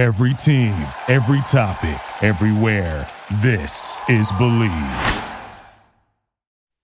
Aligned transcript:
Every 0.00 0.32
team, 0.32 0.72
every 1.08 1.42
topic, 1.42 2.00
everywhere. 2.22 3.06
This 3.42 4.00
is 4.08 4.32
Believe. 4.38 4.70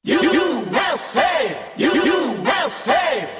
USA! 0.04 1.58
USA! 1.78 3.30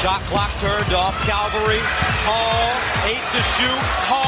Shot 0.00 0.18
clock 0.22 0.50
turned 0.60 0.94
off. 0.94 1.14
Calvary. 1.26 1.80
Hall. 2.24 2.72
Eight 3.06 3.20
to 3.36 3.42
shoot. 3.42 3.82
Hall. 4.08 4.21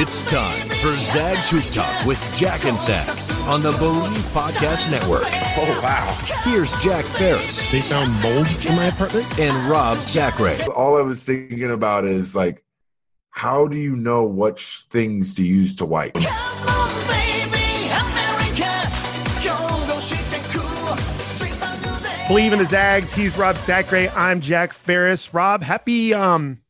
It's 0.00 0.22
time 0.30 0.68
for 0.80 0.92
Zag's 0.94 1.50
Hoop 1.50 1.64
Talk 1.72 2.06
with 2.06 2.18
Jack 2.36 2.64
and 2.66 2.78
Zach 2.78 3.08
on 3.48 3.62
the 3.62 3.72
Believe 3.72 4.22
Podcast 4.30 4.90
Network. 4.92 5.24
Oh, 5.56 5.80
wow. 5.82 6.16
Here's 6.44 6.70
Jack 6.82 7.04
Ferris 7.04 7.68
They 7.72 7.80
found 7.80 8.12
mold 8.22 8.46
in 8.64 8.76
my 8.76 8.86
apartment. 8.86 9.26
and 9.40 9.56
Rob 9.68 9.98
Zachary. 9.98 10.54
All 10.74 10.96
I 10.96 11.02
was 11.02 11.24
thinking 11.24 11.70
about 11.72 12.04
is 12.04 12.36
like, 12.36 12.62
how 13.30 13.66
do 13.66 13.76
you 13.76 13.96
know 13.96 14.24
which 14.24 14.84
things 14.88 15.34
to 15.34 15.42
use 15.42 15.74
to 15.76 15.84
wipe? 15.84 16.16
Believe 22.28 22.52
in 22.52 22.58
the 22.58 22.66
Zags. 22.66 23.12
He's 23.14 23.36
Rob 23.38 23.56
Sacre. 23.56 24.12
I'm 24.14 24.40
Jack 24.42 24.74
Ferris. 24.74 25.32
Rob, 25.32 25.62
happy 25.62 26.12
um 26.12 26.60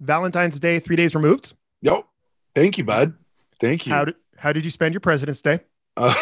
Valentine's 0.00 0.60
Day, 0.60 0.78
three 0.78 0.96
days 0.96 1.14
removed. 1.14 1.54
Yo, 1.80 2.06
thank 2.56 2.78
you, 2.78 2.84
bud. 2.84 3.14
Thank 3.60 3.86
you. 3.86 3.92
How 3.92 4.06
did 4.06 4.16
how 4.36 4.52
did 4.52 4.64
you 4.64 4.70
spend 4.70 4.92
your 4.92 5.00
President's 5.00 5.40
Day? 5.40 5.60
Uh, 5.96 6.14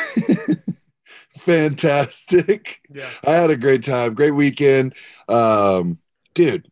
fantastic. 1.38 2.80
Yeah. 2.92 3.08
I 3.24 3.30
had 3.32 3.50
a 3.50 3.56
great 3.56 3.84
time. 3.84 4.14
Great 4.14 4.32
weekend. 4.32 4.94
Um, 5.28 5.98
dude, 6.34 6.70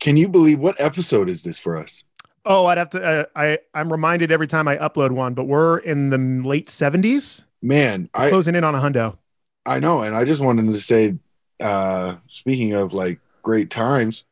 can 0.00 0.16
you 0.16 0.28
believe 0.28 0.58
what 0.58 0.80
episode 0.80 1.28
is 1.28 1.42
this 1.42 1.58
for 1.58 1.76
us? 1.76 2.04
Oh, 2.44 2.66
I'd 2.66 2.78
have 2.78 2.90
to. 2.90 3.02
Uh, 3.02 3.24
I 3.34 3.58
I'm 3.74 3.90
reminded 3.90 4.30
every 4.30 4.46
time 4.46 4.68
I 4.68 4.76
upload 4.76 5.10
one, 5.10 5.34
but 5.34 5.44
we're 5.44 5.78
in 5.78 6.10
the 6.10 6.18
late 6.48 6.70
seventies, 6.70 7.42
Man, 7.60 8.08
I 8.14 8.28
closing 8.28 8.54
in 8.54 8.64
on 8.64 8.74
a 8.74 8.78
hundo. 8.78 9.18
I 9.66 9.80
know, 9.80 10.02
and 10.02 10.16
I 10.16 10.24
just 10.24 10.40
wanted 10.40 10.72
to 10.72 10.80
say, 10.80 11.16
uh, 11.60 12.16
speaking 12.28 12.72
of 12.72 12.94
like 12.94 13.18
great 13.42 13.68
times, 13.68 14.24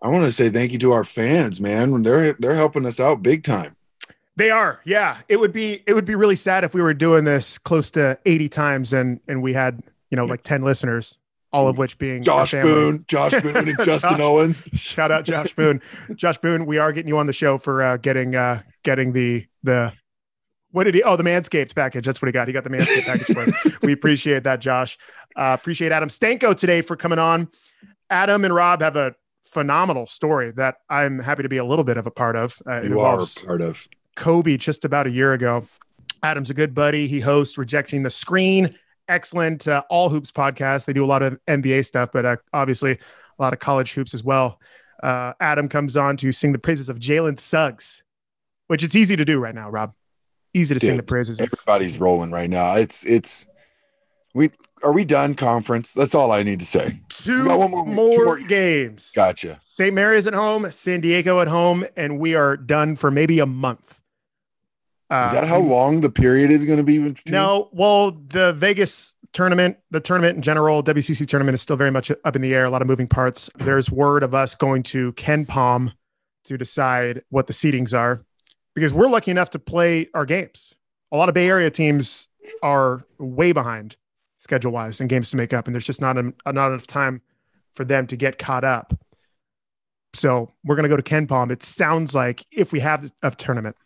I 0.00 0.08
want 0.08 0.24
to 0.24 0.32
say 0.32 0.48
thank 0.48 0.72
you 0.72 0.78
to 0.78 0.92
our 0.92 1.04
fans, 1.04 1.60
man. 1.60 2.02
They're 2.02 2.32
they're 2.38 2.54
helping 2.54 2.86
us 2.86 2.98
out 2.98 3.22
big 3.22 3.44
time. 3.44 3.76
They 4.36 4.50
are, 4.50 4.80
yeah. 4.84 5.18
It 5.28 5.38
would 5.40 5.52
be 5.52 5.82
it 5.86 5.92
would 5.94 6.04
be 6.06 6.14
really 6.14 6.36
sad 6.36 6.64
if 6.64 6.72
we 6.74 6.80
were 6.80 6.94
doing 6.94 7.24
this 7.24 7.58
close 7.58 7.90
to 7.92 8.18
eighty 8.24 8.48
times 8.48 8.92
and 8.92 9.20
and 9.28 9.42
we 9.42 9.52
had 9.52 9.82
you 10.10 10.16
know 10.16 10.24
like 10.24 10.42
ten 10.42 10.62
listeners, 10.62 11.18
all 11.52 11.68
of 11.68 11.76
which 11.76 11.98
being 11.98 12.22
Josh. 12.22 12.52
Boone, 12.52 13.04
Josh 13.08 13.32
Boone, 13.42 13.56
and 13.68 13.76
Justin 13.84 14.12
Josh- 14.12 14.20
Owens. 14.20 14.68
Shout 14.74 15.10
out 15.10 15.24
Josh 15.24 15.54
Boone. 15.54 15.82
Josh 16.14 16.38
Boone, 16.38 16.64
we 16.64 16.78
are 16.78 16.92
getting 16.92 17.08
you 17.08 17.18
on 17.18 17.26
the 17.26 17.32
show 17.34 17.58
for 17.58 17.82
uh, 17.82 17.96
getting 17.98 18.34
uh, 18.34 18.62
getting 18.84 19.12
the 19.12 19.46
the 19.62 19.92
what 20.70 20.84
did 20.84 20.94
he? 20.94 21.02
Oh, 21.02 21.16
the 21.16 21.22
Manscaped 21.24 21.74
package. 21.74 22.06
That's 22.06 22.22
what 22.22 22.28
he 22.28 22.32
got. 22.32 22.46
He 22.48 22.54
got 22.54 22.64
the 22.64 22.70
Manscaped 22.70 23.04
package 23.04 23.34
for 23.36 23.40
us. 23.42 23.76
We 23.82 23.92
appreciate 23.92 24.44
that, 24.44 24.60
Josh. 24.60 24.96
Uh, 25.36 25.54
appreciate 25.60 25.92
Adam 25.92 26.08
Stanko 26.08 26.56
today 26.56 26.80
for 26.80 26.96
coming 26.96 27.18
on. 27.18 27.48
Adam 28.08 28.46
and 28.46 28.54
Rob 28.54 28.80
have 28.80 28.96
a 28.96 29.14
phenomenal 29.44 30.06
story 30.06 30.52
that 30.52 30.76
I'm 30.88 31.18
happy 31.18 31.42
to 31.42 31.48
be 31.50 31.58
a 31.58 31.64
little 31.64 31.84
bit 31.84 31.98
of 31.98 32.06
a 32.06 32.10
part 32.10 32.36
of. 32.36 32.62
Uh, 32.66 32.76
it 32.76 32.84
You 32.84 33.00
are 33.00 33.10
involves 33.12 33.44
part 33.44 33.60
of. 33.60 33.86
Kobe 34.16 34.56
just 34.56 34.84
about 34.84 35.06
a 35.06 35.10
year 35.10 35.32
ago. 35.32 35.66
Adam's 36.22 36.50
a 36.50 36.54
good 36.54 36.74
buddy. 36.74 37.08
He 37.08 37.20
hosts 37.20 37.58
Rejecting 37.58 38.02
the 38.02 38.10
Screen, 38.10 38.74
excellent 39.08 39.66
uh, 39.66 39.82
All 39.90 40.08
Hoops 40.08 40.30
podcast. 40.30 40.84
They 40.84 40.92
do 40.92 41.04
a 41.04 41.06
lot 41.06 41.22
of 41.22 41.38
NBA 41.48 41.84
stuff, 41.84 42.10
but 42.12 42.24
uh, 42.24 42.36
obviously 42.52 42.92
a 42.92 43.42
lot 43.42 43.52
of 43.52 43.58
college 43.58 43.92
hoops 43.92 44.14
as 44.14 44.22
well. 44.22 44.60
Uh, 45.02 45.32
Adam 45.40 45.68
comes 45.68 45.96
on 45.96 46.16
to 46.18 46.30
sing 46.30 46.52
the 46.52 46.58
praises 46.58 46.88
of 46.88 46.98
Jalen 47.00 47.40
Suggs, 47.40 48.04
which 48.68 48.84
it's 48.84 48.94
easy 48.94 49.16
to 49.16 49.24
do 49.24 49.38
right 49.40 49.54
now, 49.54 49.68
Rob. 49.68 49.94
Easy 50.54 50.74
to 50.74 50.80
sing 50.80 50.96
the 50.96 51.02
praises. 51.02 51.40
Everybody's 51.40 51.98
rolling 51.98 52.30
right 52.30 52.50
now. 52.50 52.74
It's 52.76 53.04
it's 53.04 53.46
we 54.34 54.50
are 54.84 54.92
we 54.92 55.04
done 55.04 55.34
conference? 55.34 55.94
That's 55.94 56.14
all 56.14 56.30
I 56.30 56.42
need 56.42 56.60
to 56.60 56.66
say. 56.66 57.00
two 57.08 57.44
more- 57.44 57.68
more, 57.86 58.14
two 58.14 58.24
more- 58.24 58.38
games. 58.38 59.12
Gotcha. 59.16 59.58
St. 59.62 59.94
Mary's 59.94 60.26
at 60.26 60.34
home, 60.34 60.70
San 60.70 61.00
Diego 61.00 61.40
at 61.40 61.48
home, 61.48 61.86
and 61.96 62.18
we 62.18 62.34
are 62.34 62.56
done 62.56 62.96
for 62.96 63.10
maybe 63.10 63.38
a 63.38 63.46
month. 63.46 63.98
Uh, 65.12 65.24
Is 65.26 65.32
that 65.32 65.46
how 65.46 65.58
long 65.58 66.00
the 66.00 66.08
period 66.10 66.50
is 66.50 66.64
going 66.64 66.78
to 66.78 66.82
be? 66.84 66.96
between- 66.98 67.32
No, 67.32 67.68
well, 67.72 68.12
the 68.12 68.54
Vegas 68.54 69.14
tournament, 69.34 69.76
the 69.90 70.00
tournament 70.00 70.36
in 70.36 70.42
general, 70.42 70.82
WCC 70.82 71.26
tournament 71.28 71.54
is 71.54 71.60
still 71.60 71.76
very 71.76 71.90
much 71.90 72.10
up 72.10 72.34
in 72.34 72.40
the 72.40 72.54
air. 72.54 72.64
A 72.64 72.70
lot 72.70 72.80
of 72.80 72.88
moving 72.88 73.06
parts. 73.06 73.50
There's 73.56 73.90
word 73.90 74.22
of 74.22 74.34
us 74.34 74.54
going 74.54 74.82
to 74.84 75.12
KenPom 75.12 75.92
to 76.44 76.56
decide 76.56 77.22
what 77.28 77.46
the 77.46 77.52
seedings 77.52 77.92
are, 77.96 78.24
because 78.74 78.94
we're 78.94 79.06
lucky 79.08 79.30
enough 79.30 79.50
to 79.50 79.58
play 79.58 80.08
our 80.14 80.24
games. 80.24 80.74
A 81.12 81.16
lot 81.18 81.28
of 81.28 81.34
Bay 81.34 81.46
Area 81.48 81.70
teams 81.70 82.28
are 82.62 83.04
way 83.18 83.52
behind 83.52 83.96
schedule 84.38 84.72
wise 84.72 84.98
and 84.98 85.10
games 85.10 85.30
to 85.30 85.36
make 85.36 85.52
up, 85.52 85.66
and 85.66 85.74
there's 85.74 85.84
just 85.84 86.00
not 86.00 86.16
en- 86.16 86.32
not 86.46 86.68
enough 86.70 86.86
time 86.86 87.20
for 87.74 87.84
them 87.84 88.06
to 88.06 88.16
get 88.16 88.38
caught 88.38 88.64
up. 88.64 88.94
So 90.14 90.50
we're 90.64 90.74
going 90.76 90.84
to 90.84 90.88
go 90.88 90.96
to 90.96 91.02
KenPom. 91.02 91.50
It 91.50 91.62
sounds 91.62 92.14
like 92.14 92.44
if 92.50 92.72
we 92.72 92.80
have 92.80 93.10
a 93.22 93.30
tournament. 93.30 93.76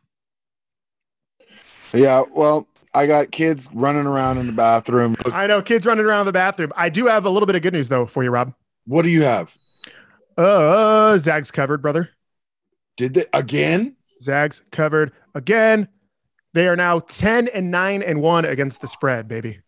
Yeah. 1.96 2.22
Well, 2.34 2.66
I 2.94 3.06
got 3.06 3.30
kids 3.30 3.68
running 3.72 4.06
around 4.06 4.38
in 4.38 4.46
the 4.46 4.52
bathroom. 4.52 5.16
I 5.26 5.46
know 5.46 5.60
kids 5.60 5.84
running 5.84 6.06
around 6.06 6.26
the 6.26 6.32
bathroom. 6.32 6.72
I 6.76 6.88
do 6.88 7.06
have 7.06 7.24
a 7.24 7.30
little 7.30 7.46
bit 7.46 7.56
of 7.56 7.62
good 7.62 7.74
news 7.74 7.88
though 7.88 8.06
for 8.06 8.22
you, 8.24 8.30
Rob. 8.30 8.54
What 8.86 9.02
do 9.02 9.08
you 9.08 9.22
have? 9.22 9.54
Uh, 10.36 11.18
Zags 11.18 11.50
covered, 11.50 11.82
brother. 11.82 12.10
Did 12.96 13.14
they 13.14 13.24
again? 13.32 13.96
Zags 14.22 14.62
covered 14.70 15.12
again. 15.34 15.88
They 16.54 16.68
are 16.68 16.76
now 16.76 17.00
10 17.00 17.48
and 17.48 17.70
9 17.70 18.02
and 18.02 18.22
1 18.22 18.44
against 18.46 18.80
the 18.80 18.88
spread, 18.88 19.28
baby. 19.28 19.60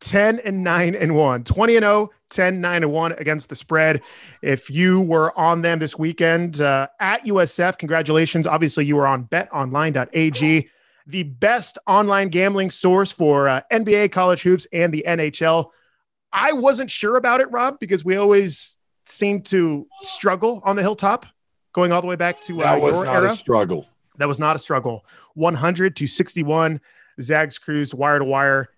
10 0.00 0.40
and 0.40 0.62
9 0.62 0.94
and 0.94 1.14
1. 1.14 1.44
20 1.44 1.76
and 1.76 1.84
0, 1.84 2.10
10, 2.30 2.60
9 2.60 2.82
and 2.82 2.92
1 2.92 3.12
against 3.12 3.48
the 3.48 3.56
spread. 3.56 4.02
If 4.42 4.70
you 4.70 5.00
were 5.00 5.36
on 5.38 5.62
them 5.62 5.78
this 5.78 5.98
weekend 5.98 6.60
uh, 6.60 6.88
at 7.00 7.24
USF, 7.24 7.78
congratulations. 7.78 8.46
Obviously, 8.46 8.84
you 8.84 8.96
were 8.96 9.06
on 9.06 9.24
betonline.ag, 9.24 10.68
the 11.08 11.22
best 11.24 11.78
online 11.86 12.28
gambling 12.28 12.70
source 12.70 13.10
for 13.10 13.48
uh, 13.48 13.62
NBA, 13.72 14.12
college 14.12 14.42
hoops, 14.42 14.66
and 14.72 14.92
the 14.92 15.04
NHL. 15.08 15.70
I 16.32 16.52
wasn't 16.52 16.90
sure 16.90 17.16
about 17.16 17.40
it, 17.40 17.50
Rob, 17.50 17.80
because 17.80 18.04
we 18.04 18.16
always 18.16 18.76
seem 19.06 19.40
to 19.42 19.86
struggle 20.02 20.60
on 20.64 20.76
the 20.76 20.82
hilltop, 20.82 21.24
going 21.72 21.92
all 21.92 22.02
the 22.02 22.06
way 22.06 22.16
back 22.16 22.42
to 22.42 22.58
uh, 22.58 22.62
That 22.62 22.82
was 22.82 23.00
not 23.00 23.08
era. 23.08 23.32
a 23.32 23.34
struggle. 23.34 23.86
That 24.18 24.28
was 24.28 24.38
not 24.38 24.54
a 24.54 24.58
struggle. 24.58 25.06
100 25.34 25.96
to 25.96 26.06
61. 26.06 26.80
Zags 27.22 27.58
cruised 27.58 27.94
wire 27.94 28.18
to 28.18 28.24
wire. 28.24 28.68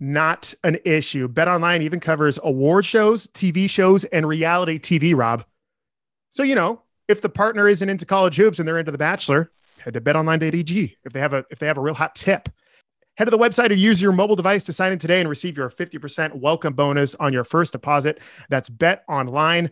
Not 0.00 0.52
an 0.64 0.78
issue. 0.84 1.28
Bet 1.28 1.46
Online 1.46 1.82
even 1.82 2.00
covers 2.00 2.38
award 2.42 2.84
shows, 2.84 3.28
TV 3.28 3.70
shows, 3.70 4.04
and 4.04 4.26
reality 4.26 4.78
TV, 4.78 5.16
Rob. 5.16 5.44
So, 6.30 6.42
you 6.42 6.54
know, 6.54 6.82
if 7.06 7.20
the 7.20 7.28
partner 7.28 7.68
isn't 7.68 7.88
into 7.88 8.06
college 8.06 8.36
hoops 8.36 8.58
and 8.58 8.66
they're 8.66 8.78
into 8.78 8.92
The 8.92 8.98
Bachelor, 8.98 9.52
head 9.80 9.94
to 9.94 10.00
betonline.ag 10.00 10.96
if 11.04 11.12
they 11.12 11.20
have 11.20 11.32
a 11.32 11.44
if 11.50 11.58
they 11.58 11.66
have 11.66 11.78
a 11.78 11.80
real 11.80 11.94
hot 11.94 12.14
tip. 12.14 12.48
Head 13.16 13.24
to 13.24 13.30
the 13.30 13.38
website 13.38 13.70
or 13.70 13.74
use 13.74 14.00
your 14.00 14.12
mobile 14.12 14.36
device 14.36 14.64
to 14.64 14.72
sign 14.72 14.92
in 14.92 14.98
today 14.98 15.20
and 15.20 15.28
receive 15.28 15.56
your 15.56 15.68
50% 15.68 16.36
welcome 16.36 16.72
bonus 16.72 17.14
on 17.16 17.32
your 17.34 17.44
first 17.44 17.72
deposit. 17.72 18.18
That's 18.48 18.70
betonline.ag, 18.70 19.70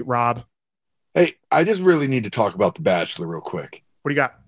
Rob. 0.00 0.44
Hey, 1.12 1.34
I 1.50 1.64
just 1.64 1.82
really 1.82 2.06
need 2.06 2.24
to 2.24 2.30
talk 2.30 2.54
about 2.54 2.76
The 2.76 2.82
Bachelor 2.82 3.26
real 3.26 3.42
quick. 3.42 3.82
What 4.00 4.08
do 4.08 4.14
you 4.14 4.16
got? 4.16 4.40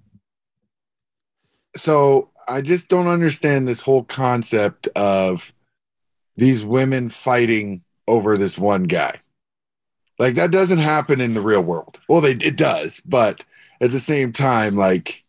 So 1.77 2.31
I 2.49 2.61
just 2.61 2.89
don't 2.89 3.09
understand 3.09 3.67
this 3.69 3.81
whole 3.81 4.05
concept 4.05 4.89
of 4.97 5.53
these 6.37 6.65
women 6.65 7.09
fighting 7.11 7.83
over 8.09 8.37
this 8.37 8.57
one 8.57 8.85
guy. 8.85 9.21
Like 10.19 10.35
that 10.37 10.51
doesn't 10.51 10.79
happen 10.79 11.21
in 11.21 11.35
the 11.35 11.41
real 11.41 11.63
world. 11.63 11.99
Well, 12.09 12.21
they 12.21 12.33
it 12.33 12.57
does, 12.57 13.01
but 13.01 13.45
at 13.83 13.91
the 13.91 14.01
same 14.01 14.33
time, 14.33 14.77
like 14.77 15.25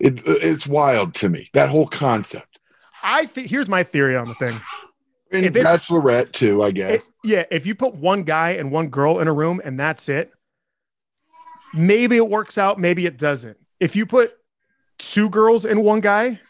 it, 0.00 0.22
it's 0.26 0.66
wild 0.66 1.14
to 1.16 1.28
me 1.28 1.48
that 1.52 1.68
whole 1.68 1.86
concept. 1.86 2.58
I 3.02 3.26
think 3.26 3.48
here's 3.48 3.68
my 3.68 3.84
theory 3.84 4.16
on 4.16 4.26
the 4.26 4.34
thing. 4.34 4.60
And 5.30 5.44
If 5.44 5.52
Bachelorette 5.52 6.32
too, 6.32 6.62
I 6.62 6.70
guess. 6.72 7.08
It- 7.08 7.12
yeah, 7.22 7.44
if 7.50 7.66
you 7.66 7.74
put 7.74 7.94
one 7.94 8.22
guy 8.24 8.50
and 8.52 8.72
one 8.72 8.88
girl 8.88 9.20
in 9.20 9.28
a 9.28 9.32
room 9.32 9.60
and 9.64 9.78
that's 9.78 10.08
it, 10.08 10.32
maybe 11.74 12.16
it 12.16 12.28
works 12.28 12.58
out, 12.58 12.78
maybe 12.78 13.06
it 13.06 13.18
doesn't. 13.18 13.56
If 13.78 13.94
you 13.94 14.06
put 14.06 14.32
two 14.98 15.28
girls 15.28 15.64
and 15.64 15.84
one 15.84 16.00
guy, 16.00 16.40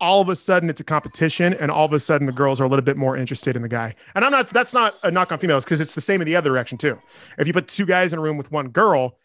all 0.00 0.20
of 0.20 0.28
a 0.28 0.36
sudden 0.36 0.70
it's 0.70 0.80
a 0.80 0.84
competition 0.84 1.54
and 1.54 1.70
all 1.70 1.84
of 1.86 1.92
a 1.92 2.00
sudden 2.00 2.26
the 2.26 2.32
girls 2.32 2.60
are 2.60 2.64
a 2.64 2.68
little 2.68 2.84
bit 2.84 2.96
more 2.96 3.16
interested 3.16 3.56
in 3.56 3.62
the 3.62 3.68
guy. 3.68 3.94
And 4.14 4.24
I'm 4.24 4.32
not 4.32 4.48
that's 4.48 4.72
not 4.72 4.94
a 5.02 5.10
knock 5.10 5.32
on 5.32 5.38
females 5.38 5.64
because 5.64 5.80
it's 5.80 5.94
the 5.94 6.00
same 6.00 6.20
in 6.20 6.26
the 6.26 6.36
other 6.36 6.50
direction 6.50 6.78
too. 6.78 6.98
If 7.38 7.46
you 7.46 7.52
put 7.52 7.68
two 7.68 7.86
guys 7.86 8.12
in 8.12 8.18
a 8.18 8.22
room 8.22 8.36
with 8.36 8.50
one 8.50 8.68
girl, 8.68 9.18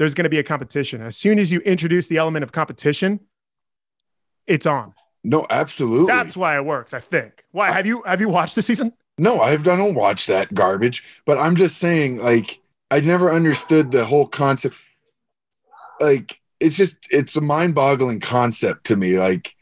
there's 0.00 0.14
going 0.14 0.24
to 0.24 0.30
be 0.30 0.38
a 0.38 0.42
competition. 0.42 1.02
As 1.02 1.14
soon 1.14 1.38
as 1.38 1.52
you 1.52 1.60
introduce 1.60 2.06
the 2.06 2.16
element 2.16 2.42
of 2.42 2.52
competition, 2.52 3.20
it's 4.46 4.64
on. 4.64 4.94
No, 5.22 5.46
absolutely. 5.50 6.06
That's 6.06 6.38
why 6.38 6.56
it 6.56 6.64
works, 6.64 6.94
I 6.94 7.00
think. 7.00 7.44
Why 7.52 7.70
have 7.70 7.84
you 7.84 8.02
have 8.06 8.18
you 8.18 8.30
watched 8.30 8.54
the 8.54 8.62
season? 8.62 8.94
No, 9.18 9.42
I've 9.42 9.68
I 9.68 9.76
don't 9.76 9.94
watch 9.94 10.26
that 10.28 10.54
garbage, 10.54 11.04
but 11.26 11.36
I'm 11.36 11.54
just 11.54 11.76
saying, 11.76 12.16
like, 12.16 12.60
I 12.90 13.00
never 13.00 13.30
understood 13.30 13.90
the 13.90 14.06
whole 14.06 14.26
concept. 14.26 14.74
Like, 16.00 16.40
it's 16.60 16.76
just 16.76 16.96
it's 17.10 17.36
a 17.36 17.42
mind-boggling 17.42 18.20
concept 18.20 18.84
to 18.84 18.96
me. 18.96 19.18
Like, 19.18 19.54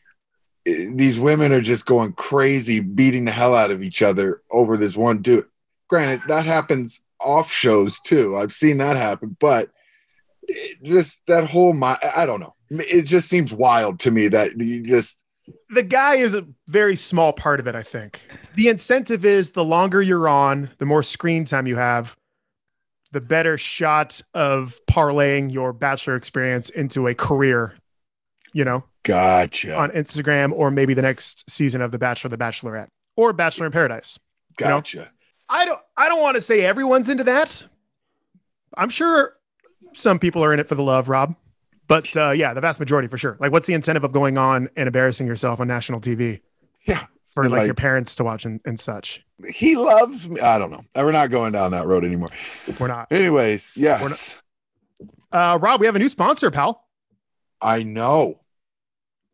these 0.65 1.19
women 1.19 1.51
are 1.51 1.61
just 1.61 1.85
going 1.85 2.13
crazy, 2.13 2.79
beating 2.79 3.25
the 3.25 3.33
hell 3.33 3.57
out 3.57 3.73
of 3.73 3.83
each 3.83 4.03
other 4.03 4.43
over 4.53 4.77
this 4.77 4.97
one 4.97 5.21
dude. 5.21 5.47
Granted, 5.89 6.29
that 6.29 6.47
happens 6.47 7.03
off 7.21 7.51
shows 7.51 7.99
too. 7.99 8.37
I've 8.37 8.53
seen 8.53 8.79
that 8.79 8.97
happen, 8.97 9.37
but 9.41 9.71
just 10.83 11.27
that 11.27 11.49
whole 11.49 11.73
my 11.73 11.99
I 12.17 12.27
don't 12.27 12.41
know. 12.41 12.55
It 12.71 13.03
just 13.03 13.29
seems 13.29 13.53
wild 13.53 14.01
to 14.01 14.11
me 14.11 14.29
that 14.29 14.61
you 14.61 14.83
just 14.83 15.25
the 15.71 15.83
guy 15.83 16.17
is 16.17 16.35
a 16.35 16.47
very 16.67 16.97
small 16.97 17.33
part 17.33 17.61
of 17.61 17.67
it, 17.67 17.75
I 17.75 17.83
think. 17.83 18.21
The 18.55 18.69
incentive 18.69 19.25
is 19.25 19.53
the 19.53 19.65
longer 19.65 20.03
you're 20.03 20.29
on, 20.29 20.71
the 20.79 20.87
more 20.87 21.03
screen 21.03 21.45
time 21.45 21.67
you 21.67 21.77
have, 21.77 22.17
the 23.13 23.21
better 23.21 23.57
shot 23.57 24.21
of 24.35 24.79
parlaying 24.91 25.53
your 25.53 25.73
bachelor 25.73 26.17
experience 26.17 26.69
into 26.71 27.07
a 27.07 27.15
career, 27.15 27.75
you 28.53 28.65
know, 28.65 28.85
gotcha. 29.05 29.77
on 29.77 29.91
Instagram 29.91 30.53
or 30.53 30.71
maybe 30.71 30.95
the 30.95 31.03
next 31.03 31.49
season 31.49 31.81
of 31.81 31.93
The 31.93 31.99
Bachelor, 31.99 32.31
The 32.31 32.39
Bachelorette, 32.39 32.89
or 33.17 33.33
Bachelor 33.33 33.67
in 33.67 33.73
Paradise. 33.73 34.19
you 34.61 34.67
know? 34.67 34.77
Gotcha. 34.77 35.11
I 35.49 35.65
don't 35.65 35.81
I 35.97 36.09
don't 36.11 36.21
want 36.21 36.35
to 36.35 36.43
say 36.43 36.61
everyone's 36.61 37.09
into 37.09 37.25
that. 37.25 37.65
I'm 38.77 38.91
sure 38.91 39.38
some 39.95 40.19
people 40.19 40.43
are 40.45 40.53
in 40.53 40.61
it 40.61 40.67
for 40.67 40.75
the 40.75 40.83
love, 40.83 41.09
Rob. 41.09 41.35
But 41.87 42.15
uh, 42.17 42.31
yeah, 42.33 42.53
the 42.55 42.61
vast 42.61 42.79
majority 42.81 43.09
for 43.09 43.17
sure. 43.19 43.37
Like, 43.41 43.51
what's 43.53 43.67
the 43.67 43.75
incentive 43.75 44.05
of 44.05 44.13
going 44.13 44.37
on 44.37 44.69
and 44.77 44.87
embarrassing 44.87 45.27
yourself 45.27 45.59
on 45.61 45.69
national 45.69 46.01
TV? 46.01 46.41
Yeah. 46.87 47.05
For 47.29 47.45
like, 47.45 47.59
like- 47.61 47.67
your 47.67 47.75
parents 47.75 48.15
to 48.17 48.25
watch 48.25 48.45
and, 48.45 48.61
and 48.65 48.79
such. 48.79 49.25
He 49.55 49.77
loves 49.77 50.29
me. 50.29 50.41
I 50.41 50.59
don't 50.59 50.71
know. 50.71 50.85
We're 50.97 51.13
not 51.13 51.31
going 51.31 51.53
down 51.53 51.71
that 51.71 51.87
road 51.87 52.05
anymore. 52.05 52.31
We're 52.81 52.89
not. 52.89 53.07
Anyways, 53.13 53.73
yes, 53.77 54.43
Uh, 55.31 55.59
Rob, 55.63 55.79
we 55.81 55.87
have 55.87 55.95
a 55.95 55.99
new 56.01 56.09
sponsor, 56.09 56.51
pal. 56.51 56.85
I 57.63 57.83
know. 57.85 58.41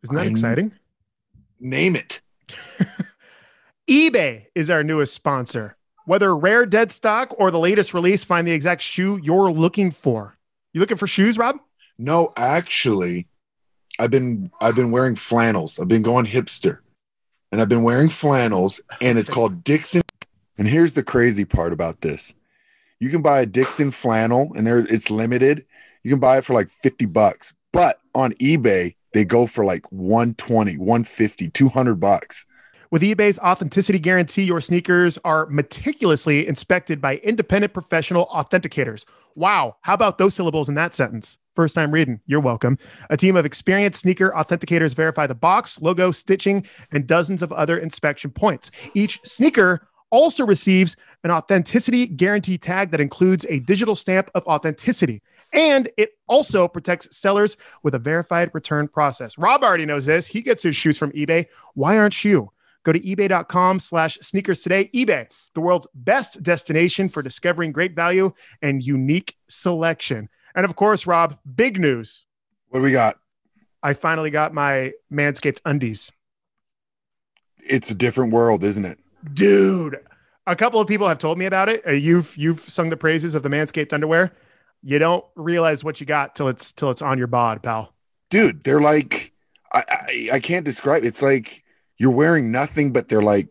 Isn't 0.02 0.14
that 0.16 0.22
I'm- 0.22 0.30
exciting? 0.32 0.72
Name 1.58 1.96
it. 1.96 2.20
eBay 3.88 4.46
is 4.54 4.70
our 4.70 4.82
newest 4.82 5.14
sponsor. 5.14 5.76
Whether 6.06 6.36
rare 6.36 6.66
dead 6.66 6.92
stock 6.92 7.34
or 7.38 7.50
the 7.50 7.58
latest 7.58 7.94
release, 7.94 8.24
find 8.24 8.46
the 8.46 8.52
exact 8.52 8.82
shoe 8.82 9.18
you're 9.22 9.50
looking 9.50 9.90
for. 9.90 10.36
You 10.74 10.80
looking 10.80 10.96
for 10.96 11.06
shoes, 11.06 11.38
Rob? 11.38 11.60
No, 11.98 12.32
actually, 12.36 13.28
I've 14.00 14.10
been 14.10 14.50
I've 14.60 14.74
been 14.74 14.90
wearing 14.90 15.14
flannels. 15.14 15.78
I've 15.78 15.86
been 15.86 16.02
going 16.02 16.26
hipster, 16.26 16.80
and 17.52 17.62
I've 17.62 17.68
been 17.68 17.84
wearing 17.84 18.08
flannels, 18.08 18.80
and 19.00 19.16
it's 19.16 19.30
called 19.30 19.62
Dixxon. 19.62 20.02
And 20.58 20.66
here's 20.66 20.94
the 20.94 21.04
crazy 21.04 21.44
part 21.44 21.72
about 21.72 22.00
this: 22.00 22.34
you 22.98 23.08
can 23.08 23.22
buy 23.22 23.40
a 23.40 23.46
Dixxon 23.46 23.94
flannel, 23.94 24.50
and 24.56 24.66
there 24.66 24.80
it's 24.80 25.12
limited. 25.12 25.64
You 26.02 26.10
can 26.10 26.18
buy 26.18 26.38
it 26.38 26.44
for 26.44 26.54
like 26.54 26.68
fifty 26.68 27.06
bucks, 27.06 27.54
but 27.72 28.00
on 28.12 28.32
eBay 28.34 28.96
they 29.12 29.24
go 29.24 29.46
for 29.46 29.64
like 29.64 29.90
120, 29.92 30.76
150, 30.76 31.50
200 31.50 31.94
bucks. 31.94 32.46
With 32.94 33.02
eBay's 33.02 33.40
authenticity 33.40 33.98
guarantee, 33.98 34.44
your 34.44 34.60
sneakers 34.60 35.18
are 35.24 35.46
meticulously 35.46 36.46
inspected 36.46 37.00
by 37.00 37.16
independent 37.24 37.74
professional 37.74 38.28
authenticators. 38.28 39.04
Wow. 39.34 39.78
How 39.80 39.94
about 39.94 40.16
those 40.16 40.32
syllables 40.34 40.68
in 40.68 40.76
that 40.76 40.94
sentence? 40.94 41.38
First 41.56 41.74
time 41.74 41.90
reading. 41.90 42.20
You're 42.26 42.38
welcome. 42.38 42.78
A 43.10 43.16
team 43.16 43.34
of 43.34 43.44
experienced 43.44 44.02
sneaker 44.02 44.32
authenticators 44.36 44.94
verify 44.94 45.26
the 45.26 45.34
box, 45.34 45.80
logo, 45.80 46.12
stitching, 46.12 46.64
and 46.92 47.04
dozens 47.04 47.42
of 47.42 47.50
other 47.50 47.76
inspection 47.78 48.30
points. 48.30 48.70
Each 48.94 49.18
sneaker 49.24 49.88
also 50.10 50.46
receives 50.46 50.94
an 51.24 51.32
authenticity 51.32 52.06
guarantee 52.06 52.58
tag 52.58 52.92
that 52.92 53.00
includes 53.00 53.44
a 53.48 53.58
digital 53.58 53.96
stamp 53.96 54.30
of 54.36 54.46
authenticity. 54.46 55.20
And 55.52 55.90
it 55.96 56.10
also 56.28 56.68
protects 56.68 57.16
sellers 57.16 57.56
with 57.82 57.96
a 57.96 57.98
verified 57.98 58.52
return 58.54 58.86
process. 58.86 59.36
Rob 59.36 59.64
already 59.64 59.84
knows 59.84 60.06
this. 60.06 60.28
He 60.28 60.42
gets 60.42 60.62
his 60.62 60.76
shoes 60.76 60.96
from 60.96 61.10
eBay. 61.10 61.46
Why 61.74 61.98
aren't 61.98 62.24
you? 62.24 62.52
Go 62.84 62.92
to 62.92 63.00
ebay.com 63.00 63.80
slash 63.80 64.18
sneakers 64.20 64.62
today. 64.62 64.90
eBay, 64.94 65.26
the 65.54 65.60
world's 65.60 65.86
best 65.94 66.42
destination 66.42 67.08
for 67.08 67.22
discovering 67.22 67.72
great 67.72 67.96
value 67.96 68.32
and 68.62 68.82
unique 68.82 69.36
selection. 69.48 70.28
And 70.54 70.64
of 70.64 70.76
course, 70.76 71.06
Rob, 71.06 71.36
big 71.56 71.80
news. 71.80 72.24
What 72.68 72.80
do 72.80 72.84
we 72.84 72.92
got? 72.92 73.18
I 73.82 73.94
finally 73.94 74.30
got 74.30 74.54
my 74.54 74.92
Manscaped 75.12 75.60
undies. 75.64 76.12
It's 77.58 77.90
a 77.90 77.94
different 77.94 78.32
world, 78.32 78.62
isn't 78.62 78.84
it? 78.84 78.98
Dude, 79.32 79.98
a 80.46 80.54
couple 80.54 80.80
of 80.80 80.86
people 80.86 81.08
have 81.08 81.18
told 81.18 81.38
me 81.38 81.46
about 81.46 81.68
it. 81.68 81.82
Uh, 81.86 81.92
you've 81.92 82.36
you've 82.36 82.60
sung 82.60 82.90
the 82.90 82.96
praises 82.96 83.34
of 83.34 83.42
the 83.42 83.48
Manscaped 83.48 83.92
underwear. 83.92 84.32
You 84.82 84.98
don't 84.98 85.24
realize 85.34 85.82
what 85.82 86.00
you 86.00 86.06
got 86.06 86.36
till 86.36 86.48
it's 86.48 86.72
till 86.72 86.90
it's 86.90 87.00
on 87.00 87.16
your 87.16 87.26
bod, 87.26 87.62
pal. 87.62 87.94
dude 88.28 88.62
they're 88.64 88.80
like 88.80 89.32
I, 89.72 89.82
I 89.88 90.28
i 90.34 90.40
can't 90.40 90.64
describe 90.64 91.04
it's 91.04 91.22
like 91.22 91.63
you're 92.04 92.12
wearing 92.12 92.52
nothing 92.52 92.92
but 92.92 93.08
they're 93.08 93.22
like 93.22 93.48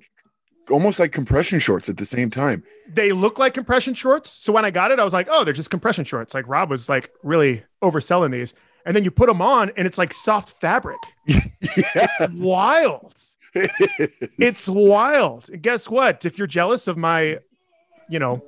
almost 0.70 1.00
like 1.00 1.12
compression 1.12 1.60
shorts 1.60 1.90
at 1.90 1.98
the 1.98 2.06
same 2.06 2.30
time 2.30 2.64
They 2.88 3.12
look 3.12 3.40
like 3.40 3.54
compression 3.54 3.96
shorts. 3.96 4.30
So 4.30 4.54
when 4.54 4.64
I 4.64 4.72
got 4.72 4.92
it, 4.92 5.00
I 5.00 5.04
was 5.04 5.12
like, 5.12 5.28
oh, 5.30 5.44
they're 5.44 5.54
just 5.54 5.72
compression 5.72 6.06
shorts. 6.06 6.34
Like 6.34 6.48
Rob 6.48 6.70
was 6.70 6.88
like 6.88 7.10
really 7.24 7.64
overselling 7.82 8.32
these. 8.32 8.54
And 8.86 8.96
then 8.96 9.04
you 9.04 9.12
put 9.12 9.28
them 9.28 9.42
on 9.42 9.72
and 9.76 9.88
it's 9.88 9.98
like 9.98 10.14
soft 10.14 10.62
fabric. 10.62 11.00
Wild. 12.36 13.16
It's 13.56 14.68
wild. 14.70 15.50
And 15.54 15.62
guess 15.62 15.90
what? 15.90 16.26
If 16.26 16.38
you're 16.38 16.48
jealous 16.48 16.88
of 16.88 16.98
my, 16.98 17.40
you 18.10 18.20
know, 18.20 18.44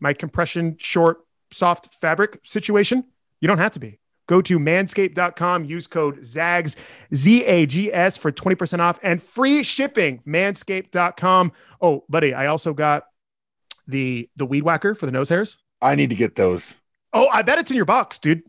my 0.00 0.12
compression 0.12 0.76
short 0.78 1.18
soft 1.52 1.94
fabric 1.94 2.40
situation, 2.44 3.04
you 3.40 3.48
don't 3.48 3.58
have 3.58 3.72
to 3.72 3.80
be. 3.80 3.99
Go 4.30 4.40
to 4.42 4.60
manscaped.com, 4.60 5.64
use 5.64 5.88
code 5.88 6.24
ZAGS, 6.24 6.76
Z 7.12 7.44
A 7.46 7.66
G 7.66 7.92
S 7.92 8.16
for 8.16 8.30
20% 8.30 8.78
off 8.78 9.00
and 9.02 9.20
free 9.20 9.64
shipping. 9.64 10.22
Manscaped.com. 10.24 11.50
Oh, 11.82 12.04
buddy, 12.08 12.32
I 12.32 12.46
also 12.46 12.72
got 12.72 13.06
the 13.88 14.30
the 14.36 14.46
weed 14.46 14.62
whacker 14.62 14.94
for 14.94 15.06
the 15.06 15.10
nose 15.12 15.28
hairs. 15.28 15.58
i 15.82 15.96
need 15.96 16.10
to 16.10 16.16
get 16.16 16.36
those 16.36 16.76
Oh, 17.12 17.26
I 17.26 17.42
bet 17.42 17.58
it's 17.58 17.72
in 17.72 17.76
your 17.76 17.86
box, 17.86 18.20
dude. 18.20 18.38
You 18.38 18.44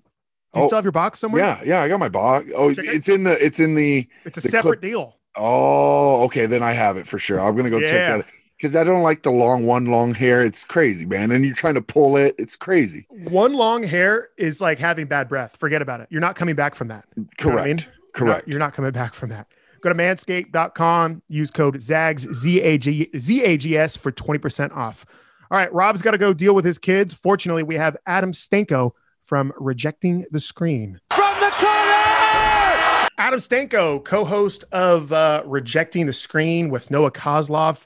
Oh, 0.53 0.67
still 0.67 0.77
have 0.77 0.85
your 0.85 0.91
box 0.91 1.17
somewhere? 1.19 1.41
yeah 1.41 1.59
yeah 1.65 1.81
i 1.81 1.87
got 1.87 1.99
my 1.99 2.09
box 2.09 2.51
oh 2.55 2.71
Check 2.75 2.85
it. 2.85 2.93
it's 2.93 3.09
in 3.09 3.23
the 3.23 3.43
it's 3.43 3.59
in 3.59 3.73
the 3.73 4.07
It's 4.23 4.37
a 4.37 4.41
separate 4.41 4.81
clip- 4.81 4.81
deal. 4.81 5.17
oh 5.35 6.25
okay 6.25 6.45
then 6.45 6.61
i 6.61 6.73
have 6.73 6.95
it 6.97 7.07
for 7.07 7.17
sure 7.17 7.39
i'm 7.41 7.55
gonna 7.55 7.69
go 7.71 7.79
Yeah. 7.79 7.87
check 7.89 8.25
that 8.25 8.33
because 8.61 8.75
i 8.75 8.83
don't 8.83 9.01
like 9.01 9.23
the 9.23 9.31
long 9.31 9.65
one 9.65 9.85
long 9.87 10.13
hair 10.13 10.43
it's 10.45 10.63
crazy 10.63 11.05
man 11.05 11.31
and 11.31 11.43
you're 11.43 11.55
trying 11.55 11.73
to 11.73 11.81
pull 11.81 12.15
it 12.15 12.35
it's 12.37 12.55
crazy 12.55 13.07
One 13.09 13.53
long 13.53 13.81
hair 13.83 14.29
is 14.37 14.61
like 14.61 14.77
having 14.77 15.07
bad 15.07 15.27
breath. 15.27 15.57
Forget 15.57 15.81
about 15.81 16.01
it. 16.01 16.07
You're 16.11 16.21
not 16.21 16.35
coming 16.35 16.55
back 16.55 16.75
from 16.75 16.89
that. 16.89 17.05
You 17.15 17.23
know 17.23 17.29
correct 17.37 17.59
I 17.59 17.67
mean? 17.67 17.77
You're 17.77 17.85
not- 17.85 18.13
correct 18.13 18.47
You're 18.47 18.59
not, 18.59 18.73
coming 18.73 18.91
back 18.91 19.13
from 19.13 19.29
that. 19.29 19.47
Go 19.81 19.89
to 19.89 19.95
manscaped.com, 19.95 21.23
use 21.27 21.49
code 21.49 21.81
ZAGS, 21.81 22.33
Z-A-G, 22.33 23.09
Z-A-G-S 23.17 23.97
for 23.97 24.11
20% 24.11 24.75
off. 24.75 25.05
All 25.49 25.57
right, 25.57 25.73
Rob's 25.73 26.01
got 26.01 26.11
to 26.11 26.17
go 26.17 26.33
deal 26.33 26.53
with 26.53 26.65
his 26.65 26.77
kids. 26.77 27.13
Fortunately, 27.13 27.63
we 27.63 27.75
have 27.75 27.97
Adam 28.05 28.31
Stanko 28.31 28.91
from 29.23 29.51
Rejecting 29.57 30.25
the 30.29 30.39
Screen. 30.39 30.99
From 31.13 31.33
the 31.39 31.49
corner! 31.49 33.07
Adam 33.17 33.39
Stanko, 33.39 34.03
co-host 34.03 34.65
of 34.71 35.11
uh, 35.11 35.43
Rejecting 35.45 36.05
the 36.05 36.13
Screen 36.13 36.69
with 36.69 36.91
Noah 36.91 37.11
Kozlov. 37.11 37.85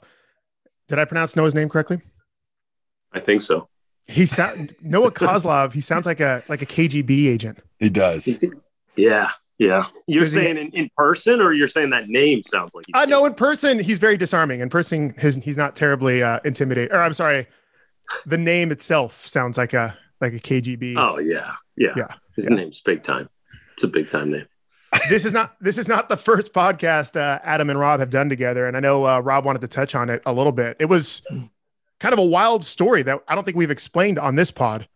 Did 0.88 0.98
I 0.98 1.04
pronounce 1.04 1.34
Noah's 1.36 1.54
name 1.54 1.68
correctly? 1.68 2.00
I 3.12 3.20
think 3.20 3.42
so. 3.42 3.68
He 4.06 4.26
sound 4.26 4.74
Noah 4.82 5.10
Kozlov. 5.10 5.72
He 5.72 5.80
sounds 5.80 6.06
like 6.06 6.20
a 6.20 6.42
like 6.48 6.62
a 6.62 6.66
KGB 6.66 7.26
agent. 7.28 7.58
he 7.78 7.90
does 7.90 8.42
Yeah, 8.94 9.30
yeah. 9.58 9.86
You're 10.06 10.24
Does 10.24 10.34
he- 10.34 10.40
saying 10.40 10.56
in, 10.58 10.70
in 10.72 10.90
person, 10.96 11.40
or 11.40 11.52
you're 11.52 11.66
saying 11.68 11.90
that 11.90 12.08
name 12.08 12.42
sounds 12.44 12.74
like? 12.74 12.84
he's- 12.86 13.02
Uh, 13.02 13.06
no, 13.06 13.24
in 13.24 13.34
person, 13.34 13.78
he's 13.80 13.98
very 13.98 14.16
disarming. 14.16 14.60
In 14.60 14.68
person, 14.68 15.12
his, 15.18 15.34
he's 15.36 15.56
not 15.56 15.74
terribly 15.74 16.22
uh, 16.22 16.38
intimidating. 16.44 16.92
Or 16.94 17.00
I'm 17.02 17.14
sorry, 17.14 17.46
the 18.26 18.38
name 18.38 18.70
itself 18.70 19.26
sounds 19.26 19.58
like 19.58 19.72
a 19.74 19.96
like 20.20 20.34
a 20.34 20.38
KGB. 20.38 20.94
Oh 20.96 21.18
yeah, 21.18 21.52
yeah. 21.76 21.92
Yeah, 21.96 22.14
His 22.36 22.48
yeah. 22.48 22.56
name's 22.56 22.80
big 22.80 23.02
time. 23.02 23.28
It's 23.72 23.82
a 23.84 23.88
big 23.88 24.08
time 24.10 24.30
name. 24.30 24.46
This 25.08 25.24
is 25.24 25.32
not 25.32 25.56
this 25.60 25.78
is 25.78 25.88
not 25.88 26.08
the 26.08 26.16
first 26.16 26.52
podcast 26.52 27.16
uh, 27.16 27.38
Adam 27.44 27.70
and 27.70 27.78
Rob 27.78 28.00
have 28.00 28.10
done 28.10 28.28
together, 28.28 28.66
and 28.66 28.76
I 28.76 28.80
know 28.80 29.06
uh, 29.06 29.20
Rob 29.20 29.44
wanted 29.44 29.60
to 29.60 29.68
touch 29.68 29.94
on 29.94 30.10
it 30.10 30.22
a 30.26 30.32
little 30.32 30.52
bit. 30.52 30.76
It 30.80 30.86
was 30.86 31.22
kind 32.00 32.12
of 32.12 32.18
a 32.18 32.24
wild 32.24 32.64
story 32.64 33.02
that 33.02 33.22
I 33.28 33.34
don't 33.34 33.44
think 33.44 33.56
we've 33.56 33.70
explained 33.70 34.18
on 34.18 34.36
this 34.36 34.50
pod. 34.50 34.88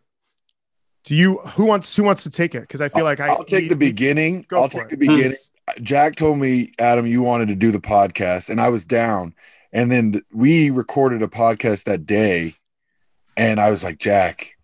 Do 1.03 1.15
you 1.15 1.37
who 1.55 1.65
wants 1.65 1.95
who 1.95 2.03
wants 2.03 2.23
to 2.23 2.29
take 2.29 2.55
it? 2.55 2.61
Because 2.61 2.81
I 2.81 2.89
feel 2.89 3.03
like 3.03 3.19
I 3.19 3.27
I'll 3.27 3.43
take 3.43 3.69
the 3.69 3.75
beginning. 3.75 4.45
Go 4.47 4.61
I'll 4.61 4.69
take 4.69 4.89
the 4.89 4.97
beginning. 4.97 5.37
Jack 5.81 6.15
told 6.15 6.37
me, 6.39 6.71
Adam, 6.79 7.07
you 7.07 7.21
wanted 7.21 7.47
to 7.47 7.55
do 7.55 7.71
the 7.71 7.79
podcast, 7.79 8.49
and 8.49 8.59
I 8.59 8.69
was 8.69 8.83
down. 8.83 9.33
And 9.71 9.89
then 9.89 10.11
th- 10.13 10.23
we 10.33 10.69
recorded 10.69 11.23
a 11.23 11.27
podcast 11.27 11.85
that 11.85 12.05
day, 12.05 12.55
and 13.37 13.59
I 13.59 13.71
was 13.71 13.83
like, 13.83 13.97
Jack, 13.97 14.57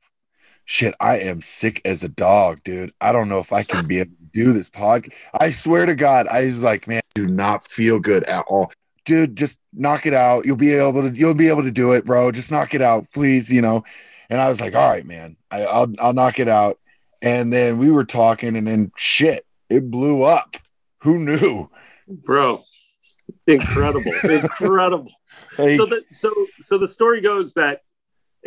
shit, 0.66 0.94
I 1.00 1.20
am 1.20 1.40
sick 1.40 1.82
as 1.86 2.04
a 2.04 2.10
dog, 2.10 2.62
dude. 2.64 2.94
I 3.00 3.14
don't 3.14 3.30
know 3.30 3.40
if 3.40 3.54
I 3.54 3.64
can 3.64 3.88
be 3.88 4.02
able 4.02 4.17
do 4.38 4.54
this 4.54 4.70
podcast. 4.70 5.14
I 5.40 5.52
swear 5.52 5.86
to 5.86 5.96
God, 5.96 6.28
I 6.28 6.46
was 6.46 6.64
like, 6.64 6.88
man, 6.88 7.00
I 7.00 7.20
do 7.20 7.28
not 7.28 7.68
feel 7.68 8.00
good 8.00 8.24
at 8.26 8.46
all. 8.48 8.72
Dude, 9.06 9.36
just 9.36 9.58
knock 9.74 10.06
it 10.06 10.14
out. 10.14 10.46
You'll 10.46 10.58
be 10.58 10.74
able 10.74 11.10
to 11.10 11.16
you'll 11.16 11.34
be 11.34 11.48
able 11.48 11.64
to 11.64 11.72
do 11.72 11.94
it, 11.94 12.06
bro. 12.06 12.32
Just 12.32 12.52
knock 12.52 12.74
it 12.74 12.82
out, 12.82 13.10
please, 13.12 13.52
you 13.52 13.62
know. 13.62 13.84
And 14.30 14.40
I 14.40 14.50
was 14.50 14.60
like, 14.60 14.76
all 14.76 14.90
right, 14.90 15.06
man. 15.06 15.38
I, 15.50 15.64
I'll 15.64 15.92
I'll 16.00 16.14
knock 16.14 16.40
it 16.40 16.50
out. 16.50 16.78
And 17.22 17.52
then 17.52 17.78
we 17.78 17.90
were 17.90 18.06
talking, 18.06 18.56
and 18.56 18.68
then 18.68 18.92
shit, 18.96 19.46
it 19.70 19.90
blew 19.90 20.24
up. 20.24 20.58
Who 21.00 21.18
knew? 21.18 21.70
bro. 22.08 22.62
Incredible, 23.48 24.12
incredible. 24.24 25.12
Like, 25.58 25.78
So 25.78 25.86
the 25.86 26.04
so 26.10 26.32
so 26.62 26.78
the 26.78 26.88
story 26.88 27.22
goes 27.22 27.54
that 27.54 27.82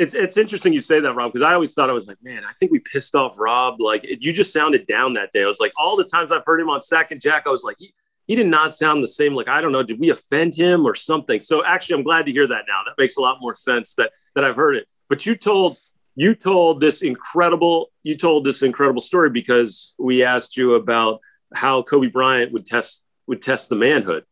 it's 0.01 0.15
it's 0.15 0.39
interesting 0.39 0.73
you 0.73 0.81
say 0.81 0.99
that, 0.99 1.15
Rob, 1.15 1.31
because 1.31 1.47
I 1.47 1.53
always 1.53 1.75
thought 1.75 1.91
I 1.91 1.93
was 1.93 2.09
like, 2.09 2.17
man, 2.23 2.43
I 2.43 2.53
think 2.55 2.73
we 2.73 2.79
pissed 2.79 3.15
off 3.15 3.39
Rob. 3.39 3.81
Like 3.81 4.03
it, 4.05 4.23
you 4.23 4.33
just 4.33 4.51
sounded 4.51 4.87
down 4.87 5.13
that 5.15 5.31
day. 5.31 5.43
I 5.43 5.47
was 5.47 5.61
like, 5.61 5.73
all 5.77 5.95
the 5.95 6.05
times 6.05 6.33
I've 6.33 6.45
heard 6.47 6.59
him 6.59 6.71
on 6.71 6.81
Sack 6.81 7.11
and 7.13 7.21
Jack, 7.21 7.43
I 7.47 7.51
was 7.51 7.63
like, 7.63 7.77
he 7.79 7.93
he 8.27 8.35
did 8.35 8.47
not 8.47 8.75
sound 8.75 9.03
the 9.03 9.09
same. 9.09 9.35
Like 9.35 9.49
I 9.49 9.61
don't 9.61 9.73
know, 9.73 9.83
did 9.83 10.01
we 10.01 10.09
offend 10.09 10.55
him 10.55 10.87
or 10.87 10.95
something? 10.95 11.39
So 11.39 11.63
actually, 11.65 11.97
I'm 11.97 12.03
glad 12.03 12.25
to 12.27 12.33
hear 12.33 12.47
that 12.47 12.65
now. 12.67 12.81
That 12.87 12.95
makes 12.97 13.19
a 13.19 13.21
lot 13.21 13.39
more 13.43 13.55
sense 13.55 13.95
that 13.97 14.13
that 14.35 14.43
I've 14.43 14.57
heard 14.57 14.77
it. 14.77 14.89
But 15.11 15.27
you 15.27 15.37
told 15.37 15.77
you 16.15 16.35
told 16.35 16.81
this 16.81 17.03
incredible 17.03 17.91
you 18.03 18.17
told 18.17 18.47
this 18.47 18.63
incredible 18.63 19.03
story 19.03 19.29
because 19.29 19.95
we 19.99 20.25
asked 20.25 20.57
you 20.57 20.77
about 20.77 21.21
how 21.53 21.83
Kobe 21.83 22.07
Bryant 22.07 22.53
would 22.53 22.65
test 22.65 23.05
would 23.27 23.43
test 23.43 23.69
the 23.69 23.77
manhood, 23.77 24.25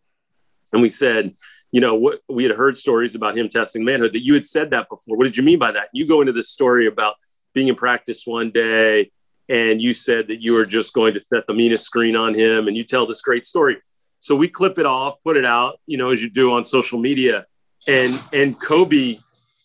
and 0.73 0.81
we 0.81 0.89
said 0.89 1.35
you 1.71 1.81
know 1.81 1.95
what 1.95 2.21
we 2.29 2.45
had 2.45 2.53
heard 2.53 2.77
stories 2.77 3.15
about 3.15 3.37
him 3.37 3.49
testing 3.49 3.85
manhood 3.85 4.13
that 4.15 4.25
you 4.25 4.35
had 4.35 4.47
said 4.47 4.71
that 4.71 4.89
before. 4.89 5.17
What 5.17 5.25
did 5.25 5.37
you 5.37 5.43
mean 5.43 5.59
by 5.59 5.73
that? 5.73 5.89
You 5.93 6.07
go 6.07 6.21
into 6.21 6.33
this 6.33 6.51
story 6.51 6.87
about 6.87 7.15
being 7.55 7.69
in 7.69 7.75
practice 7.75 8.27
one 8.27 8.51
day 8.51 9.11
and 9.49 9.81
you 9.81 9.95
said 9.95 10.29
that 10.29 10.43
you 10.43 10.53
were 10.53 10.67
just 10.67 10.93
going 10.93 11.15
to 11.15 11.21
set 11.21 11.47
the 11.47 11.55
meanest 11.55 11.85
screen 11.85 12.17
on 12.17 12.35
him 12.35 12.69
and 12.69 12.77
you 12.77 12.85
tell 12.85 13.07
this 13.07 13.21
great 13.21 13.45
story. 13.45 13.79
So 14.19 14.35
we 14.35 14.49
clip 14.49 14.79
it 14.79 14.87
off 14.87 15.17
put 15.23 15.37
it 15.37 15.45
out 15.45 15.81
you 15.87 15.99
know 15.99 16.11
as 16.11 16.23
you 16.23 16.31
do 16.31 16.55
on 16.55 16.65
social 16.65 16.99
media 16.99 17.47
and 17.87 18.19
and 18.33 18.59
kobe 18.61 19.17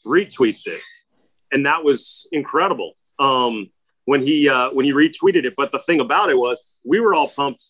retweets 0.06 0.68
it. 0.68 0.82
And 1.52 1.66
that 1.66 1.84
was 1.84 2.28
incredible 2.32 2.94
um 3.20 3.70
when 4.06 4.22
he 4.22 4.50
uh 4.50 4.72
when 4.72 4.86
he 4.86 4.92
retweeted 4.92 5.46
it. 5.46 5.54
But 5.56 5.72
the 5.72 5.80
thing 5.80 6.02
about 6.02 6.30
it 6.30 6.38
was 6.38 6.62
we 6.84 7.00
were 7.00 7.16
all 7.16 7.30
pumped. 7.30 7.64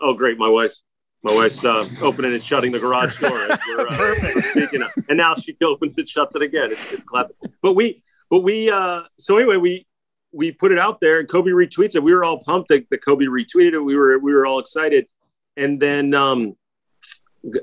Oh 0.00 0.14
great 0.14 0.38
my 0.38 0.48
wife's 0.48 0.82
my 1.22 1.34
wife's 1.34 1.64
uh, 1.64 1.84
opening 2.00 2.32
and 2.32 2.42
shutting 2.42 2.70
the 2.70 2.78
garage 2.78 3.18
door 3.18 3.36
as 3.36 3.58
we're, 3.68 3.86
uh, 3.86 4.40
speaking. 4.42 4.82
And 5.08 5.18
now 5.18 5.34
she 5.34 5.56
opens 5.62 5.98
and 5.98 6.08
shuts 6.08 6.36
it 6.36 6.42
again. 6.42 6.70
It's, 6.70 6.92
it's 6.92 7.04
classic. 7.04 7.34
But 7.60 7.74
we, 7.74 8.02
but 8.30 8.40
we, 8.40 8.70
uh, 8.70 9.02
so 9.18 9.36
anyway, 9.36 9.56
we, 9.56 9.86
we 10.32 10.52
put 10.52 10.70
it 10.70 10.78
out 10.78 11.00
there 11.00 11.18
and 11.18 11.28
Kobe 11.28 11.50
retweets 11.50 11.96
it. 11.96 12.02
We 12.02 12.12
were 12.12 12.24
all 12.24 12.38
pumped 12.38 12.68
that, 12.68 12.88
that 12.90 13.04
Kobe 13.04 13.24
retweeted 13.24 13.72
it. 13.72 13.80
We 13.80 13.96
were, 13.96 14.18
we 14.18 14.32
were 14.32 14.46
all 14.46 14.60
excited. 14.60 15.06
And 15.56 15.80
then, 15.80 16.14
um, 16.14 16.54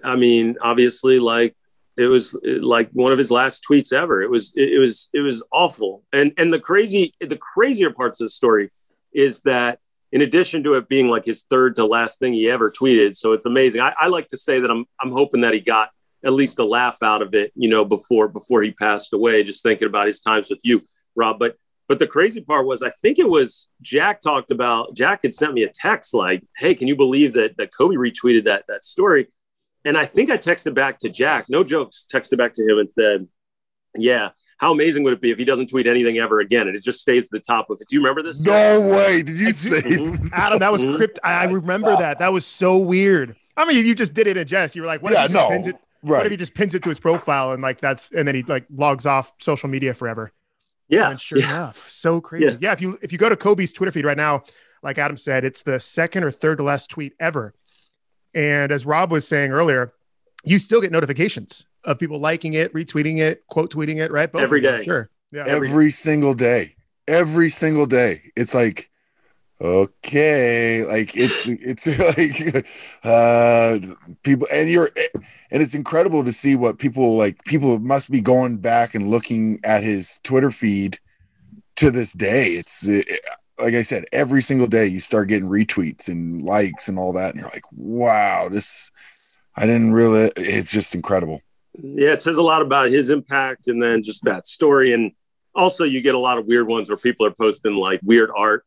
I 0.04 0.16
mean, 0.16 0.58
obviously 0.62 1.20
like 1.20 1.56
it 1.98 2.08
was 2.08 2.38
like 2.44 2.90
one 2.92 3.14
of 3.14 3.18
his 3.18 3.32
last 3.32 3.64
tweets 3.70 3.94
ever. 3.94 4.22
It 4.22 4.30
was, 4.30 4.52
it, 4.56 4.74
it 4.74 4.80
was, 4.80 5.10
it 5.14 5.22
was 5.22 5.44
awful. 5.52 6.04
And, 6.12 6.34
and 6.38 6.52
the 6.52 6.60
crazy, 6.60 7.14
the 7.22 7.38
crazier 7.38 7.92
parts 7.92 8.20
of 8.20 8.26
the 8.26 8.32
story 8.32 8.72
is 9.14 9.44
that 9.44 9.80
in 10.16 10.22
addition 10.22 10.64
to 10.64 10.76
it 10.76 10.88
being 10.88 11.10
like 11.10 11.26
his 11.26 11.44
third 11.50 11.76
to 11.76 11.86
last 11.86 12.20
thing 12.20 12.32
he 12.32 12.50
ever 12.50 12.72
tweeted. 12.72 13.14
So 13.18 13.34
it's 13.34 13.46
amazing. 13.46 13.82
I, 13.82 13.94
I, 14.00 14.08
like 14.08 14.30
to 14.30 14.38
say 14.38 14.62
that 14.62 14.72
I'm 14.72 14.86
I'm 15.02 15.12
hoping 15.12 15.42
that 15.42 15.54
he 15.54 15.60
got 15.60 15.90
at 16.24 16.32
least 16.32 16.58
a 16.58 16.64
laugh 16.64 17.00
out 17.04 17.22
of 17.22 17.34
it, 17.34 17.52
you 17.54 17.68
know, 17.68 17.84
before 17.84 18.30
before 18.30 18.64
he 18.64 18.72
passed 18.72 19.12
away, 19.12 19.44
just 19.44 19.62
thinking 19.62 19.90
about 19.90 20.08
his 20.08 20.22
times 20.22 20.50
with 20.50 20.62
you, 20.64 20.88
Rob. 21.18 21.38
But 21.38 21.58
but 21.90 22.00
the 22.00 22.08
crazy 22.08 22.40
part 22.40 22.66
was 22.66 22.82
I 22.82 22.92
think 23.02 23.20
it 23.20 23.30
was 23.30 23.68
Jack 23.82 24.22
talked 24.22 24.52
about 24.52 24.96
Jack 24.96 25.24
had 25.24 25.34
sent 25.34 25.54
me 25.54 25.64
a 25.64 25.70
text 25.70 26.14
like, 26.14 26.42
Hey, 26.56 26.76
can 26.76 26.88
you 26.88 26.96
believe 26.96 27.34
that 27.34 27.58
that 27.58 27.76
Kobe 27.78 27.98
retweeted 27.98 28.46
that 28.46 28.64
that 28.70 28.86
story? 28.86 29.28
And 29.84 29.98
I 29.98 30.06
think 30.06 30.30
I 30.30 30.38
texted 30.38 30.74
back 30.74 30.98
to 31.00 31.10
Jack, 31.10 31.48
no 31.50 31.62
jokes, 31.66 32.06
texted 32.10 32.38
back 32.38 32.54
to 32.54 32.64
him 32.64 32.78
and 32.78 32.90
said, 32.98 33.28
Yeah, 33.98 34.30
how 34.58 34.72
amazing 34.74 35.04
would 35.04 35.14
it 35.14 35.22
be 35.22 35.32
if 35.32 35.38
he 35.38 35.46
doesn't 35.46 35.68
tweet 35.68 35.86
anything 35.88 36.18
ever 36.18 36.40
again 36.40 36.68
and 36.68 36.76
it 36.78 36.84
just 36.84 37.02
stays 37.02 37.26
at 37.26 37.32
the 37.32 37.40
top 37.40 37.70
of 37.70 37.80
it? 37.82 37.88
Do 37.88 37.96
you 37.96 38.02
remember 38.02 38.24
this? 38.24 38.40
no 38.42 38.80
way. 38.82 39.22
Did 39.22 39.38
you 39.38 39.52
say 39.52 39.82
Mhm. 39.82 40.30
Adam, 40.34 40.60
that 40.60 40.72
was 40.72 40.84
Mhm. 40.84 40.96
crypt. 40.96 41.20
I 41.24 41.32
I 41.34 41.44
remember 41.52 41.96
that. 41.98 42.20
That 42.20 42.32
was 42.32 42.46
so 42.46 42.78
weird. 42.78 43.36
I 43.58 43.66
mean, 43.66 43.86
you 43.86 43.96
just 43.96 44.14
did 44.14 44.28
it 44.28 44.38
in 44.38 44.48
jest. 44.48 44.76
You 44.76 44.82
were 44.82 44.88
like, 44.88 45.02
what 45.04 45.12
Yeah, 45.14 45.26
if 45.26 45.32
he 45.32 45.34
just 45.34 45.44
no. 45.44 45.50
pins 45.56 45.68
it? 45.68 45.76
What 46.02 46.26
if 46.26 46.32
he 46.32 46.38
just 46.38 46.54
pins 46.54 46.76
it 46.76 46.84
to 46.84 46.90
his 46.90 47.00
profile 47.00 47.52
and 47.52 47.62
like 47.64 47.82
that's 47.82 48.12
and 48.12 48.28
then 48.28 48.36
he 48.36 48.44
like 48.44 48.66
logs 48.74 49.06
off 49.06 49.34
social 49.40 49.68
media 49.70 49.94
forever? 49.94 50.32
Yeah. 50.88 51.10
And 51.10 51.20
sure 51.20 51.40
yeah. 51.40 51.50
enough, 51.56 51.90
so 51.90 52.22
crazy. 52.22 52.52
Yeah. 52.52 52.58
Yeah. 52.62 52.72
If 52.74 52.82
you 52.82 53.00
if 53.02 53.12
you 53.12 53.18
go 53.18 53.28
to 53.30 53.36
Kobe's 53.36 53.72
Twitter 53.74 53.92
feed 53.92 54.06
right 54.06 54.16
now, 54.18 54.44
like 54.84 54.98
Adam 55.00 55.18
said, 55.18 55.44
it's 55.44 55.64
the 55.64 55.80
second 55.80 56.24
or 56.24 56.32
third 56.32 56.58
to 56.60 56.64
last 56.64 56.90
tweet 56.92 57.14
ever. 57.20 57.54
And 58.34 58.72
as 58.72 58.86
Rob 58.86 59.12
was 59.12 59.28
saying 59.28 59.52
earlier, 59.52 59.94
you 60.44 60.60
still 60.60 60.80
get 60.82 60.92
notifications 60.92 61.66
of 61.86 62.00
people 62.00 62.20
liking 62.20 62.54
it, 62.54 62.74
retweeting 62.74 63.20
it, 63.20 63.46
quote 63.48 63.72
tweeting 63.72 63.98
it, 64.04 64.12
right? 64.12 64.32
Both 64.32 64.42
Every 64.42 64.60
of 64.66 64.72
you, 64.74 64.78
day. 64.80 64.84
Sure. 64.84 65.10
Yeah. 65.32 65.44
every 65.48 65.92
single 65.92 66.34
day 66.34 66.76
every 67.08 67.50
single 67.50 67.86
day 67.86 68.32
it's 68.38 68.54
like 68.54 68.90
okay 69.62 70.86
like 70.86 71.12
it's 71.16 71.48
it's 71.50 71.88
like 72.18 72.66
uh 73.04 73.80
people 74.24 74.48
and 74.52 74.70
you're 74.70 74.92
and 75.52 75.62
it's 75.62 75.76
incredible 75.76 76.24
to 76.24 76.32
see 76.32 76.56
what 76.56 76.78
people 76.78 77.18
like 77.18 77.44
people 77.46 77.80
must 77.80 78.12
be 78.12 78.22
going 78.22 78.58
back 78.58 78.96
and 78.96 79.10
looking 79.10 79.60
at 79.64 79.84
his 79.84 80.20
twitter 80.24 80.52
feed 80.52 81.00
to 81.76 81.92
this 81.92 82.14
day 82.14 82.54
it's 82.54 82.88
it, 82.88 83.10
like 83.60 83.74
i 83.74 83.82
said 83.82 84.06
every 84.14 84.42
single 84.42 84.68
day 84.68 84.86
you 84.88 85.00
start 85.00 85.28
getting 85.28 85.50
retweets 85.50 86.08
and 86.08 86.44
likes 86.44 86.88
and 86.88 86.98
all 86.98 87.14
that 87.14 87.32
and 87.32 87.40
you're 87.42 87.50
like 87.50 87.66
wow 87.74 88.48
this 88.50 88.92
i 89.56 89.66
didn't 89.66 89.94
really 89.94 90.32
it's 90.38 90.72
just 90.72 90.96
incredible 90.96 91.42
Yeah, 91.84 92.12
it 92.14 92.22
says 92.22 92.38
a 92.38 92.44
lot 92.44 92.62
about 92.62 92.90
his 92.90 93.10
impact 93.10 93.68
and 93.68 93.82
then 93.82 94.04
just 94.04 94.24
that 94.26 94.48
story. 94.48 94.94
And 94.94 95.12
also, 95.54 95.84
you 95.84 96.02
get 96.02 96.16
a 96.16 96.20
lot 96.20 96.38
of 96.38 96.46
weird 96.46 96.68
ones 96.68 96.90
where 96.90 96.98
people 96.98 97.26
are 97.26 97.32
posting 97.32 97.76
like 97.76 98.00
weird 98.04 98.30
art, 98.36 98.66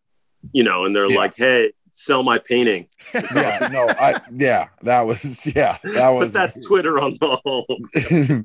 you 0.52 0.62
know, 0.64 0.84
and 0.84 0.94
they're 0.94 1.10
Yeah. 1.10 1.18
like, 1.18 1.36
hey, 1.36 1.72
sell 1.90 2.22
my 2.22 2.38
painting. 2.38 2.86
yeah 3.14 3.68
no 3.72 3.88
i 3.88 4.20
yeah 4.36 4.68
that 4.82 5.06
was 5.06 5.46
yeah 5.56 5.78
that 5.82 6.10
was 6.10 6.26
But 6.26 6.32
that's 6.38 6.66
Twitter 6.66 7.00
on 7.00 7.14
the 7.20 7.38
whole. 7.42 7.66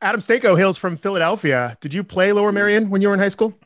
Adam 0.00 0.20
Stanko 0.20 0.56
hails 0.58 0.76
from 0.76 0.96
Philadelphia. 0.96 1.76
Did 1.80 1.94
you 1.94 2.02
play 2.02 2.32
Lower 2.32 2.50
Merion 2.52 2.90
when 2.90 3.00
you 3.00 3.08
were 3.08 3.14
in 3.14 3.20
high 3.20 3.28
school? 3.28 3.56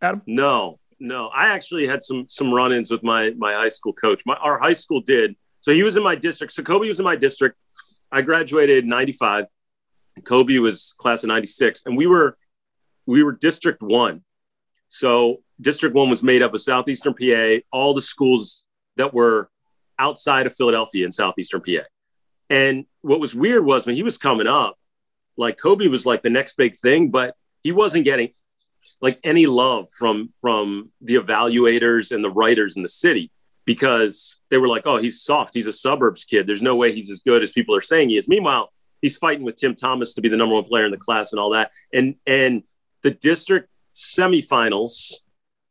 Adam? 0.00 0.22
No, 0.26 0.78
no. 0.98 1.28
I 1.28 1.48
actually 1.54 1.86
had 1.86 2.02
some 2.02 2.24
some 2.28 2.52
run-ins 2.52 2.90
with 2.90 3.02
my 3.02 3.30
my 3.36 3.52
high 3.52 3.68
school 3.68 3.92
coach. 3.92 4.22
My 4.24 4.34
our 4.36 4.58
high 4.58 4.72
school 4.72 5.00
did. 5.02 5.36
So 5.60 5.72
he 5.72 5.82
was 5.82 5.96
in 5.96 6.02
my 6.02 6.16
district. 6.16 6.54
So 6.54 6.62
Kobe 6.62 6.88
was 6.88 6.98
in 6.98 7.04
my 7.04 7.14
district. 7.16 7.56
I 8.12 8.20
graduated 8.20 8.84
in 8.84 8.90
95. 8.90 9.46
Kobe 10.24 10.58
was 10.58 10.94
class 10.98 11.24
of 11.24 11.28
96 11.28 11.82
and 11.86 11.96
we 11.96 12.06
were 12.06 12.36
we 13.06 13.22
were 13.22 13.32
district 13.32 13.82
1. 13.82 14.22
So 14.88 15.42
district 15.60 15.96
1 15.96 16.10
was 16.10 16.22
made 16.22 16.42
up 16.42 16.52
of 16.52 16.60
southeastern 16.60 17.14
PA, 17.14 17.64
all 17.72 17.94
the 17.94 18.02
schools 18.02 18.66
that 18.96 19.14
were 19.14 19.50
outside 19.98 20.46
of 20.46 20.54
Philadelphia 20.54 21.06
in 21.06 21.10
southeastern 21.10 21.62
PA. 21.62 21.84
And 22.50 22.84
what 23.00 23.18
was 23.18 23.34
weird 23.34 23.64
was 23.64 23.86
when 23.86 23.96
he 23.96 24.02
was 24.02 24.18
coming 24.18 24.46
up, 24.46 24.78
like 25.38 25.58
Kobe 25.58 25.86
was 25.86 26.04
like 26.04 26.22
the 26.22 26.30
next 26.30 26.56
big 26.56 26.76
thing, 26.76 27.10
but 27.10 27.34
he 27.62 27.72
wasn't 27.72 28.04
getting 28.04 28.32
like 29.00 29.18
any 29.24 29.46
love 29.46 29.90
from 29.90 30.32
from 30.42 30.92
the 31.00 31.14
evaluators 31.14 32.12
and 32.12 32.22
the 32.22 32.30
writers 32.30 32.76
in 32.76 32.82
the 32.82 32.88
city 32.88 33.31
because 33.64 34.38
they 34.50 34.58
were 34.58 34.68
like, 34.68 34.82
"Oh, 34.86 34.98
he's 34.98 35.22
soft. 35.22 35.54
He's 35.54 35.66
a 35.66 35.72
suburbs 35.72 36.24
kid. 36.24 36.46
There's 36.46 36.62
no 36.62 36.76
way 36.76 36.92
he's 36.92 37.10
as 37.10 37.20
good 37.20 37.42
as 37.42 37.50
people 37.50 37.74
are 37.74 37.80
saying 37.80 38.10
he 38.10 38.16
is." 38.16 38.28
Meanwhile, 38.28 38.72
he's 39.00 39.16
fighting 39.16 39.44
with 39.44 39.56
Tim 39.56 39.74
Thomas 39.74 40.14
to 40.14 40.20
be 40.20 40.28
the 40.28 40.36
number 40.36 40.54
one 40.54 40.64
player 40.64 40.84
in 40.84 40.90
the 40.90 40.96
class 40.96 41.32
and 41.32 41.40
all 41.40 41.50
that. 41.50 41.70
And 41.92 42.16
and 42.26 42.62
the 43.02 43.10
district 43.10 43.68
semifinals 43.94 45.14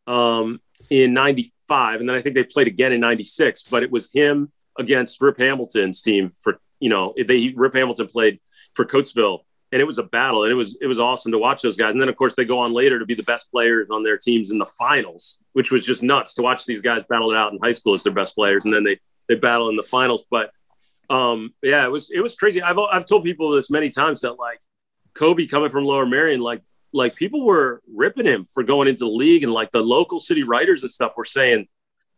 um, 0.07 0.59
in 0.89 1.13
'95, 1.13 1.99
and 1.99 2.09
then 2.09 2.15
I 2.15 2.21
think 2.21 2.35
they 2.35 2.43
played 2.43 2.67
again 2.67 2.91
in 2.91 2.99
'96. 2.99 3.63
But 3.63 3.83
it 3.83 3.91
was 3.91 4.11
him 4.13 4.51
against 4.77 5.21
Rip 5.21 5.37
Hamilton's 5.37 6.01
team 6.01 6.33
for 6.37 6.59
you 6.79 6.89
know 6.89 7.13
they 7.17 7.53
Rip 7.55 7.75
Hamilton 7.75 8.07
played 8.07 8.39
for 8.73 8.85
Coatesville 8.85 9.41
and 9.71 9.81
it 9.81 9.85
was 9.85 9.97
a 9.97 10.03
battle 10.03 10.43
and 10.43 10.51
it 10.51 10.55
was 10.55 10.77
it 10.81 10.87
was 10.87 10.99
awesome 10.99 11.31
to 11.31 11.37
watch 11.37 11.61
those 11.61 11.77
guys. 11.77 11.93
And 11.93 12.01
then 12.01 12.09
of 12.09 12.15
course 12.15 12.35
they 12.35 12.45
go 12.45 12.59
on 12.59 12.73
later 12.73 12.99
to 12.99 13.05
be 13.05 13.13
the 13.13 13.23
best 13.23 13.51
players 13.51 13.89
on 13.89 14.03
their 14.03 14.17
teams 14.17 14.51
in 14.51 14.57
the 14.57 14.65
finals 14.65 15.39
which 15.53 15.71
was 15.71 15.85
just 15.85 16.03
nuts 16.03 16.33
to 16.35 16.41
watch 16.41 16.65
these 16.65 16.81
guys 16.81 17.03
battle 17.09 17.31
it 17.31 17.37
out 17.37 17.51
in 17.51 17.59
high 17.61 17.71
school 17.71 17.93
as 17.93 18.03
their 18.03 18.13
best 18.13 18.35
players 18.35 18.65
and 18.65 18.73
then 18.73 18.83
they 18.83 18.99
they 19.27 19.35
battle 19.35 19.69
in 19.69 19.75
the 19.75 19.83
finals. 19.83 20.23
But 20.29 20.51
um 21.09 21.53
yeah 21.61 21.85
it 21.85 21.91
was 21.91 22.09
it 22.11 22.21
was 22.21 22.35
crazy. 22.35 22.61
I've 22.61 22.77
i've 22.77 23.05
told 23.05 23.23
people 23.23 23.51
this 23.51 23.69
many 23.69 23.89
times 23.89 24.21
that 24.21 24.33
like 24.33 24.59
kobe 25.13 25.45
coming 25.45 25.69
from 25.69 25.83
lower 25.83 26.05
merion 26.05 26.39
like 26.39 26.61
like 26.93 27.15
people 27.15 27.45
were 27.45 27.81
ripping 27.93 28.25
him 28.25 28.45
for 28.45 28.63
going 28.63 28.87
into 28.87 29.05
the 29.05 29.09
league 29.09 29.43
and 29.43 29.51
like 29.51 29.71
the 29.71 29.81
local 29.81 30.19
city 30.19 30.43
writers 30.43 30.83
and 30.83 30.91
stuff 30.91 31.13
were 31.17 31.25
saying 31.25 31.67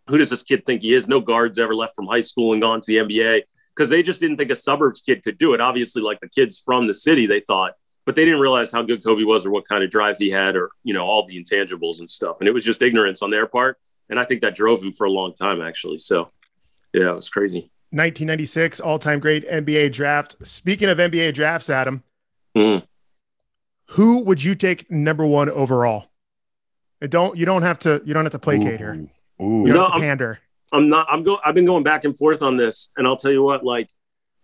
who 0.08 0.18
does 0.18 0.30
this 0.30 0.44
kid 0.44 0.66
think 0.66 0.82
he 0.82 0.94
is? 0.94 1.08
No 1.08 1.22
guards 1.22 1.58
ever 1.58 1.76
left 1.76 1.96
from 1.96 2.08
high 2.08 2.22
school 2.22 2.54
and 2.54 2.62
gone 2.62 2.82
to 2.82 2.88
the 2.88 2.98
NBA 2.98 3.44
because 3.76 3.90
they 3.90 4.04
just 4.04 4.20
didn't 4.20 4.38
think 4.38 4.52
a 4.52 4.56
suburbs 4.56 5.02
kid 5.02 5.24
could 5.24 5.38
do 5.38 5.54
it. 5.54 5.62
Obviously, 5.62 6.02
like 6.02 6.20
the 6.20 6.30
kids 6.30 6.62
from 6.64 6.88
the 6.88 6.94
city, 6.94 7.26
they 7.26 7.40
thought, 7.40 7.74
but 8.06 8.16
they 8.16 8.26
didn't 8.26 8.40
realize 8.40 8.72
how 8.72 8.82
good 8.84 9.04
Kobe 9.04 9.24
was 9.24 9.46
or 9.46 9.52
what 9.52 9.68
kind 9.68 9.84
of 9.84 9.90
drive 9.90 10.18
he 10.18 10.30
had 10.30 10.56
or, 10.56 10.70
you 10.84 10.94
know, 10.94 11.04
all 11.06 11.26
the 11.26 11.42
intangibles 11.42 12.00
and 12.00 12.10
stuff. 12.10 12.38
And 12.40 12.48
it 12.48 12.54
was 12.54 12.64
just 12.64 12.82
ignorance 12.82 13.22
on 13.22 13.32
their 13.32 13.48
part. 13.48 13.78
And 14.10 14.20
I 14.20 14.26
think 14.26 14.42
that 14.42 14.54
drove 14.56 14.82
him 14.84 14.92
for 14.92 15.06
a 15.06 15.10
long 15.12 15.34
time, 15.36 15.62
actually. 15.62 15.98
So, 16.00 16.30
yeah, 16.94 17.10
it 17.12 17.16
was 17.16 17.30
crazy. 17.30 17.72
1996 17.92 18.80
all-time 18.80 19.20
great 19.20 19.48
NBA 19.50 19.92
draft. 19.94 20.36
Speaking 20.44 20.90
of 20.90 20.98
NBA 21.00 21.34
drafts, 21.34 21.70
Adam, 21.70 22.04
Mm. 22.58 22.84
who 23.90 24.20
would 24.20 24.44
you 24.44 24.56
take 24.56 24.90
number 24.92 25.26
one 25.26 25.50
overall? 25.50 26.06
And 27.02 27.10
don't 27.12 27.38
you 27.38 27.46
don't 27.46 27.64
have 27.64 27.80
to 27.80 28.02
you 28.06 28.14
don't 28.14 28.26
have 28.26 28.32
to 28.32 28.40
placate 28.40 28.80
here. 28.80 28.94
Ooh. 29.42 29.64
You 29.66 29.74
don't 29.74 29.74
No, 29.74 29.82
have 29.82 29.88
to 29.90 29.94
I'm- 29.94 30.02
pander. 30.02 30.40
I'm 30.74 30.90
not. 30.90 31.08
I'm 31.10 31.24
go. 31.24 31.40
I've 31.46 31.56
been 31.56 31.66
going 31.66 31.84
back 31.84 32.04
and 32.04 32.18
forth 32.18 32.42
on 32.42 32.58
this, 32.58 32.90
and 32.98 33.08
I'll 33.08 33.18
tell 33.18 33.32
you 33.32 33.44
what. 33.44 33.64
Like, 33.64 33.90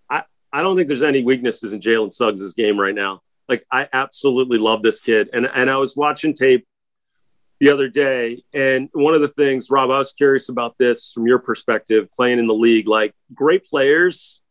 I 0.10 0.24
I 0.54 0.62
don't 0.62 0.76
think 0.76 0.88
there's 0.88 1.04
any 1.04 1.24
weaknesses 1.24 1.74
in 1.74 1.80
Jalen 1.80 2.14
Suggs' 2.14 2.54
game 2.54 2.80
right 2.80 2.96
now. 2.96 3.22
Like, 3.48 3.66
I 3.72 3.88
absolutely 3.92 4.60
love 4.60 4.84
this 4.84 5.02
kid, 5.02 5.30
and 5.34 5.46
and 5.46 5.70
I 5.70 5.78
was 5.78 5.98
watching 5.98 6.34
tape 6.34 6.68
the 7.60 7.72
other 7.72 7.90
day, 7.90 8.44
and 8.54 8.90
one 8.94 9.16
of 9.16 9.22
the 9.22 9.28
things, 9.28 9.70
Rob, 9.70 9.90
I 9.90 9.98
was 9.98 10.14
curious 10.14 10.48
about 10.48 10.78
this 10.78 11.12
from 11.12 11.28
your 11.28 11.40
perspective, 11.40 12.08
playing 12.16 12.40
in 12.40 12.48
the 12.48 12.54
league. 12.54 12.88
Like, 12.88 13.14
great 13.34 13.66
players, 13.66 14.42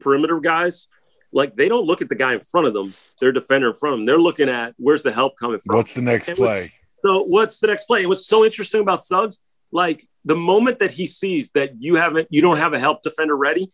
perimeter 0.00 0.40
guys, 0.40 0.88
like 1.32 1.56
they 1.56 1.68
don't 1.68 1.86
look 1.86 2.02
at 2.02 2.08
the 2.08 2.14
guy 2.14 2.34
in 2.34 2.40
front 2.40 2.66
of 2.66 2.74
them, 2.74 2.94
their 3.20 3.32
defender 3.32 3.68
in 3.68 3.74
front 3.74 3.94
of 3.94 3.98
them. 4.00 4.06
They're 4.06 4.18
looking 4.18 4.48
at 4.48 4.74
where's 4.78 5.02
the 5.02 5.12
help 5.12 5.38
coming 5.38 5.60
from. 5.60 5.76
What's 5.76 5.94
the 5.94 6.02
next 6.02 6.28
And 6.28 6.36
play? 6.36 6.70
So 7.02 7.22
what's 7.22 7.60
the 7.60 7.68
next 7.68 7.84
play? 7.84 8.00
And 8.00 8.08
what's 8.08 8.26
so 8.26 8.44
interesting 8.44 8.80
about 8.80 9.00
Suggs, 9.02 9.38
like 9.72 10.06
the 10.24 10.36
moment 10.36 10.80
that 10.80 10.90
he 10.90 11.06
sees 11.06 11.50
that 11.52 11.80
you 11.80 11.96
haven't, 11.96 12.28
you 12.30 12.42
don't 12.42 12.58
have 12.58 12.72
a 12.72 12.78
help 12.78 13.02
defender 13.02 13.36
ready, 13.36 13.70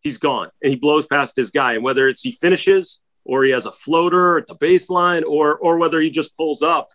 he's 0.00 0.18
gone 0.18 0.50
and 0.62 0.70
he 0.70 0.76
blows 0.76 1.06
past 1.06 1.36
his 1.36 1.50
guy. 1.50 1.74
And 1.74 1.82
whether 1.82 2.08
it's 2.08 2.22
he 2.22 2.32
finishes 2.32 3.00
or 3.24 3.44
he 3.44 3.50
has 3.52 3.66
a 3.66 3.72
floater 3.72 4.38
at 4.38 4.46
the 4.46 4.56
baseline 4.56 5.22
or 5.26 5.56
or 5.56 5.78
whether 5.78 6.00
he 6.00 6.10
just 6.10 6.36
pulls 6.36 6.62
up, 6.62 6.90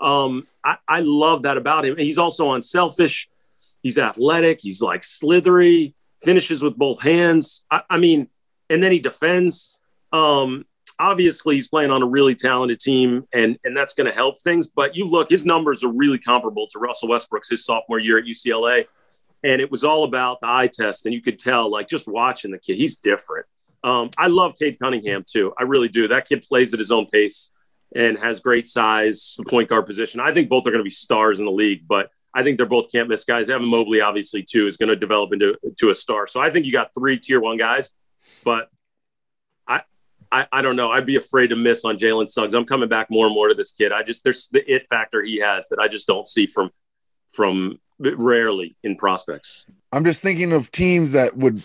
um, 0.00 0.46
I, 0.64 0.78
I 0.88 1.00
love 1.00 1.42
that 1.42 1.56
about 1.56 1.84
him. 1.84 1.92
And 1.92 2.00
he's 2.00 2.18
also 2.18 2.52
unselfish. 2.52 3.28
He's 3.82 3.98
athletic. 3.98 4.60
He's 4.60 4.80
like 4.80 5.02
slithery. 5.02 5.94
Finishes 6.20 6.62
with 6.62 6.76
both 6.76 7.02
hands. 7.02 7.64
I, 7.68 7.82
I 7.90 7.98
mean, 7.98 8.28
and 8.70 8.82
then 8.82 8.92
he 8.92 9.00
defends. 9.00 9.78
Um, 10.12 10.66
obviously 10.98 11.56
he's 11.56 11.68
playing 11.68 11.90
on 11.90 12.02
a 12.02 12.06
really 12.06 12.34
talented 12.34 12.80
team 12.80 13.26
and 13.32 13.58
and 13.64 13.76
that's 13.76 13.94
going 13.94 14.06
to 14.06 14.12
help 14.12 14.40
things 14.40 14.66
but 14.66 14.94
you 14.96 15.06
look 15.06 15.28
his 15.28 15.44
numbers 15.44 15.84
are 15.84 15.92
really 15.92 16.18
comparable 16.18 16.66
to 16.68 16.78
Russell 16.78 17.08
Westbrook's 17.08 17.50
his 17.50 17.64
sophomore 17.64 17.98
year 17.98 18.18
at 18.18 18.24
UCLA 18.24 18.84
and 19.44 19.60
it 19.60 19.70
was 19.70 19.84
all 19.84 20.04
about 20.04 20.40
the 20.40 20.48
eye 20.48 20.68
test 20.72 21.06
and 21.06 21.14
you 21.14 21.20
could 21.20 21.38
tell 21.38 21.70
like 21.70 21.88
just 21.88 22.06
watching 22.06 22.50
the 22.50 22.58
kid 22.58 22.76
he's 22.76 22.96
different. 22.96 23.46
Um, 23.84 24.10
I 24.16 24.28
love 24.28 24.54
Cade 24.56 24.78
Cunningham 24.80 25.24
too. 25.28 25.52
I 25.58 25.64
really 25.64 25.88
do. 25.88 26.06
That 26.06 26.28
kid 26.28 26.42
plays 26.42 26.72
at 26.72 26.78
his 26.78 26.92
own 26.92 27.06
pace 27.06 27.50
and 27.94 28.16
has 28.18 28.40
great 28.40 28.68
size 28.68 29.34
the 29.38 29.44
point 29.44 29.68
guard 29.68 29.86
position. 29.86 30.20
I 30.20 30.32
think 30.32 30.48
both 30.48 30.66
are 30.66 30.70
going 30.70 30.80
to 30.80 30.84
be 30.84 30.90
stars 30.90 31.38
in 31.38 31.44
the 31.44 31.52
league 31.52 31.86
but 31.86 32.10
I 32.34 32.42
think 32.42 32.56
they're 32.56 32.66
both 32.66 32.90
can't 32.90 33.08
miss 33.08 33.24
guys. 33.24 33.48
Evan 33.48 33.68
Mobley 33.68 34.00
obviously 34.00 34.42
too 34.42 34.66
is 34.66 34.76
going 34.76 34.88
to 34.88 34.96
develop 34.96 35.32
into 35.32 35.56
to 35.78 35.90
a 35.90 35.94
star. 35.94 36.26
So 36.26 36.40
I 36.40 36.50
think 36.50 36.66
you 36.66 36.72
got 36.72 36.90
three 36.94 37.18
tier 37.18 37.40
one 37.40 37.56
guys 37.56 37.92
but 38.44 38.68
I, 40.32 40.46
I 40.50 40.62
don't 40.62 40.76
know. 40.76 40.90
I'd 40.90 41.04
be 41.04 41.16
afraid 41.16 41.48
to 41.48 41.56
miss 41.56 41.84
on 41.84 41.98
Jalen 41.98 42.28
Suggs. 42.28 42.54
I'm 42.54 42.64
coming 42.64 42.88
back 42.88 43.08
more 43.10 43.26
and 43.26 43.34
more 43.34 43.48
to 43.48 43.54
this 43.54 43.70
kid. 43.70 43.92
I 43.92 44.02
just 44.02 44.24
there's 44.24 44.48
the 44.48 44.64
it 44.72 44.86
factor 44.88 45.22
he 45.22 45.38
has 45.40 45.68
that 45.68 45.78
I 45.78 45.88
just 45.88 46.06
don't 46.06 46.26
see 46.26 46.46
from 46.46 46.70
from 47.28 47.78
rarely 47.98 48.74
in 48.82 48.96
prospects. 48.96 49.66
I'm 49.92 50.04
just 50.04 50.20
thinking 50.20 50.52
of 50.52 50.72
teams 50.72 51.12
that 51.12 51.36
would 51.36 51.62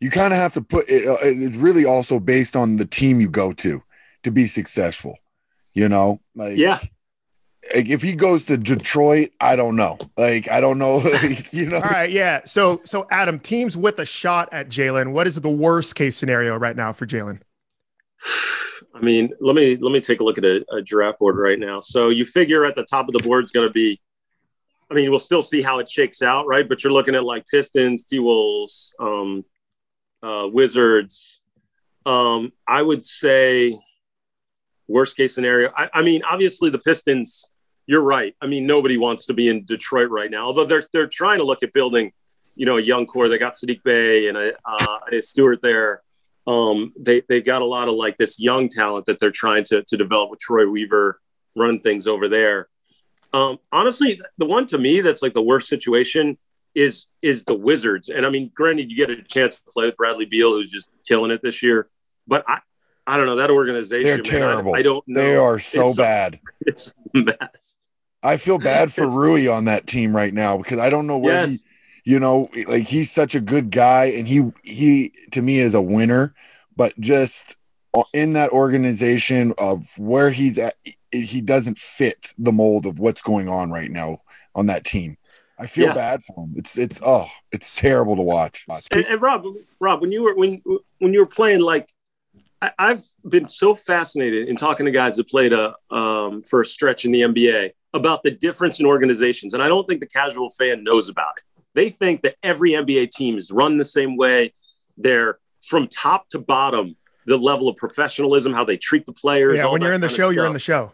you 0.00 0.10
kind 0.10 0.34
of 0.34 0.38
have 0.38 0.52
to 0.54 0.60
put 0.60 0.90
it. 0.90 1.08
uh, 1.08 1.16
It's 1.22 1.56
really 1.56 1.86
also 1.86 2.20
based 2.20 2.54
on 2.54 2.76
the 2.76 2.84
team 2.84 3.20
you 3.20 3.30
go 3.30 3.52
to 3.54 3.82
to 4.24 4.30
be 4.30 4.46
successful. 4.46 5.16
You 5.72 5.88
know, 5.88 6.20
like 6.34 6.58
Yeah, 6.58 6.80
like 7.74 7.88
if 7.88 8.02
he 8.02 8.14
goes 8.14 8.44
to 8.44 8.58
Detroit, 8.58 9.30
I 9.40 9.56
don't 9.56 9.76
know. 9.76 9.96
Like 10.18 10.50
I 10.50 10.60
don't 10.60 10.78
know. 10.78 10.96
like, 11.22 11.50
you 11.52 11.64
know, 11.64 11.76
All 11.76 11.82
right, 11.82 12.10
yeah. 12.10 12.42
So 12.44 12.82
so 12.84 13.06
Adam, 13.10 13.38
teams 13.38 13.74
with 13.74 13.98
a 14.00 14.04
shot 14.04 14.50
at 14.52 14.68
Jalen. 14.68 15.12
What 15.12 15.26
is 15.26 15.36
the 15.36 15.48
worst 15.48 15.94
case 15.94 16.14
scenario 16.14 16.56
right 16.56 16.76
now 16.76 16.92
for 16.92 17.06
Jalen? 17.06 17.40
I 18.94 19.00
mean, 19.00 19.30
let 19.40 19.54
me 19.54 19.76
let 19.76 19.92
me 19.92 20.00
take 20.00 20.20
a 20.20 20.24
look 20.24 20.38
at 20.38 20.44
a, 20.44 20.64
a 20.72 20.82
draft 20.82 21.18
board 21.18 21.36
right 21.36 21.58
now. 21.58 21.80
So 21.80 22.08
you 22.08 22.24
figure 22.24 22.64
at 22.64 22.76
the 22.76 22.84
top 22.84 23.08
of 23.08 23.14
the 23.14 23.20
board 23.20 23.44
is 23.44 23.50
going 23.50 23.66
to 23.66 23.72
be. 23.72 24.00
I 24.90 24.94
mean, 24.94 25.08
we'll 25.08 25.18
still 25.18 25.42
see 25.42 25.62
how 25.62 25.78
it 25.78 25.88
shakes 25.88 26.20
out, 26.20 26.46
right? 26.46 26.68
But 26.68 26.84
you're 26.84 26.92
looking 26.92 27.14
at 27.14 27.24
like 27.24 27.46
Pistons, 27.50 28.04
T 28.04 28.18
Wolves, 28.18 28.94
um, 29.00 29.44
uh, 30.22 30.46
Wizards. 30.52 31.40
Um, 32.04 32.52
I 32.66 32.82
would 32.82 33.04
say 33.04 33.78
worst 34.88 35.16
case 35.16 35.34
scenario. 35.34 35.72
I, 35.74 35.88
I 35.94 36.02
mean, 36.02 36.22
obviously 36.28 36.70
the 36.70 36.78
Pistons. 36.78 37.50
You're 37.86 38.02
right. 38.02 38.36
I 38.40 38.46
mean, 38.46 38.66
nobody 38.66 38.96
wants 38.96 39.26
to 39.26 39.34
be 39.34 39.48
in 39.48 39.64
Detroit 39.64 40.10
right 40.10 40.30
now. 40.30 40.46
Although 40.46 40.66
they're 40.66 40.84
they're 40.92 41.08
trying 41.08 41.38
to 41.38 41.44
look 41.44 41.62
at 41.62 41.72
building, 41.72 42.12
you 42.54 42.66
know, 42.66 42.76
a 42.76 42.82
young 42.82 43.06
core. 43.06 43.28
They 43.28 43.38
got 43.38 43.54
Saddiq 43.54 43.82
Bey 43.82 44.28
and 44.28 44.36
a, 44.36 44.52
uh, 44.64 44.98
a 45.10 45.20
Stewart 45.20 45.60
there. 45.62 46.02
Um, 46.46 46.92
they 46.98 47.22
they 47.28 47.40
got 47.40 47.62
a 47.62 47.64
lot 47.66 47.88
of 47.88 47.94
like 47.94 48.16
this 48.16 48.38
young 48.38 48.68
talent 48.68 49.06
that 49.06 49.18
they're 49.20 49.30
trying 49.30 49.64
to 49.64 49.82
to 49.84 49.96
develop 49.96 50.30
with 50.30 50.40
Troy 50.40 50.68
Weaver, 50.68 51.20
run 51.56 51.80
things 51.80 52.06
over 52.06 52.28
there. 52.28 52.68
Um, 53.32 53.58
honestly, 53.70 54.20
the 54.38 54.46
one 54.46 54.66
to 54.66 54.78
me 54.78 55.00
that's 55.00 55.22
like 55.22 55.34
the 55.34 55.42
worst 55.42 55.68
situation 55.68 56.38
is 56.74 57.06
is 57.22 57.44
the 57.44 57.54
Wizards. 57.54 58.08
And 58.08 58.26
I 58.26 58.30
mean, 58.30 58.50
granted, 58.54 58.90
you 58.90 58.96
get 58.96 59.10
a 59.10 59.22
chance 59.22 59.56
to 59.56 59.62
play 59.72 59.86
with 59.86 59.96
Bradley 59.96 60.24
Beal, 60.26 60.52
who's 60.52 60.70
just 60.70 60.90
killing 61.06 61.30
it 61.30 61.40
this 61.42 61.62
year. 61.62 61.88
But 62.26 62.44
I 62.48 62.58
I 63.06 63.16
don't 63.16 63.26
know 63.26 63.36
that 63.36 63.50
organization. 63.50 64.04
They're 64.04 64.16
man, 64.16 64.24
terrible. 64.24 64.74
I, 64.74 64.82
don't 64.82 65.06
know. 65.08 65.20
they 65.20 65.36
are 65.36 65.58
so 65.58 65.90
It's- 65.90 65.96
bad. 65.96 66.40
It's 66.60 66.94
a 67.14 67.18
mess. 67.18 67.78
I 68.22 68.36
feel 68.36 68.58
bad 68.58 68.92
for 68.92 69.06
Rui 69.10 69.48
on 69.48 69.64
that 69.64 69.86
team 69.86 70.14
right 70.14 70.32
now 70.32 70.56
because 70.56 70.78
I 70.78 70.90
don't 70.90 71.06
know 71.08 71.18
where 71.18 71.44
he 71.46 71.52
Yes. 71.52 71.62
You 72.04 72.18
know 72.18 72.48
like 72.66 72.84
he's 72.84 73.10
such 73.10 73.34
a 73.34 73.40
good 73.40 73.70
guy 73.70 74.06
and 74.06 74.26
he 74.26 74.50
he 74.62 75.12
to 75.30 75.42
me 75.42 75.58
is 75.58 75.74
a 75.74 75.82
winner 75.82 76.34
but 76.76 76.98
just 77.00 77.56
in 78.12 78.32
that 78.32 78.50
organization 78.50 79.52
of 79.58 79.96
where 79.98 80.30
he's 80.30 80.58
at 80.58 80.76
he 81.12 81.40
doesn't 81.40 81.78
fit 81.78 82.32
the 82.38 82.52
mold 82.52 82.86
of 82.86 82.98
what's 82.98 83.22
going 83.22 83.48
on 83.48 83.70
right 83.70 83.90
now 83.90 84.20
on 84.54 84.66
that 84.66 84.84
team 84.84 85.16
i 85.58 85.66
feel 85.66 85.86
Yeah. 85.88 85.94
bad 85.94 86.24
for 86.24 86.44
him 86.44 86.54
it's 86.56 86.78
it's 86.78 87.00
oh 87.04 87.28
it's 87.52 87.76
terrible 87.76 88.16
to 88.16 88.22
watch 88.22 88.66
And, 88.92 89.04
and 89.04 89.20
Rob, 89.22 89.44
Rob, 89.80 90.00
when 90.00 90.12
you 90.12 90.22
were 90.24 90.34
when 90.34 90.62
when 90.98 91.12
you 91.12 91.20
were 91.20 91.26
playing, 91.26 91.60
like 91.60 91.88
I, 92.60 92.72
I've 92.78 93.02
been 93.28 93.48
so 93.48 93.74
fascinated 93.74 94.48
in 94.48 94.56
talking 94.56 94.86
to 94.86 94.92
guys 94.92 95.16
that 95.16 95.28
played 95.28 95.52
a 95.52 95.74
um, 95.90 96.42
for 96.42 96.62
a 96.62 96.66
stretch 96.66 97.04
in 97.04 97.12
the 97.12 97.22
NBA 97.22 97.72
about 97.92 98.22
the 98.22 98.30
difference 98.30 98.80
in 98.80 98.86
organizations, 98.86 99.52
and 99.54 99.62
I 99.62 99.68
don't 99.68 99.86
think 99.86 100.00
the 100.00 100.06
casual 100.06 100.50
fan 100.50 100.82
knows 100.84 101.08
about 101.08 101.34
it. 101.36 101.51
They 101.74 101.88
think 101.90 102.22
that 102.22 102.36
every 102.42 102.70
NBA 102.70 103.10
team 103.10 103.38
is 103.38 103.50
run 103.50 103.78
the 103.78 103.84
same 103.84 104.16
way. 104.16 104.52
They're 104.96 105.38
from 105.62 105.88
top 105.88 106.28
to 106.30 106.38
bottom, 106.38 106.96
the 107.26 107.36
level 107.36 107.68
of 107.68 107.76
professionalism, 107.76 108.52
how 108.52 108.64
they 108.64 108.76
treat 108.76 109.06
the 109.06 109.12
players. 109.12 109.56
Yeah, 109.56 109.64
all 109.64 109.72
when 109.72 109.80
that 109.80 109.86
you're 109.86 109.94
in 109.94 110.00
the 110.00 110.08
show, 110.08 110.30
you're 110.30 110.46
in 110.46 110.52
the 110.52 110.58
show. 110.58 110.92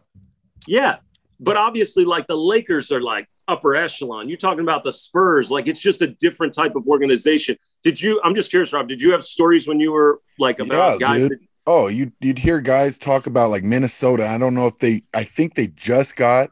Yeah. 0.67 0.97
But 1.41 1.57
obviously, 1.57 2.05
like 2.05 2.27
the 2.27 2.37
Lakers 2.37 2.93
are 2.93 3.01
like 3.01 3.29
upper 3.47 3.75
echelon. 3.75 4.29
You're 4.29 4.39
talking 4.39 4.63
about 4.63 4.85
the 4.85 4.93
Spurs. 4.93 5.51
Like 5.51 5.67
it's 5.67 5.81
just 5.81 6.03
a 6.03 6.09
different 6.09 6.55
type 6.55 6.77
of 6.77 6.87
organization. 6.87 7.57
Did 7.83 8.01
you, 8.01 8.21
I'm 8.25 8.35
just 8.35 8.51
curious, 8.51 8.73
Rob, 8.73 8.89
did 8.89 9.01
you 9.01 9.13
have 9.13 9.25
stories 9.25 9.67
when 9.67 9.81
you 9.81 9.93
were 9.93 10.21
like 10.39 10.59
about 10.59 11.01
Yeah, 11.01 11.07
guys? 11.07 11.21
dude. 11.23 11.31
That, 11.33 11.39
oh 11.69 11.87
you 11.87 12.11
you'd 12.21 12.39
hear 12.39 12.61
guys 12.61 12.97
talk 12.97 13.27
about 13.27 13.51
like 13.51 13.63
minnesota 13.63 14.27
i 14.27 14.39
don't 14.39 14.55
know 14.55 14.67
if 14.67 14.79
they 14.79 15.03
i 15.13 15.23
think 15.23 15.55
they 15.55 15.67
just 15.67 16.17
got 16.17 16.51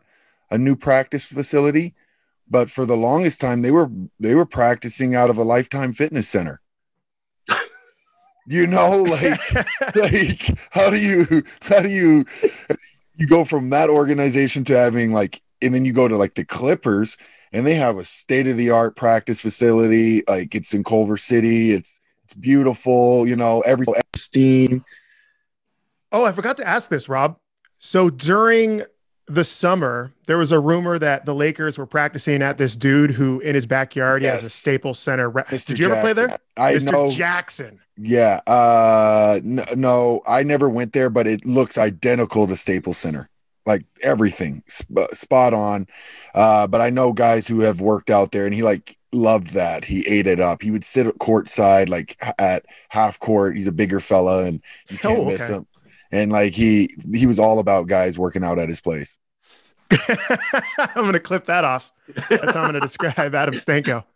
a 0.51 0.59
new 0.59 0.77
practice 0.77 1.33
facility 1.33 1.95
but 2.49 2.71
for 2.71 2.87
the 2.87 2.97
longest 2.97 3.41
time 3.41 3.63
they 3.63 3.71
were 3.71 3.91
they 4.21 4.35
were 4.35 4.47
practicing 4.47 5.15
out 5.15 5.31
of 5.31 5.39
a 5.39 5.43
lifetime 5.43 5.93
fitness 5.93 6.29
center. 6.29 6.61
You 8.49 8.69
know 8.69 9.03
like 9.03 9.41
like 9.97 10.59
how 10.71 10.89
do 10.89 10.97
you 10.97 11.43
how 11.63 11.81
do 11.81 11.89
you 11.89 12.25
you 13.17 13.27
go 13.27 13.45
from 13.45 13.71
that 13.71 13.91
organization 13.91 14.63
to 14.67 14.79
having 14.79 15.13
like 15.13 15.43
and 15.61 15.75
then 15.75 15.85
you 15.85 15.93
go 15.93 16.07
to 16.07 16.17
like 16.17 16.35
the 16.35 16.45
clippers 16.45 17.17
and 17.51 17.67
they 17.67 17.75
have 17.75 17.99
a 17.99 18.05
state-of-the-art 18.05 18.95
practice 18.95 19.41
facility. 19.41 20.23
Like 20.29 20.55
it's 20.55 20.75
in 20.75 20.85
culver 20.85 21.17
city. 21.17 21.73
It's 21.73 21.99
it's 22.23 22.35
beautiful 22.35 23.27
you 23.27 23.35
know 23.35 23.63
every 23.63 23.87
steam 24.15 24.85
Oh, 26.13 26.25
I 26.25 26.33
forgot 26.33 26.57
to 26.59 26.67
ask 26.67 26.89
this, 26.89 27.09
Rob. 27.09 27.37
So 27.79 28.11
during 28.11 28.83
the 29.29 29.45
summer, 29.45 30.13
there 30.27 30.39
was 30.39 30.53
a 30.53 30.61
rumor 30.61 30.99
that 30.99 31.25
the 31.27 31.35
Lakers 31.35 31.79
were 31.79 31.87
practicing 31.87 32.43
at 32.43 32.59
this 32.59 32.77
dude 32.77 33.11
who, 33.11 33.41
in 33.41 33.55
his 33.55 33.67
backyard, 33.67 34.23
he 34.23 34.29
has 34.29 34.43
a 34.43 34.45
Yes. 34.45 34.55
Staples 34.55 34.99
Center. 34.99 35.31
Mr. 35.31 35.67
Did 35.67 35.79
you 35.81 35.87
ever 35.91 36.01
play 36.01 36.13
there, 36.13 36.39
i 36.57 36.75
Mr. 36.75 36.93
know 36.93 37.11
Jackson? 37.11 37.81
yeah 37.99 38.41
uh 38.47 39.41
no, 39.43 39.65
no 39.75 40.21
i 40.27 40.43
never 40.43 40.69
went 40.69 40.93
there 40.93 41.09
but 41.09 41.27
it 41.27 41.47
looks 41.47 41.79
identical 41.79 42.47
to 42.47 42.55
staples 42.55 42.99
center 42.99 43.31
like 43.65 43.87
everything 44.03 44.63
sp- 44.69 45.09
spot 45.13 45.53
on. 45.55 45.87
Uh, 46.35 46.67
but 46.69 46.81
I 46.81 46.91
know 46.91 47.13
guys 47.13 47.49
who 47.49 47.61
have 47.61 47.81
worked 47.81 48.11
out 48.11 48.31
there, 48.31 48.45
and 48.45 48.55
he 48.55 48.63
like 48.63 48.97
loved 49.13 49.53
that. 49.55 49.85
He 49.85 50.07
ate 50.07 50.29
it 50.29 50.39
up. 50.39 50.63
He 50.63 50.71
would 50.71 50.85
sit 50.85 51.07
at 51.09 51.15
courtside, 51.19 51.89
like 51.89 52.17
at 52.39 52.65
half 52.91 53.19
court. 53.19 53.57
He's 53.57 53.67
a 53.67 53.73
bigger 53.73 53.99
fella, 53.99 54.45
and 54.45 54.63
you 54.89 54.99
can't 54.99 55.19
Oh, 55.19 55.25
miss 55.25 55.49
him. 55.49 55.67
And 56.13 56.31
like 56.33 56.53
he 56.53 56.95
he 57.15 57.27
was 57.27 57.39
all 57.39 57.59
about 57.59 57.87
guys 57.89 58.19
working 58.19 58.45
out 58.45 58.59
at 58.59 58.69
his 58.69 58.81
place. 58.81 59.17
I'm 59.91 61.05
gonna 61.05 61.21
clip 61.21 61.47
that 61.47 61.65
off. 61.65 61.93
That's 62.29 62.55
how 62.55 62.61
I'm 62.63 62.67
gonna 62.67 62.81
describe 62.81 63.35
Adam 63.35 63.55
Stanko. 63.55 64.05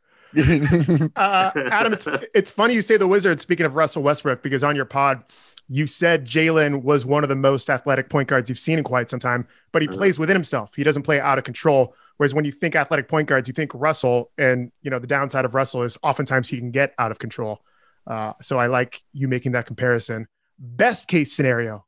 Uh, 1.16 1.50
Adam, 1.56 1.92
it's 1.92 2.06
it's 2.34 2.50
funny 2.52 2.74
you 2.74 2.82
say 2.82 2.96
the 2.96 3.08
Wizards. 3.08 3.42
Speaking 3.42 3.66
of 3.66 3.74
Russell 3.74 4.02
Westbrook, 4.04 4.42
because 4.44 4.62
on 4.62 4.76
your 4.76 4.84
pod, 4.84 5.24
you 5.68 5.88
said 5.88 6.24
Jalen 6.24 6.82
was 6.82 7.04
one 7.04 7.24
of 7.24 7.28
the 7.28 7.34
most 7.34 7.68
athletic 7.68 8.08
point 8.08 8.28
guards 8.28 8.48
you've 8.48 8.58
seen 8.58 8.78
in 8.78 8.84
quite 8.84 9.10
some 9.10 9.18
time, 9.18 9.46
but 9.72 9.82
he 9.82 9.88
Uh-huh. 9.88 9.96
plays 9.98 10.18
within 10.20 10.36
himself. 10.36 10.74
He 10.76 10.84
doesn't 10.84 11.02
play 11.02 11.18
out 11.20 11.38
of 11.38 11.44
control. 11.44 11.96
Whereas 12.16 12.32
when 12.32 12.44
you 12.44 12.52
think 12.52 12.76
athletic 12.76 13.08
point 13.08 13.28
guards, 13.28 13.48
you 13.48 13.54
think 13.54 13.72
Russell, 13.74 14.30
and 14.38 14.70
you 14.82 14.90
know 14.90 15.00
the 15.00 15.06
downside 15.08 15.44
of 15.44 15.54
Russell 15.54 15.82
is 15.82 15.98
oftentimes 16.02 16.48
he 16.48 16.58
can 16.58 16.70
get 16.70 16.94
out 16.98 17.10
of 17.10 17.18
control. 17.18 17.62
Uh, 18.06 18.34
so 18.40 18.56
I 18.58 18.66
like 18.68 19.02
you 19.12 19.26
making 19.26 19.52
that 19.52 19.66
comparison. 19.66 20.28
Best 20.62 21.08
case 21.08 21.32
scenario 21.32 21.86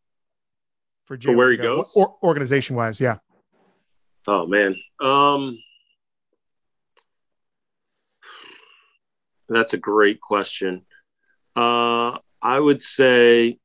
for, 1.04 1.18
For 1.20 1.36
where 1.36 1.50
he 1.50 1.58
go, 1.58 1.76
goes? 1.78 1.92
or, 1.94 2.16
organization 2.22 2.74
wise, 2.74 3.00
yeah. 3.00 3.18
Oh 4.26 4.46
man. 4.46 4.74
Um 5.00 5.58
That's 9.48 9.74
a 9.74 9.78
great 9.78 10.20
question. 10.20 10.82
Uh 11.54 12.18
I 12.40 12.58
would 12.58 12.82
say 12.82 13.58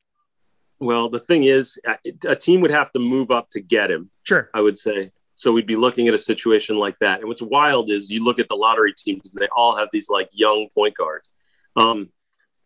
well, 0.79 1.09
the 1.09 1.19
thing 1.19 1.43
is 1.45 1.79
a- 1.87 1.97
a 2.29 2.35
team 2.35 2.61
would 2.61 2.69
have 2.71 2.91
to 2.91 2.99
move 2.99 3.31
up 3.31 3.49
to 3.51 3.59
get 3.61 3.89
him, 3.89 4.11
Sure. 4.23 4.49
I 4.53 4.61
would 4.61 4.77
say. 4.77 5.11
So 5.33 5.51
we'd 5.51 5.65
be 5.67 5.75
looking 5.75 6.07
at 6.07 6.13
a 6.13 6.17
situation 6.19 6.77
like 6.77 6.97
that. 6.99 7.19
And 7.19 7.27
what's 7.29 7.41
wild 7.41 7.89
is 7.89 8.09
you 8.11 8.23
look 8.23 8.39
at 8.39 8.47
the 8.49 8.55
lottery 8.55 8.93
teams 8.95 9.31
and 9.33 9.41
they 9.41 9.47
all 9.55 9.75
have 9.77 9.87
these 9.91 10.09
like 10.09 10.29
young 10.33 10.67
point 10.75 10.95
guards. 10.97 11.31
Um 11.77 12.09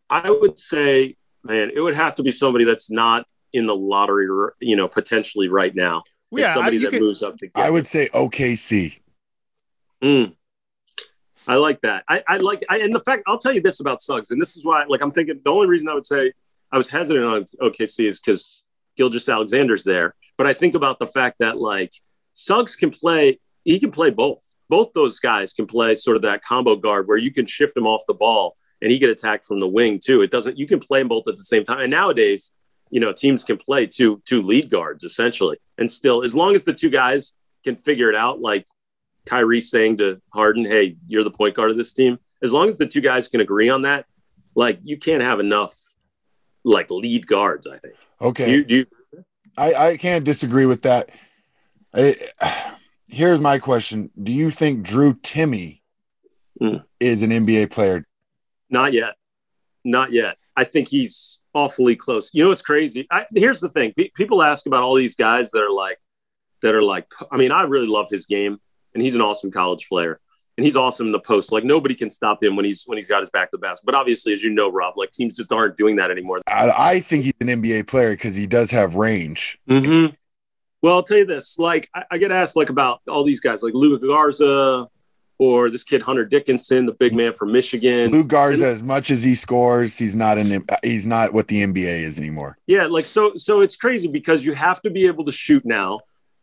I 0.09 0.29
would 0.31 0.57
say 0.57 1.17
man, 1.43 1.71
it 1.73 1.79
would 1.81 1.95
have 1.95 2.15
to 2.15 2.23
be 2.23 2.31
somebody 2.31 2.65
that's 2.65 2.91
not 2.91 3.25
in 3.53 3.65
the 3.65 3.75
lottery, 3.75 4.27
you 4.59 4.75
know, 4.75 4.87
potentially 4.87 5.47
right 5.49 5.75
now. 5.75 6.03
It's 6.31 6.41
Yeah, 6.41 6.51
I- 6.51 6.53
somebody 6.53 6.77
you 6.77 6.83
that 6.83 6.91
could- 6.91 7.01
moves 7.01 7.21
up 7.23 7.37
to 7.37 7.47
get 7.47 7.57
I 7.61 7.67
him. 7.67 7.73
would 7.73 7.87
say 7.87 8.07
OKC. 8.13 8.99
Mm. 10.01 10.35
I 11.47 11.55
like 11.55 11.81
that. 11.81 12.03
I, 12.07 12.23
I 12.27 12.37
like, 12.37 12.63
I, 12.69 12.79
and 12.79 12.93
the 12.93 12.99
fact 12.99 13.23
I'll 13.27 13.37
tell 13.39 13.51
you 13.51 13.61
this 13.61 13.79
about 13.79 14.01
Suggs, 14.01 14.31
and 14.31 14.39
this 14.39 14.55
is 14.55 14.65
why, 14.65 14.85
like, 14.87 15.01
I'm 15.01 15.11
thinking 15.11 15.41
the 15.43 15.51
only 15.51 15.67
reason 15.67 15.89
I 15.89 15.93
would 15.95 16.05
say 16.05 16.33
I 16.71 16.77
was 16.77 16.87
hesitant 16.87 17.25
on 17.25 17.45
OKC 17.61 18.07
is 18.07 18.19
because 18.19 18.63
Gilgeous-Alexander's 18.95 19.83
there. 19.83 20.15
But 20.37 20.47
I 20.47 20.53
think 20.53 20.75
about 20.75 20.99
the 20.99 21.07
fact 21.07 21.39
that 21.39 21.57
like 21.59 21.91
Suggs 22.33 22.75
can 22.75 22.91
play, 22.91 23.39
he 23.65 23.79
can 23.79 23.91
play 23.91 24.09
both. 24.11 24.55
Both 24.69 24.93
those 24.93 25.19
guys 25.19 25.51
can 25.53 25.65
play 25.67 25.95
sort 25.95 26.15
of 26.15 26.21
that 26.23 26.41
combo 26.43 26.75
guard 26.75 27.07
where 27.07 27.17
you 27.17 27.31
can 27.33 27.45
shift 27.45 27.75
them 27.75 27.85
off 27.85 28.03
the 28.07 28.13
ball 28.13 28.55
and 28.81 28.91
he 28.91 28.99
get 28.99 29.09
attacked 29.09 29.45
from 29.45 29.59
the 29.59 29.67
wing 29.67 29.99
too. 30.03 30.21
It 30.21 30.31
doesn't. 30.31 30.57
You 30.57 30.67
can 30.67 30.79
play 30.79 30.99
them 30.99 31.07
both 31.07 31.27
at 31.27 31.35
the 31.35 31.43
same 31.43 31.63
time. 31.63 31.79
And 31.79 31.91
nowadays, 31.91 32.51
you 32.89 32.99
know, 32.99 33.13
teams 33.13 33.43
can 33.43 33.57
play 33.57 33.85
two 33.87 34.21
two 34.25 34.41
lead 34.41 34.69
guards 34.69 35.03
essentially, 35.03 35.57
and 35.77 35.89
still, 35.91 36.23
as 36.23 36.35
long 36.35 36.55
as 36.55 36.63
the 36.63 36.73
two 36.73 36.89
guys 36.89 37.33
can 37.63 37.75
figure 37.75 38.09
it 38.09 38.15
out, 38.15 38.41
like 38.41 38.65
Kyrie 39.25 39.61
saying 39.61 39.97
to 39.97 40.21
Harden, 40.33 40.65
"Hey, 40.65 40.97
you're 41.07 41.23
the 41.23 41.31
point 41.31 41.55
guard 41.55 41.71
of 41.71 41.77
this 41.77 41.93
team." 41.93 42.19
As 42.43 42.51
long 42.51 42.67
as 42.67 42.77
the 42.77 42.87
two 42.87 43.01
guys 43.01 43.27
can 43.27 43.39
agree 43.39 43.69
on 43.69 43.83
that, 43.83 44.05
like 44.55 44.79
you 44.83 44.97
can't 44.97 45.21
have 45.21 45.39
enough 45.39 45.75
like 46.63 46.89
lead 46.89 47.27
guards. 47.27 47.67
I 47.67 47.77
think. 47.77 47.95
Okay. 48.19 48.45
Do 48.63 48.75
you, 48.75 48.85
you, 49.13 49.23
I, 49.57 49.73
I 49.73 49.97
can't 49.97 50.25
disagree 50.25 50.65
with 50.65 50.81
that. 50.83 51.09
I, 51.93 52.15
here's 53.09 53.39
my 53.39 53.59
question: 53.59 54.09
Do 54.21 54.31
you 54.31 54.49
think 54.51 54.83
Drew 54.83 55.13
Timme 55.13 55.79
Hmm. 56.59 56.77
is 56.99 57.21
an 57.23 57.31
NBA 57.31 57.71
player? 57.71 58.05
Not 58.71 58.93
yet. 58.93 59.15
Not 59.83 60.11
yet. 60.11 60.37
I 60.55 60.63
think 60.63 60.87
he's 60.87 61.41
awfully 61.53 61.95
close. 61.95 62.31
You 62.33 62.43
know 62.43 62.49
what's 62.49 62.61
crazy? 62.61 63.07
I, 63.11 63.25
here's 63.33 63.59
the 63.59 63.69
thing: 63.69 63.93
Pe- 63.97 64.09
people 64.15 64.41
ask 64.41 64.65
about 64.65 64.83
all 64.83 64.95
these 64.95 65.15
guys 65.15 65.51
that 65.51 65.61
are 65.61 65.71
like, 65.71 65.97
that 66.61 66.75
are 66.75 66.83
like. 66.83 67.07
I 67.31 67.37
mean, 67.37 67.51
I 67.51 67.63
really 67.63 67.87
love 67.87 68.09
his 68.09 68.25
game, 68.25 68.59
and 68.93 69.03
he's 69.03 69.15
an 69.15 69.21
awesome 69.21 69.51
college 69.51 69.87
player, 69.87 70.19
and 70.57 70.65
he's 70.65 70.75
awesome 70.75 71.07
in 71.07 71.11
the 71.11 71.19
post. 71.19 71.51
Like 71.51 71.63
nobody 71.63 71.95
can 71.95 72.09
stop 72.09 72.43
him 72.43 72.55
when 72.55 72.65
he's 72.65 72.83
when 72.85 72.97
he's 72.97 73.07
got 73.07 73.21
his 73.21 73.29
back 73.29 73.51
to 73.51 73.57
the 73.57 73.61
basket. 73.61 73.85
But 73.85 73.95
obviously, 73.95 74.33
as 74.33 74.43
you 74.43 74.51
know, 74.51 74.71
Rob, 74.71 74.97
like 74.97 75.11
teams 75.11 75.35
just 75.35 75.51
aren't 75.51 75.77
doing 75.77 75.95
that 75.97 76.11
anymore. 76.11 76.41
I, 76.47 76.71
I 76.77 76.99
think 76.99 77.23
he's 77.23 77.33
an 77.41 77.47
NBA 77.47 77.87
player 77.87 78.11
because 78.11 78.35
he 78.35 78.47
does 78.47 78.71
have 78.71 78.95
range. 78.95 79.57
Mm-hmm. 79.69 80.13
Well, 80.81 80.95
I'll 80.95 81.03
tell 81.03 81.17
you 81.17 81.25
this: 81.25 81.57
like, 81.57 81.89
I, 81.93 82.03
I 82.11 82.17
get 82.17 82.31
asked 82.31 82.55
like 82.55 82.69
about 82.69 83.01
all 83.07 83.23
these 83.23 83.39
guys, 83.39 83.63
like 83.63 83.73
Luka 83.73 84.05
Garza, 84.05 84.87
or 85.41 85.71
this 85.71 85.83
kid 85.83 86.03
Hunter 86.03 86.23
Dickinson, 86.23 86.85
the 86.85 86.93
big 86.93 87.15
man 87.15 87.33
from 87.33 87.51
Michigan. 87.51 88.11
Lou 88.11 88.23
Garza, 88.23 88.67
as 88.67 88.83
much 88.83 89.09
as 89.09 89.23
he 89.23 89.33
scores, 89.33 89.97
he's 89.97 90.15
not 90.15 90.37
an 90.37 90.63
he's 90.83 91.07
not 91.07 91.33
what 91.33 91.47
the 91.47 91.63
NBA 91.63 92.03
is 92.03 92.19
anymore. 92.19 92.59
Yeah, 92.67 92.85
like 92.85 93.07
so 93.07 93.33
so 93.35 93.61
it's 93.61 93.75
crazy 93.75 94.07
because 94.07 94.45
you 94.45 94.53
have 94.53 94.83
to 94.83 94.91
be 94.91 95.07
able 95.07 95.25
to 95.25 95.31
shoot 95.31 95.65
now. 95.65 96.01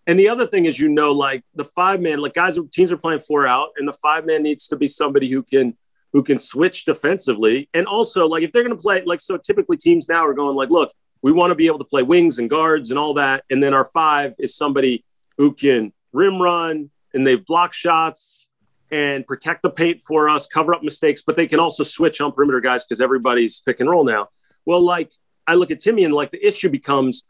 And 0.08 0.18
the 0.18 0.28
other 0.28 0.48
thing 0.48 0.64
is, 0.64 0.80
you 0.80 0.88
know, 0.88 1.12
like 1.12 1.44
the 1.54 1.64
five 1.64 2.00
man, 2.00 2.20
like 2.20 2.34
guys, 2.34 2.58
teams 2.72 2.90
are 2.90 2.96
playing 2.96 3.20
four 3.20 3.46
out, 3.46 3.68
and 3.76 3.86
the 3.86 3.92
five 3.92 4.26
man 4.26 4.42
needs 4.42 4.66
to 4.66 4.76
be 4.76 4.88
somebody 4.88 5.30
who 5.30 5.44
can 5.44 5.76
who 6.12 6.24
can 6.24 6.40
switch 6.40 6.84
defensively, 6.84 7.68
and 7.74 7.86
also 7.86 8.26
like 8.26 8.42
if 8.42 8.50
they're 8.50 8.64
going 8.64 8.76
to 8.76 8.82
play, 8.82 9.04
like 9.04 9.20
so 9.20 9.36
typically 9.36 9.76
teams 9.76 10.08
now 10.08 10.26
are 10.26 10.34
going 10.34 10.56
like, 10.56 10.70
look, 10.70 10.92
we 11.22 11.30
want 11.30 11.52
to 11.52 11.54
be 11.54 11.68
able 11.68 11.78
to 11.78 11.84
play 11.84 12.02
wings 12.02 12.40
and 12.40 12.50
guards 12.50 12.90
and 12.90 12.98
all 12.98 13.14
that, 13.14 13.44
and 13.48 13.62
then 13.62 13.74
our 13.74 13.84
five 13.84 14.34
is 14.40 14.56
somebody 14.56 15.04
who 15.36 15.54
can 15.54 15.92
rim 16.12 16.42
run 16.42 16.90
and 17.14 17.24
they 17.24 17.36
block 17.36 17.72
shots 17.72 18.47
and 18.90 19.26
protect 19.26 19.62
the 19.62 19.70
paint 19.70 20.02
for 20.06 20.28
us, 20.28 20.46
cover 20.46 20.74
up 20.74 20.82
mistakes, 20.82 21.22
but 21.26 21.36
they 21.36 21.46
can 21.46 21.60
also 21.60 21.82
switch 21.82 22.20
on 22.20 22.32
perimeter 22.32 22.60
guys 22.60 22.84
because 22.84 23.00
everybody's 23.00 23.60
pick 23.60 23.80
and 23.80 23.90
roll 23.90 24.04
now. 24.04 24.28
Well, 24.64 24.80
like 24.80 25.12
I 25.46 25.54
look 25.54 25.70
at 25.70 25.80
Timme 25.80 26.04
and 26.04 26.14
like 26.14 26.30
the 26.30 26.46
issue 26.46 26.68
becomes, 26.68 27.24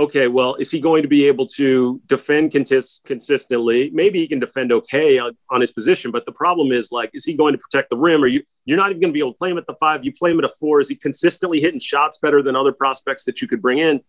okay, 0.00 0.28
well, 0.28 0.54
is 0.56 0.70
he 0.70 0.80
going 0.80 1.02
to 1.02 1.08
be 1.08 1.26
able 1.26 1.46
to 1.46 2.00
defend 2.06 2.52
contis- 2.52 3.02
consistently? 3.04 3.90
Maybe 3.92 4.20
he 4.20 4.28
can 4.28 4.38
defend 4.38 4.72
okay 4.72 5.18
on, 5.18 5.36
on 5.50 5.60
his 5.60 5.72
position, 5.72 6.10
but 6.10 6.24
the 6.24 6.32
problem 6.32 6.72
is 6.72 6.92
like, 6.92 7.10
is 7.14 7.24
he 7.24 7.34
going 7.34 7.52
to 7.52 7.58
protect 7.58 7.90
the 7.90 7.96
rim? 7.96 8.22
Or 8.22 8.26
you 8.26 8.42
you're 8.64 8.76
not 8.76 8.90
even 8.90 9.00
going 9.00 9.12
to 9.12 9.14
be 9.14 9.20
able 9.20 9.32
to 9.32 9.38
play 9.38 9.50
him 9.50 9.58
at 9.58 9.66
the 9.66 9.76
five. 9.80 10.04
You 10.04 10.12
play 10.12 10.30
him 10.30 10.38
at 10.38 10.44
a 10.44 10.50
four. 10.60 10.80
Is 10.80 10.88
he 10.88 10.94
consistently 10.94 11.60
hitting 11.60 11.80
shots 11.80 12.18
better 12.18 12.42
than 12.42 12.54
other 12.54 12.72
prospects 12.72 13.24
that 13.24 13.42
you 13.42 13.48
could 13.48 13.62
bring 13.62 13.78
in? 13.78 14.00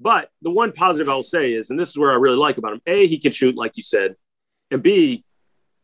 But 0.00 0.30
the 0.42 0.50
one 0.50 0.72
positive 0.72 1.08
I 1.08 1.14
will 1.14 1.22
say 1.22 1.52
is, 1.52 1.70
and 1.70 1.78
this 1.78 1.88
is 1.88 1.98
where 1.98 2.12
I 2.12 2.16
really 2.16 2.36
like 2.36 2.58
about 2.58 2.72
him: 2.72 2.82
a, 2.86 3.06
he 3.06 3.18
can 3.18 3.32
shoot, 3.32 3.56
like 3.56 3.76
you 3.76 3.82
said, 3.82 4.14
and 4.70 4.82
b, 4.82 5.24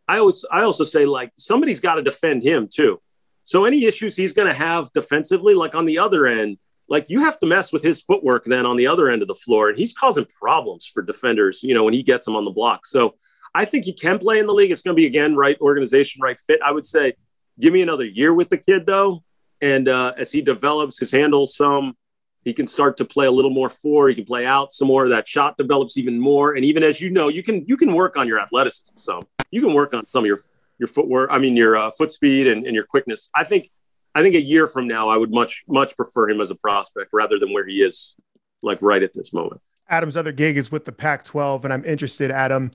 I 0.07 0.19
always 0.19 0.45
I 0.51 0.63
also 0.63 0.85
say 0.85 1.07
like 1.07 1.33
somebody's 1.37 1.81
got 1.81 1.95
to 1.97 2.03
defend 2.03 2.43
him 2.43 2.69
too. 2.73 3.01
So 3.43 3.65
any 3.65 3.85
issues 3.85 4.17
he's 4.17 4.33
going 4.33 4.49
to 4.49 4.55
have 4.55 4.91
defensively, 4.93 5.55
like 5.55 5.75
on 5.75 5.87
the 5.87 5.99
other 5.99 6.27
end, 6.27 6.59
like 6.89 7.11
you 7.11 7.21
have 7.21 7.39
to 7.41 7.47
mess 7.47 7.73
with 7.73 7.83
his 7.83 8.03
footwork 8.03 8.45
then 8.45 8.67
on 8.67 8.77
the 8.77 8.87
other 8.87 9.09
end 9.09 9.23
of 9.23 9.29
the 9.29 9.35
floor, 9.35 9.69
and 9.69 9.79
he's 9.79 9.93
causing 9.93 10.27
problems 10.27 10.87
for 10.87 11.03
defenders. 11.03 11.63
You 11.63 11.75
know 11.75 11.85
when 11.85 11.95
he 11.95 12.03
gets 12.03 12.27
them 12.27 12.37
on 12.37 12.45
the 12.45 12.51
block. 12.51 12.87
So 12.87 13.15
I 13.55 13.65
think 13.65 13.85
he 13.85 13.93
can 13.93 14.19
play 14.19 14.39
in 14.39 14.47
the 14.47 14.55
league. 14.55 14.71
It's 14.71 14.83
going 14.83 14.97
to 14.97 15.01
be 15.01 15.07
again 15.07 15.37
right 15.37 15.59
organization, 15.61 16.21
right 16.23 16.39
fit. 16.47 16.61
I 16.65 16.73
would 16.73 16.87
say 16.87 17.15
give 17.61 17.73
me 17.73 17.83
another 17.83 18.05
year 18.05 18.35
with 18.35 18.51
the 18.51 18.59
kid 18.59 18.87
though, 18.87 19.23
and 19.61 19.89
uh, 19.89 20.13
as 20.19 20.33
he 20.33 20.43
develops 20.43 20.99
his 20.99 21.11
handle 21.11 21.47
some, 21.47 21.97
he 22.45 22.53
can 22.53 22.67
start 22.67 22.99
to 22.99 23.05
play 23.05 23.27
a 23.27 23.31
little 23.31 23.51
more 23.51 23.71
four. 23.71 24.09
He 24.09 24.15
can 24.15 24.27
play 24.27 24.45
out 24.45 24.73
some 24.73 24.89
more. 24.89 25.09
That 25.09 25.27
shot 25.27 25.57
develops 25.57 25.97
even 25.97 26.21
more, 26.21 26.55
and 26.55 26.65
even 26.65 26.83
as 26.83 27.01
you 27.01 27.11
know, 27.11 27.29
you 27.29 27.43
can 27.43 27.65
you 27.67 27.77
can 27.77 27.95
work 27.95 28.17
on 28.17 28.29
your 28.29 28.41
athleticism 28.41 28.99
some. 28.99 29.23
You 29.55 29.61
can 29.61 29.73
work 29.73 29.95
on 29.95 30.05
some 30.09 30.25
of 30.25 30.27
your 30.27 30.39
your 30.79 30.89
footwork. 30.89 31.31
I 31.31 31.39
mean 31.39 31.57
your 31.57 31.77
uh, 31.77 31.91
foot 31.93 32.11
speed 32.11 32.49
and, 32.49 32.67
and 32.67 32.75
your 32.75 32.85
quickness. 32.85 33.31
I 33.35 33.45
think 33.45 33.71
I 34.17 34.23
think 34.23 34.35
a 34.35 34.41
year 34.41 34.67
from 34.67 34.89
now, 34.89 35.09
I 35.09 35.17
would 35.17 35.31
much 35.31 35.63
much 35.69 35.97
prefer 35.97 36.29
him 36.29 36.41
as 36.41 36.51
a 36.51 36.57
prospect 36.57 37.11
rather 37.13 37.39
than 37.39 37.53
where 37.53 37.65
he 37.65 37.77
is, 37.77 38.17
like 38.63 38.79
right 38.83 39.01
at 39.03 39.13
this 39.15 39.33
moment. 39.33 39.61
Adam's 39.89 40.17
other 40.17 40.33
gig 40.33 40.57
is 40.57 40.73
with 40.73 40.85
the 40.87 40.93
Pac 40.93 41.25
12. 41.25 41.65
And 41.65 41.73
I'm 41.73 41.85
interested, 41.85 42.31
Adam, 42.33 42.71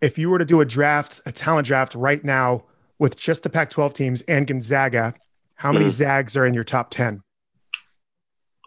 if 0.00 0.18
you 0.18 0.28
were 0.30 0.38
to 0.38 0.44
do 0.44 0.60
a 0.60 0.64
draft, 0.64 1.20
a 1.26 1.30
talent 1.30 1.66
draft 1.68 1.94
right 1.94 2.24
now 2.24 2.64
with 2.98 3.16
just 3.16 3.42
the 3.44 3.50
Pac 3.50 3.70
12 3.70 3.92
teams 3.92 4.20
and 4.22 4.44
Gonzaga, 4.46 5.14
how 5.56 5.70
many 5.72 5.84
Mhm. 5.86 5.90
Zags 5.90 6.36
are 6.36 6.46
in 6.46 6.54
your 6.54 6.64
top 6.64 6.90
10? 6.90 7.22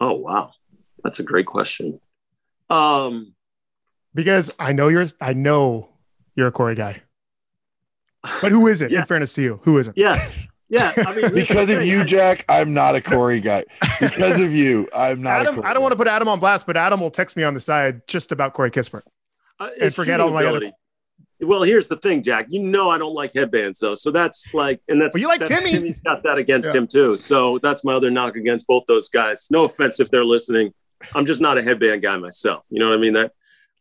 Oh 0.00 0.14
wow, 0.14 0.52
that's 1.04 1.18
a 1.18 1.22
great 1.24 1.46
question. 1.46 2.00
Um, 2.70 3.34
Because 4.14 4.54
I 4.58 4.72
know 4.72 4.88
you're, 4.88 5.06
I 5.20 5.32
know 5.34 5.88
you're 6.34 6.46
a 6.48 6.52
Corey 6.52 6.74
guy. 6.74 7.02
But 8.42 8.52
who 8.52 8.66
is 8.66 8.82
it? 8.82 8.90
Yeah. 8.90 9.00
In 9.00 9.06
fairness 9.06 9.32
to 9.34 9.42
you, 9.42 9.60
who 9.62 9.78
is 9.78 9.88
it? 9.88 9.94
yes, 9.96 10.46
yeah. 10.68 10.92
I 10.96 11.14
mean, 11.14 11.32
Because 11.34 11.70
of 11.70 11.84
you, 11.84 12.04
Jack, 12.04 12.44
I'm 12.48 12.74
not 12.74 12.94
a 12.94 13.00
Corey 13.00 13.40
guy. 13.40 13.64
Because 14.00 14.40
of 14.40 14.52
you, 14.52 14.88
I'm 14.94 15.22
not 15.22 15.38
a 15.38 15.40
Adam, 15.42 15.54
Corey 15.56 15.66
I 15.66 15.72
don't 15.72 15.82
want 15.82 15.92
to 15.92 15.96
put 15.96 16.08
Adam 16.08 16.28
on 16.28 16.40
blast, 16.40 16.66
but 16.66 16.76
Adam 16.76 17.00
will 17.00 17.10
text 17.10 17.36
me 17.36 17.44
on 17.44 17.54
the 17.54 17.60
side 17.60 18.02
just 18.06 18.32
about 18.32 18.54
Corey 18.54 18.70
Kispert. 18.70 19.02
Uh, 19.60 19.68
And 19.80 19.94
forget 19.94 20.20
all 20.20 20.28
shooting 20.28 20.34
my 20.50 20.56
other- 20.56 20.72
Well, 21.40 21.62
here's 21.62 21.88
the 21.88 21.96
thing, 21.96 22.22
Jack. 22.22 22.46
You 22.50 22.60
know 22.62 22.90
I 22.90 22.98
don't 22.98 23.14
like 23.14 23.32
headbands 23.32 23.78
though, 23.78 23.94
so 23.94 24.10
that's 24.10 24.52
like, 24.52 24.80
and 24.88 25.00
that's 25.00 25.14
Well, 25.14 25.20
you 25.22 25.28
like 25.28 25.40
that's- 25.40 25.62
Timme. 25.62 25.70
Timme's 25.84 26.00
got 26.00 26.22
that 26.24 26.38
against 26.38 26.68
Yeah. 26.72 26.78
him 26.80 26.86
too. 26.88 27.16
So 27.16 27.58
that's 27.62 27.84
my 27.84 27.94
other 27.94 28.10
knock 28.10 28.36
against 28.36 28.66
both 28.66 28.84
those 28.88 29.08
guys. 29.08 29.46
No 29.50 29.64
offense 29.64 30.00
if 30.00 30.10
they're 30.10 30.24
listening. 30.24 30.72
I'm 31.14 31.24
just 31.26 31.40
not 31.40 31.56
a 31.58 31.62
headband 31.62 32.02
guy 32.02 32.16
myself. 32.16 32.66
You 32.70 32.80
know 32.80 32.88
what 32.90 32.98
I 32.98 33.00
mean? 33.00 33.12
That. 33.14 33.32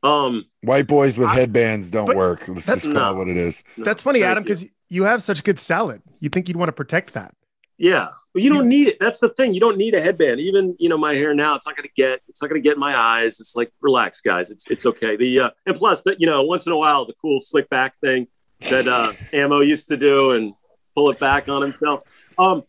Um, 0.08 0.43
White 0.62 0.88
boys 0.88 1.17
with 1.17 1.28
I- 1.28 1.36
headbands 1.36 1.91
don't 1.91 2.15
work. 2.15 2.48
Let's 2.48 2.65
that's 2.65 2.84
just 2.84 2.93
call 2.93 3.13
no. 3.13 3.15
it 3.15 3.17
what 3.17 3.28
it 3.30 3.38
is. 3.38 3.63
no, 3.78 3.84
That's 3.84 4.04
funny, 4.04 4.24
Adam, 4.24 4.43
because 4.43 4.65
you 4.89 5.04
have 5.04 5.22
such 5.22 5.43
good 5.43 5.60
salad. 5.60 6.02
You 6.20 6.30
think 6.30 6.48
you'd 6.48 6.58
want 6.58 6.70
to 6.70 6.74
protect 6.74 7.13
that. 7.13 7.34
Yeah, 7.78 8.10
but 8.34 8.41
you 8.41 8.50
don't 8.50 8.67
need 8.67 8.88
it. 8.88 8.98
That's 9.00 9.20
the 9.20 9.30
thing. 9.30 9.54
You 9.54 9.60
don't 9.60 9.78
need 9.78 9.93
a 9.93 10.02
headband. 10.02 10.39
Even 10.39 10.76
you 10.80 10.89
know 10.89 10.98
my 10.98 11.13
hair 11.13 11.36
now. 11.36 11.54
It's 11.56 11.67
not 11.67 11.76
going 11.76 11.88
to 11.88 11.93
get. 11.96 12.22
It's 12.28 12.41
not 12.41 12.50
going 12.50 12.60
to 12.60 12.63
get 12.63 12.74
in 12.74 12.80
my 12.80 12.96
eyes. 12.96 13.39
It's 13.39 13.56
like 13.56 13.72
relax, 13.82 14.20
guys. 14.22 14.50
It's 14.50 14.65
it's 14.67 14.86
okay. 14.88 15.15
The 15.15 15.41
uh, 15.41 15.50
and 15.67 15.76
plus 15.76 16.02
that 16.04 16.20
you 16.20 16.26
know 16.26 16.41
once 16.43 16.65
in 16.65 16.72
a 16.72 16.78
while 16.78 17.06
the 17.06 17.13
cool 17.22 17.39
slick 17.39 17.70
back 17.70 18.00
thing 18.00 18.28
that 18.70 18.88
uh, 18.88 19.12
Ammo 19.38 19.60
used 19.60 19.89
to 19.89 19.98
do 19.98 20.32
and 20.32 20.54
pull 20.96 21.12
it 21.12 21.20
back 21.20 21.50
on 21.50 21.62
himself. 21.62 22.02
Um, 22.39 22.63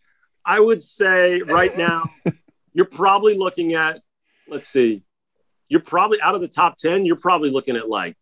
I 0.44 0.60
would 0.60 0.82
say 0.82 1.40
right 1.40 1.70
now 1.78 2.04
you're 2.74 2.84
probably 2.84 3.38
looking 3.38 3.74
at. 3.74 4.02
Let's 4.46 4.68
see. 4.68 5.04
You're 5.68 5.80
probably 5.80 6.20
out 6.22 6.34
of 6.34 6.40
the 6.40 6.48
top 6.48 6.76
ten. 6.76 7.06
You're 7.06 7.16
probably 7.16 7.50
looking 7.50 7.76
at 7.76 7.88
like 7.88 8.16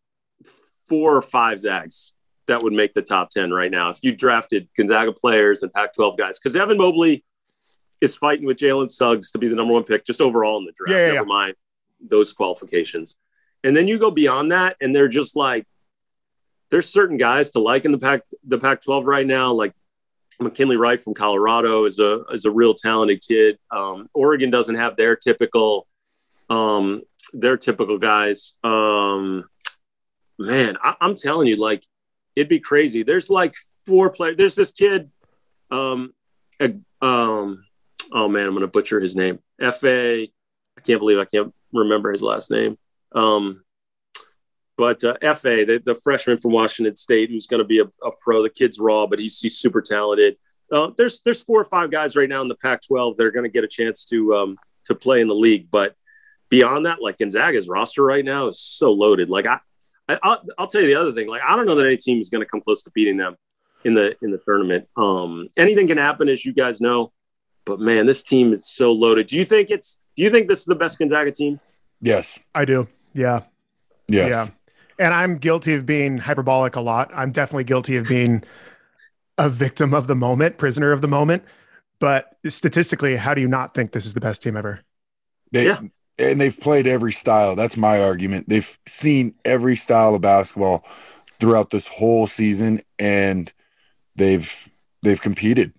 four 0.89 1.17
or 1.17 1.23
five 1.23 1.61
Zags 1.61 2.13
that 2.47 2.63
would 2.63 2.73
make 2.73 2.95
the 2.95 3.03
top 3.03 3.31
10 3.31 3.51
right 3.51 3.71
now 3.71 3.91
if 3.91 3.99
you 4.03 4.15
drafted 4.15 4.69
Gonzaga 4.77 5.13
players 5.13 5.63
and 5.63 5.73
Pac 5.73 5.93
12 5.95 6.17
guys. 6.17 6.39
Because 6.39 6.55
Evan 6.57 6.79
Mobley 6.79 7.25
is 8.01 8.15
fighting 8.15 8.47
with 8.47 8.57
Jalen 8.57 8.91
Suggs 8.91 9.31
to 9.33 9.39
be 9.39 9.49
the 9.49 9.57
number 9.57 9.73
one 9.73 9.85
pick 9.85 10.05
just 10.05 10.21
overall 10.21 10.59
in 10.59 10.65
the 10.65 10.73
draft. 10.73 10.93
Yeah, 10.93 10.99
yeah, 10.99 11.13
Never 11.15 11.27
yeah. 11.27 11.35
mind 11.35 11.55
those 12.01 12.33
qualifications. 12.33 13.17
And 13.65 13.77
then 13.77 13.89
you 13.89 13.99
go 13.99 14.11
beyond 14.11 14.53
that, 14.53 14.77
and 14.81 14.95
they're 14.95 15.09
just 15.09 15.35
like, 15.35 15.67
there's 16.71 16.89
certain 16.89 17.17
guys 17.17 17.51
to 17.53 17.59
like 17.59 17.85
in 17.85 17.93
the 17.93 17.99
Pac 17.99 18.23
the 18.47 18.59
Pac 18.59 18.83
12 18.83 19.07
right 19.07 19.27
now, 19.27 19.53
like 19.53 19.73
McKinley 20.41 20.77
Wright 20.77 21.03
from 21.03 21.15
Colorado 21.15 21.85
is 21.85 21.99
a 21.99 22.23
is 22.33 22.45
a 22.45 22.51
real 22.51 22.75
talented 22.75 23.23
kid. 23.27 23.59
Um, 23.71 24.09
Oregon 24.15 24.51
doesn't 24.51 24.75
have 24.75 24.97
their 24.97 25.17
typical 25.17 25.87
um, 26.51 27.03
their 27.33 27.57
typical 27.57 27.99
guys. 27.99 28.55
Um, 28.65 29.45
man, 30.39 30.77
I, 30.83 30.95
I'm 31.01 31.17
telling 31.17 31.49
you, 31.49 31.57
like 31.57 31.85
it'd 32.35 32.49
be 32.49 32.61
crazy. 32.61 33.03
There's 33.03 33.31
like 33.31 33.55
four 33.87 34.11
players. 34.11 34.37
There's 34.37 34.55
this 34.55 34.73
kid. 34.73 35.11
Um, 35.71 36.13
uh, 36.61 36.69
um, 37.03 37.65
oh 38.13 38.29
man, 38.29 38.47
I'm 38.47 38.55
gonna 38.55 38.67
butcher 38.67 39.01
his 39.01 39.17
name. 39.17 39.39
Fa. 39.61 40.27
I 40.79 40.81
can't 40.83 41.01
believe 41.01 41.19
I 41.19 41.25
can't 41.25 41.55
remember 41.73 42.13
his 42.13 42.23
last 42.23 42.51
name. 42.51 42.77
Um, 43.13 43.63
but 44.77 45.03
uh, 45.05 45.15
Fa, 45.35 45.65
the, 45.65 45.83
the 45.85 45.95
freshman 45.95 46.39
from 46.39 46.53
Washington 46.53 46.95
State, 46.97 47.31
who's 47.31 47.47
to 47.61 47.65
be 47.65 47.81
a, 47.81 47.85
a 48.05 48.11
pro. 48.23 48.43
The 48.43 48.51
kid's 48.51 48.79
raw, 48.79 49.07
but 49.07 49.19
he's 49.19 49.41
he's 49.41 49.59
super 49.59 49.81
talented. 49.81 50.37
Uh, 50.71 50.91
there's 50.97 51.23
there's 51.23 51.43
four 51.43 51.61
or 51.61 51.65
five 51.65 51.91
guys 51.91 52.17
right 52.17 52.29
now 52.29 52.43
in 52.43 52.49
the 52.49 52.57
Pac-12 52.57 53.17
that 53.17 53.25
are 53.25 53.31
to 53.45 53.51
get 53.51 53.65
a 53.65 53.69
chance 53.69 54.05
to 54.07 54.35
um, 54.35 54.59
to 54.85 54.95
play 54.95 55.21
in 55.21 55.29
the 55.29 55.35
league. 55.35 55.69
But 55.71 55.95
beyond 56.49 56.87
that, 56.87 57.03
like 57.03 57.19
Gonzaga's 57.19 57.69
roster 57.69 58.05
right 58.05 58.25
now 58.25 58.49
is 58.49 58.61
so 58.61 58.93
loaded. 58.93 59.29
Like 59.29 59.47
I, 59.47 59.59
I 60.09 60.19
I'll, 60.23 60.43
I'll 60.59 60.67
tell 60.67 60.81
you 60.81 60.89
the 60.89 61.01
other 61.01 61.13
thing. 61.13 61.29
Like 61.29 61.43
I 61.43 61.57
don't 61.57 61.67
know 61.67 61.75
that 61.75 61.87
any 61.87 61.97
team 61.97 62.21
is 62.21 62.29
going 62.29 62.43
to 62.43 62.49
come 62.49 62.61
close 62.61 62.83
to 62.85 62.91
beating 62.91 63.17
them 63.17 63.37
in 63.85 63.95
the 63.95 64.17
in 64.23 64.31
the 64.31 64.39
tournament. 64.39 64.89
Um, 64.97 65.49
anything 65.57 65.87
can 65.87 65.99
happen, 65.99 66.29
as 66.29 66.45
you 66.45 66.53
guys 66.53 66.81
know. 66.81 67.13
But 67.65 67.81
man, 67.81 68.07
this 68.07 68.23
team 68.23 68.53
is 68.53 68.69
so 68.69 68.93
loaded. 68.93 69.27
Do 69.27 69.37
you 69.37 69.45
think 69.45 69.71
it's? 69.71 69.99
Do 70.17 70.23
you 70.23 70.31
think 70.31 70.49
this 70.49 70.61
is 70.61 70.65
the 70.67 70.75
best 70.75 70.99
Gonzaga 70.99 71.31
team? 71.31 71.61
Yes. 72.01 72.39
I 72.55 72.65
do. 72.65 72.89
Yeah. 73.13 73.43
Yes. 74.09 74.29
Yeah. 74.31 75.05
And 75.05 75.13
I'm 75.13 75.37
guilty 75.39 75.75
of 75.75 75.85
being 75.85 76.17
hyperbolic 76.19 76.77
a 76.77 76.81
lot. 76.81 77.11
I'm 77.15 77.33
definitely 77.33 77.65
guilty 77.65 77.97
of 77.97 78.09
being 78.09 78.45
a 79.37 79.49
victim 79.49 79.93
of 79.93 80.07
the 80.07 80.15
moment, 80.15 80.57
prisoner 80.57 80.93
of 80.93 81.03
the 81.03 81.09
moment. 81.09 81.43
But 81.99 82.37
statistically, 82.47 83.17
how 83.17 83.35
do 83.35 83.41
you 83.41 83.49
not 83.49 83.75
think 83.75 83.93
this 83.93 84.07
is 84.07 84.15
the 84.15 84.21
best 84.21 84.43
team 84.43 84.57
ever? 84.57 84.81
They, 85.53 85.67
Yeah. 85.67 85.81
And 86.19 86.41
they've 86.41 86.59
played 86.59 86.87
every 86.87 87.13
style. 87.13 87.57
That's 87.57 87.77
my 87.77 88.03
argument. 88.03 88.49
They've 88.49 88.79
seen 88.87 89.35
every 89.45 89.77
style 89.77 90.15
of 90.15 90.23
basketball 90.23 90.85
throughout 91.41 91.71
this 91.71 91.89
whole 91.89 92.27
season, 92.27 92.81
and 92.99 93.53
they've 94.15 94.69
they've 95.03 95.21
competed. 95.21 95.73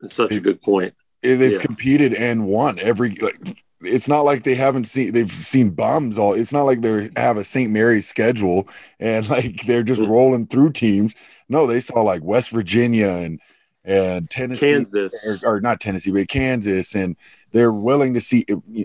It's 0.00 0.14
such 0.14 0.34
a 0.34 0.40
good 0.40 0.60
point. 0.62 0.94
They've 1.22 1.52
Yeah. 1.52 1.58
competed 1.58 2.14
and 2.14 2.46
won 2.46 2.78
every. 2.78 3.10
Like, 3.10 3.38
it's 3.82 4.08
not 4.08 4.22
like 4.22 4.44
they 4.44 4.54
haven't 4.54 4.84
seen. 4.86 5.12
They've 5.12 5.30
seen 5.30 5.70
bums 5.70 6.16
all. 6.16 6.34
It's 6.34 6.52
not 6.52 6.62
like 6.62 6.80
they 6.80 7.10
have 7.16 7.36
a 7.36 7.44
St. 7.44 7.70
Mary's 7.70 8.08
schedule 8.08 8.68
and 9.00 9.28
like 9.28 9.66
they're 9.66 9.82
just 9.82 10.00
Mhm. 10.00 10.08
rolling 10.08 10.46
through 10.46 10.72
teams. 10.72 11.14
No, 11.48 11.66
they 11.66 11.80
saw 11.80 12.00
like 12.00 12.22
West 12.24 12.50
Virginia 12.50 13.08
and 13.08 13.38
and 13.84 14.30
Tennessee 14.30 14.72
Kansas. 14.72 15.42
or, 15.44 15.56
or 15.56 15.60
not 15.60 15.80
Tennessee, 15.80 16.12
but 16.12 16.28
Kansas, 16.28 16.94
and 16.94 17.16
they're 17.52 17.72
willing 17.72 18.14
to 18.14 18.20
see 18.20 18.44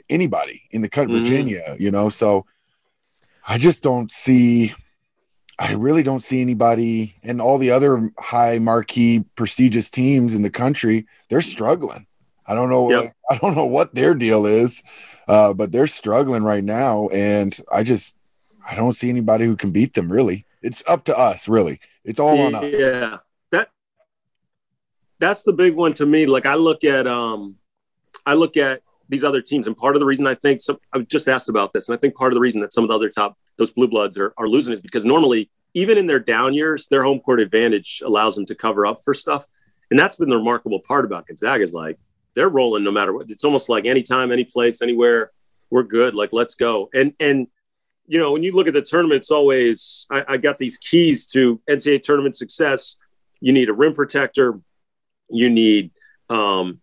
anybody 0.10 0.64
in 0.72 0.82
the 0.82 0.90
country, 0.90 1.16
Mhm. 1.20 1.24
Virginia, 1.24 1.76
you 1.80 1.92
know. 1.92 2.10
So 2.10 2.46
I 3.48 3.58
just 3.58 3.84
don't 3.84 4.12
see, 4.12 4.74
I 5.60 5.74
really 5.74 6.04
don't 6.04 6.24
see 6.24 6.42
anybody, 6.42 7.16
and 7.24 7.42
all 7.42 7.58
the 7.58 7.72
other 7.72 8.12
high 8.20 8.60
marquee, 8.60 9.24
prestigious 9.36 9.90
teams 9.90 10.36
in 10.36 10.42
the 10.42 10.50
country, 10.50 11.06
they're 11.30 11.42
struggling. 11.42 12.06
I 12.46 12.56
don't 12.56 12.70
know, 12.70 12.90
Yep. 12.90 13.14
I 13.30 13.38
don't 13.38 13.56
know 13.56 13.66
what 13.66 13.94
their 13.94 14.16
deal 14.16 14.46
is, 14.46 14.84
uh, 15.28 15.54
but 15.54 15.72
they're 15.72 15.88
struggling 15.88 16.44
right 16.44 16.64
now, 16.64 17.08
and 17.10 17.58
I 17.72 17.84
just, 17.84 18.16
I 18.70 18.76
don't 18.76 18.98
see 18.98 19.10
anybody 19.10 19.46
who 19.46 19.56
can 19.56 19.72
beat 19.72 19.94
them. 19.94 20.12
Really, 20.12 20.46
it's 20.62 20.84
up 20.88 21.04
to 21.06 21.18
us. 21.18 21.48
Really, 21.48 21.80
it's 22.04 22.20
all 22.20 22.40
on 22.42 22.56
us. 22.56 22.66
Yeah, 22.74 23.18
that's 25.20 25.44
the 25.44 25.54
big 25.54 25.76
one 25.76 25.94
to 25.96 26.06
me. 26.06 26.26
Like 26.26 26.46
I 26.46 26.56
look 26.56 26.84
at 26.84 27.08
um, 27.08 27.56
I 28.26 28.34
look 28.34 28.58
at 28.58 28.82
these 29.10 29.24
other 29.24 29.42
teams, 29.42 29.68
and 29.68 29.76
part 29.76 29.96
of 29.96 30.00
the 30.00 30.06
reason 30.06 30.28
I 30.28 30.36
think 30.36 30.62
some 30.62 30.78
I 30.94 30.98
was 30.98 31.08
just 31.08 31.28
asked 31.28 31.50
about 31.50 31.74
this, 31.74 31.90
and 31.90 31.98
I 31.98 32.00
think 32.00 32.16
part 32.16 32.32
of 32.32 32.36
the 32.36 32.42
reason 32.42 32.62
that 32.62 32.74
some 32.74 32.84
of 32.84 32.90
the 32.90 32.96
other 32.96 33.10
top 33.10 33.38
those 33.58 33.72
blue 33.72 33.88
bloods 33.88 34.18
are, 34.18 34.34
are 34.38 34.48
losing 34.48 34.74
is 34.74 34.82
because 34.82 35.06
normally 35.06 35.50
even 35.74 35.98
in 35.98 36.08
their 36.08 36.20
down 36.20 36.54
years, 36.54 36.88
their 36.88 37.04
home 37.04 37.20
court 37.20 37.40
advantage 37.40 38.02
allows 38.06 38.36
them 38.36 38.46
to 38.48 38.56
cover 38.56 38.86
up 38.86 39.00
for 39.04 39.14
stuff, 39.14 39.48
and 39.90 40.00
that's 40.00 40.16
been 40.16 40.30
the 40.30 40.38
remarkable 40.38 40.80
part 40.80 41.06
about 41.06 41.28
Gonzaga 41.28 41.64
is 41.64 41.74
like 41.74 41.98
they're 42.36 42.50
rolling 42.50 42.84
no 42.84 42.92
matter 42.92 43.14
what. 43.14 43.30
It's 43.30 43.44
almost 43.44 43.70
like 43.70 43.86
anytime, 43.86 44.32
any 44.32 44.44
place, 44.44 44.82
anywhere, 44.82 45.32
we're 45.70 45.84
good. 45.84 46.14
Like 46.14 46.30
let's 46.34 46.56
go. 46.56 46.90
And 46.94 47.14
and 47.20 47.48
you 48.08 48.20
know 48.20 48.32
when 48.32 48.44
you 48.44 48.52
look 48.52 48.68
at 48.68 48.74
the 48.74 48.82
tournament, 48.82 49.20
it's 49.20 49.32
always 49.32 50.08
I, 50.10 50.26
I 50.28 50.38
got 50.38 50.60
these 50.60 50.78
keys 50.78 51.26
to 51.28 51.62
NCAA 51.70 52.04
tournament 52.04 52.36
success. 52.36 52.96
You 53.40 53.54
need 53.54 53.70
a 53.70 53.74
rim 53.74 53.94
protector. 53.94 54.60
You 55.30 55.50
need 55.50 55.92
um, 56.30 56.82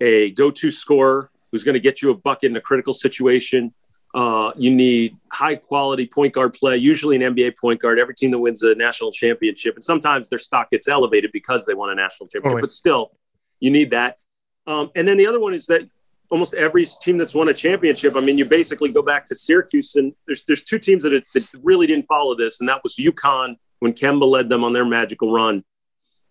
a 0.00 0.30
go-to 0.32 0.70
scorer 0.70 1.30
who's 1.50 1.64
going 1.64 1.74
to 1.74 1.80
get 1.80 2.02
you 2.02 2.10
a 2.10 2.16
bucket 2.16 2.50
in 2.50 2.56
a 2.56 2.60
critical 2.60 2.94
situation. 2.94 3.72
Uh, 4.14 4.52
you 4.56 4.70
need 4.70 5.16
high 5.30 5.56
quality 5.56 6.06
point 6.06 6.34
guard 6.34 6.52
play, 6.52 6.76
usually 6.76 7.22
an 7.22 7.34
NBA 7.34 7.56
point 7.58 7.80
guard. 7.80 7.98
Every 7.98 8.14
team 8.14 8.30
that 8.32 8.38
wins 8.38 8.62
a 8.62 8.74
national 8.74 9.10
championship, 9.10 9.74
and 9.74 9.82
sometimes 9.82 10.28
their 10.28 10.38
stock 10.38 10.70
gets 10.70 10.86
elevated 10.88 11.32
because 11.32 11.64
they 11.64 11.74
won 11.74 11.90
a 11.90 11.94
national 11.94 12.28
championship, 12.28 12.60
but 12.60 12.70
still, 12.70 13.12
you 13.60 13.70
need 13.70 13.90
that. 13.90 14.18
Um, 14.66 14.90
and 14.94 15.08
then 15.08 15.16
the 15.16 15.26
other 15.26 15.40
one 15.40 15.54
is 15.54 15.66
that 15.66 15.88
almost 16.30 16.54
every 16.54 16.84
team 16.84 17.16
that's 17.16 17.34
won 17.34 17.48
a 17.48 17.54
championship, 17.54 18.16
I 18.16 18.20
mean, 18.20 18.38
you 18.38 18.44
basically 18.44 18.90
go 18.90 19.02
back 19.02 19.24
to 19.26 19.34
Syracuse, 19.34 19.96
and 19.96 20.12
there's 20.26 20.44
there's 20.44 20.62
two 20.62 20.78
teams 20.78 21.04
that, 21.04 21.22
that 21.32 21.46
really 21.62 21.86
didn't 21.86 22.06
follow 22.06 22.34
this, 22.34 22.60
and 22.60 22.68
that 22.68 22.82
was 22.82 22.96
UConn 22.96 23.56
when 23.78 23.92
Kemba 23.94 24.28
led 24.28 24.48
them 24.48 24.62
on 24.62 24.72
their 24.72 24.84
magical 24.84 25.32
run, 25.32 25.64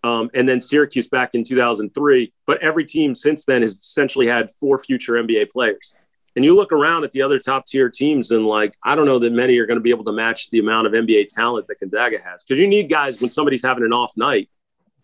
um, 0.04 0.30
and 0.34 0.48
then 0.48 0.62
Syracuse 0.62 1.08
back 1.08 1.36
in 1.36 1.44
2003. 1.44 2.34
But 2.46 2.62
every 2.62 2.86
team 2.86 3.16
since 3.16 3.46
then 3.46 3.62
has 3.62 3.74
essentially 3.74 4.28
had 4.28 4.52
four 4.52 4.80
future 4.80 5.14
NBA 5.14 5.52
players. 5.52 5.94
And 6.36 6.46
you 6.46 6.56
look 6.56 6.72
around 6.72 7.04
at 7.04 7.12
the 7.12 7.22
other 7.22 7.40
top 7.40 7.66
tier 7.66 7.90
teams, 7.90 8.32
and 8.32 8.46
like, 8.46 8.74
I 8.84 8.96
don't 8.96 9.06
know 9.06 9.20
that 9.20 9.34
many 9.34 9.58
are 9.58 9.66
going 9.66 9.78
to 9.78 9.84
be 9.84 9.90
able 9.90 10.06
to 10.06 10.14
match 10.14 10.50
the 10.50 10.60
amount 10.60 10.88
of 10.88 10.94
NBA 10.94 11.28
talent 11.28 11.68
that 11.68 11.80
Gonzaga 11.80 12.20
has. 12.24 12.44
Because 12.44 12.58
you 12.58 12.68
need 12.68 12.90
guys 12.90 13.20
when 13.20 13.30
somebody's 13.30 13.62
having 13.62 13.84
an 13.84 13.92
off 13.92 14.14
night, 14.16 14.50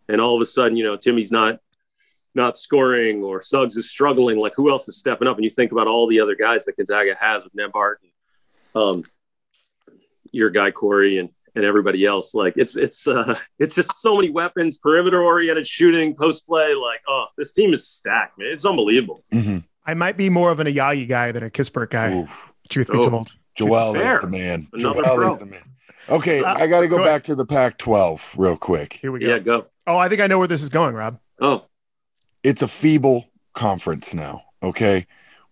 and 0.07 0.21
all 0.21 0.35
of 0.35 0.41
a 0.41 0.45
sudden, 0.45 0.77
you 0.77 0.85
know, 0.85 0.95
Timme's 0.95 1.31
not 1.31 1.59
not 2.33 2.57
scoring 2.57 3.23
or 3.23 3.41
Suggs 3.41 3.75
is 3.75 3.89
struggling. 3.89 4.37
Like, 4.37 4.53
who 4.55 4.69
else 4.69 4.87
is 4.87 4.95
stepping 4.95 5.27
up? 5.27 5.35
And 5.35 5.43
you 5.43 5.49
think 5.49 5.71
about 5.71 5.87
all 5.87 6.07
the 6.07 6.21
other 6.21 6.35
guys 6.35 6.65
that 6.65 6.77
Gonzaga 6.77 7.15
has 7.19 7.43
with 7.43 7.53
Nembhard 7.55 7.95
and 8.03 8.11
um, 8.81 9.03
your 10.31 10.49
guy 10.49 10.71
Corey 10.71 11.17
and 11.17 11.29
and 11.57 11.65
everybody 11.65 12.05
else. 12.05 12.33
Like, 12.33 12.53
it's 12.55 12.75
it's 12.77 13.07
uh, 13.07 13.37
it's 13.59 13.75
just 13.75 13.99
so 13.99 14.15
many 14.15 14.29
weapons, 14.29 14.77
perimeter 14.77 15.21
oriented 15.21 15.67
shooting, 15.67 16.15
post 16.15 16.47
play. 16.47 16.73
Like, 16.75 17.01
oh, 17.07 17.25
this 17.37 17.51
team 17.51 17.73
is 17.73 17.87
stacked, 17.87 18.37
man. 18.39 18.47
It's 18.49 18.65
unbelievable. 18.65 19.23
Mhm. 19.33 19.63
I 19.85 19.93
might 19.93 20.17
be 20.17 20.29
more 20.29 20.51
of 20.51 20.59
an 20.59 20.67
Ayayi 20.67 21.07
guy 21.07 21.31
than 21.31 21.43
a 21.43 21.49
Kispert 21.49 21.89
guy, 21.89 22.13
Oof. 22.13 22.53
truth 22.69 22.91
be 22.91 22.97
Oh. 22.99 23.09
told. 23.09 23.33
Joel 23.55 23.93
Fair. 23.95 24.15
is 24.17 24.21
the 24.21 24.29
man. 24.29 24.67
Another 24.73 25.01
Joel 25.03 25.15
pro. 25.15 25.31
is 25.31 25.37
the 25.39 25.45
man. 25.47 25.63
Okay, 26.09 26.41
Uh, 26.43 26.53
I 26.55 26.67
got 26.67 26.81
to 26.81 26.87
go 26.87 26.97
go 26.97 27.03
back 27.03 27.23
to 27.23 27.35
the 27.35 27.45
Pac 27.45 27.77
12 27.79 28.35
real 28.37 28.55
quick. 28.55 28.93
Here 28.93 29.11
we 29.11 29.19
go. 29.19 29.27
Yeah, 29.27 29.39
go. 29.39 29.65
Oh, 29.87 29.97
I 29.97 30.07
think 30.09 30.21
I 30.21 30.27
know 30.27 30.37
where 30.39 30.47
this 30.47 30.61
is 30.61 30.69
going, 30.69 30.93
Rob. 30.95 31.19
Oh, 31.41 31.65
It's 32.43 32.61
a 32.61 32.67
feeble 32.67 33.25
conference 33.55 34.13
now. 34.13 34.43
Okay. 34.61 35.07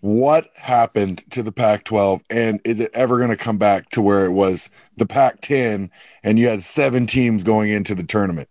What 0.06 0.50
happened 0.56 1.24
to 1.32 1.42
the 1.42 1.52
Pac 1.52 1.84
12? 1.84 2.22
And 2.30 2.62
is 2.64 2.80
it 2.80 2.92
ever 2.94 3.18
going 3.18 3.32
to 3.32 3.38
come 3.38 3.58
back 3.58 3.90
to 3.90 4.02
where 4.02 4.26
it 4.26 4.32
was 4.32 4.70
the 4.98 5.08
Pac 5.08 5.42
10 5.42 5.90
and 6.24 6.38
you 6.38 6.48
had 6.48 6.62
seven 6.62 7.08
teams 7.08 7.44
going 7.44 7.72
into 7.72 7.96
the 7.96 8.04
tournament? 8.04 8.50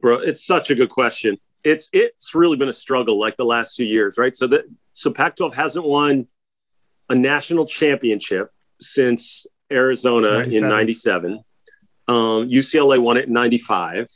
bro 0.00 0.18
it's 0.18 0.44
such 0.44 0.70
a 0.70 0.76
good 0.76 0.90
question 0.90 1.36
it's 1.64 1.88
it's 1.92 2.32
really 2.32 2.56
been 2.56 2.68
a 2.68 2.72
struggle 2.72 3.18
like 3.18 3.36
the 3.36 3.44
last 3.44 3.74
two 3.74 3.84
years 3.84 4.16
right 4.16 4.36
so 4.36 4.46
that 4.46 4.64
so 4.92 5.10
pac 5.10 5.34
12 5.34 5.56
hasn't 5.56 5.84
won 5.84 6.24
a 7.08 7.14
national 7.14 7.66
championship 7.66 8.52
since 8.80 9.46
Arizona 9.70 10.38
97. 10.38 10.64
in 10.64 10.70
97. 10.70 11.32
Um, 12.06 12.16
UCLA 12.48 12.98
won 13.00 13.16
it 13.16 13.26
in 13.26 13.32
95. 13.32 14.08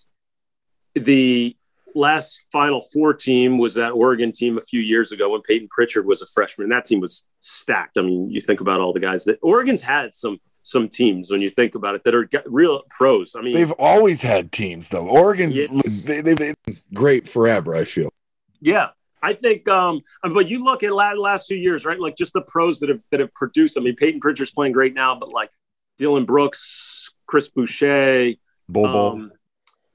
The 0.94 1.56
last 1.94 2.44
Final 2.52 2.82
Four 2.92 3.14
team 3.14 3.58
was 3.58 3.74
that 3.74 3.90
Oregon 3.90 4.32
team 4.32 4.58
a 4.58 4.60
few 4.60 4.80
years 4.80 5.12
ago 5.12 5.30
when 5.30 5.42
Payton 5.42 5.68
Pritchard 5.70 6.06
was 6.06 6.22
a 6.22 6.26
freshman. 6.26 6.64
And 6.66 6.72
that 6.72 6.84
team 6.84 7.00
was 7.00 7.24
stacked. 7.40 7.98
I 7.98 8.02
mean, 8.02 8.30
you 8.30 8.40
think 8.40 8.60
about 8.60 8.80
all 8.80 8.92
the 8.92 9.00
guys 9.00 9.24
that 9.24 9.38
Oregon's 9.42 9.80
had 9.82 10.14
some 10.14 10.38
some 10.64 10.88
teams 10.88 11.28
when 11.28 11.40
you 11.42 11.50
think 11.50 11.74
about 11.74 11.96
it 11.96 12.04
that 12.04 12.14
are 12.14 12.28
real 12.46 12.82
pros. 12.90 13.34
I 13.36 13.42
mean, 13.42 13.52
They've 13.52 13.72
always 13.78 14.22
had 14.22 14.52
teams 14.52 14.88
though. 14.88 15.08
Oregon's 15.08 15.56
Yeah. 15.56 15.66
they, 15.84 16.20
they've 16.20 16.36
been 16.36 16.54
great 16.94 17.28
forever. 17.28 17.74
I 17.74 17.84
feel. 17.84 18.12
Yeah, 18.60 18.90
I 19.20 19.32
think. 19.32 19.66
Um, 19.68 20.02
but 20.22 20.48
you 20.48 20.62
look 20.62 20.84
at 20.84 20.92
la- 20.92 21.14
last 21.14 21.48
two 21.48 21.56
years, 21.56 21.84
right? 21.84 21.98
Like 21.98 22.16
just 22.16 22.32
the 22.32 22.42
pros 22.42 22.78
that 22.80 22.90
have 22.90 23.02
that 23.10 23.18
have 23.20 23.34
produced. 23.34 23.76
I 23.76 23.80
mean, 23.80 23.96
Payton 23.96 24.20
Pritchard's 24.20 24.52
playing 24.52 24.72
great 24.72 24.94
now, 24.94 25.16
but 25.16 25.30
like 25.32 25.50
Dillon 25.98 26.24
Brooks, 26.26 27.10
Chris 27.26 27.48
Boucher, 27.48 28.34
Bol 28.68 28.86
Bol. 28.92 29.12
um, 29.12 29.32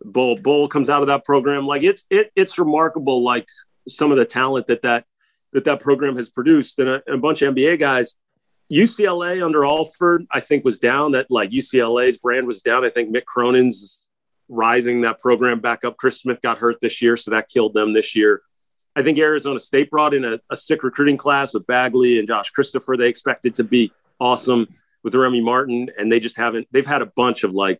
Bol 0.03 0.37
Bol 0.37 0.67
comes 0.67 0.89
out 0.89 1.01
of 1.01 1.07
that 1.07 1.25
program. 1.25 1.65
Like 1.65 1.83
it's 1.83 2.05
it 2.09 2.31
it's 2.35 2.59
remarkable. 2.59 3.23
Like 3.23 3.47
some 3.87 4.11
of 4.11 4.17
the 4.17 4.25
talent 4.25 4.67
that 4.67 4.81
that 4.83 5.05
that 5.53 5.65
that 5.65 5.79
program 5.79 6.17
has 6.17 6.29
produced, 6.29 6.79
and 6.79 6.89
a, 6.89 7.01
and 7.07 7.15
a 7.15 7.19
bunch 7.19 7.41
of 7.41 7.53
NBA 7.53 7.79
guys. 7.79 8.15
UCLA 8.71 9.43
under 9.43 9.63
Alford, 9.63 10.25
I 10.29 10.41
think, 10.41 10.65
was 10.65 10.79
down. 10.79 11.13
That 11.13 11.27
like 11.29 11.51
UCLA's 11.51 12.17
brand 12.17 12.47
was 12.47 12.61
down. 12.61 12.83
I 12.83 12.89
think 12.89 13.15
Mick 13.15 13.25
Cronin's 13.25 14.09
rising 14.49 15.01
that 15.01 15.19
program 15.19 15.59
back 15.59 15.85
up. 15.85 15.97
Chris 15.97 16.19
Smith 16.19 16.41
got 16.41 16.57
hurt 16.57 16.79
this 16.81 17.01
year, 17.01 17.15
so 17.15 17.31
that 17.31 17.47
killed 17.47 17.73
them 17.73 17.93
this 17.93 18.15
year. 18.15 18.41
I 18.95 19.03
think 19.03 19.19
Arizona 19.19 19.59
State 19.59 19.89
brought 19.89 20.13
in 20.13 20.25
a, 20.25 20.39
a 20.49 20.55
sick 20.55 20.83
recruiting 20.83 21.17
class 21.17 21.53
with 21.53 21.67
Bagley 21.67 22.19
and 22.19 22.27
Josh 22.27 22.49
Christopher. 22.49 22.97
They 22.97 23.07
expected 23.07 23.55
to 23.55 23.63
be 23.63 23.91
awesome 24.19 24.67
with 25.03 25.15
Remy 25.15 25.41
Martin, 25.41 25.89
and 25.97 26.11
they 26.11 26.19
just 26.19 26.35
haven't. 26.35 26.67
They've 26.71 26.85
had 26.85 27.01
a 27.01 27.05
bunch 27.05 27.43
of 27.43 27.53
like 27.53 27.79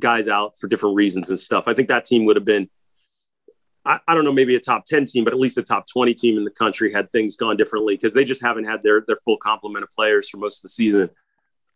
guys 0.00 0.28
out 0.28 0.58
for 0.58 0.68
different 0.68 0.96
reasons 0.96 1.30
and 1.30 1.38
stuff. 1.38 1.64
I 1.66 1.74
think 1.74 1.88
that 1.88 2.04
team 2.04 2.24
would 2.26 2.36
have 2.36 2.44
been, 2.44 2.68
I, 3.84 4.00
I 4.06 4.14
don't 4.14 4.24
know, 4.24 4.32
maybe 4.32 4.56
a 4.56 4.60
top 4.60 4.84
10 4.84 5.06
team, 5.06 5.24
but 5.24 5.32
at 5.32 5.38
least 5.38 5.58
a 5.58 5.62
top 5.62 5.86
20 5.86 6.14
team 6.14 6.36
in 6.36 6.44
the 6.44 6.50
country 6.50 6.92
had 6.92 7.10
things 7.12 7.36
gone 7.36 7.56
differently 7.56 7.94
because 7.94 8.14
they 8.14 8.24
just 8.24 8.42
haven't 8.42 8.64
had 8.64 8.82
their, 8.82 9.02
their 9.06 9.16
full 9.16 9.38
complement 9.38 9.84
of 9.84 9.92
players 9.92 10.28
for 10.28 10.38
most 10.38 10.58
of 10.58 10.62
the 10.62 10.68
season. 10.68 11.10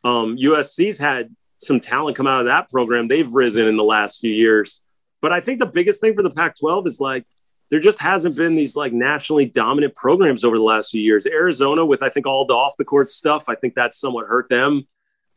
Um, 0.04 0.36
USC's 0.36 0.98
had 0.98 1.34
some 1.58 1.80
talent 1.80 2.16
come 2.16 2.26
out 2.26 2.40
of 2.40 2.46
that 2.46 2.70
program. 2.70 3.08
They've 3.08 3.30
risen 3.30 3.66
in 3.66 3.76
the 3.76 3.84
last 3.84 4.20
few 4.20 4.32
years. 4.32 4.80
But 5.20 5.32
I 5.32 5.40
think 5.40 5.60
the 5.60 5.66
biggest 5.66 6.00
thing 6.00 6.14
for 6.14 6.22
the 6.22 6.30
Pac 6.30 6.58
12 6.58 6.86
is 6.86 7.00
like, 7.00 7.26
there 7.70 7.80
just 7.80 8.00
hasn't 8.00 8.34
been 8.34 8.56
these 8.56 8.74
like 8.74 8.92
nationally 8.92 9.46
dominant 9.46 9.94
programs 9.94 10.44
over 10.44 10.58
the 10.58 10.64
last 10.64 10.90
few 10.90 11.00
years. 11.00 11.24
Arizona, 11.24 11.86
with 11.86 12.02
I 12.02 12.08
think 12.08 12.26
all 12.26 12.44
the 12.44 12.54
off 12.54 12.76
the 12.76 12.84
court 12.84 13.10
stuff, 13.10 13.48
I 13.48 13.54
think 13.54 13.74
that's 13.74 13.98
somewhat 13.98 14.26
hurt 14.26 14.48
them. 14.48 14.88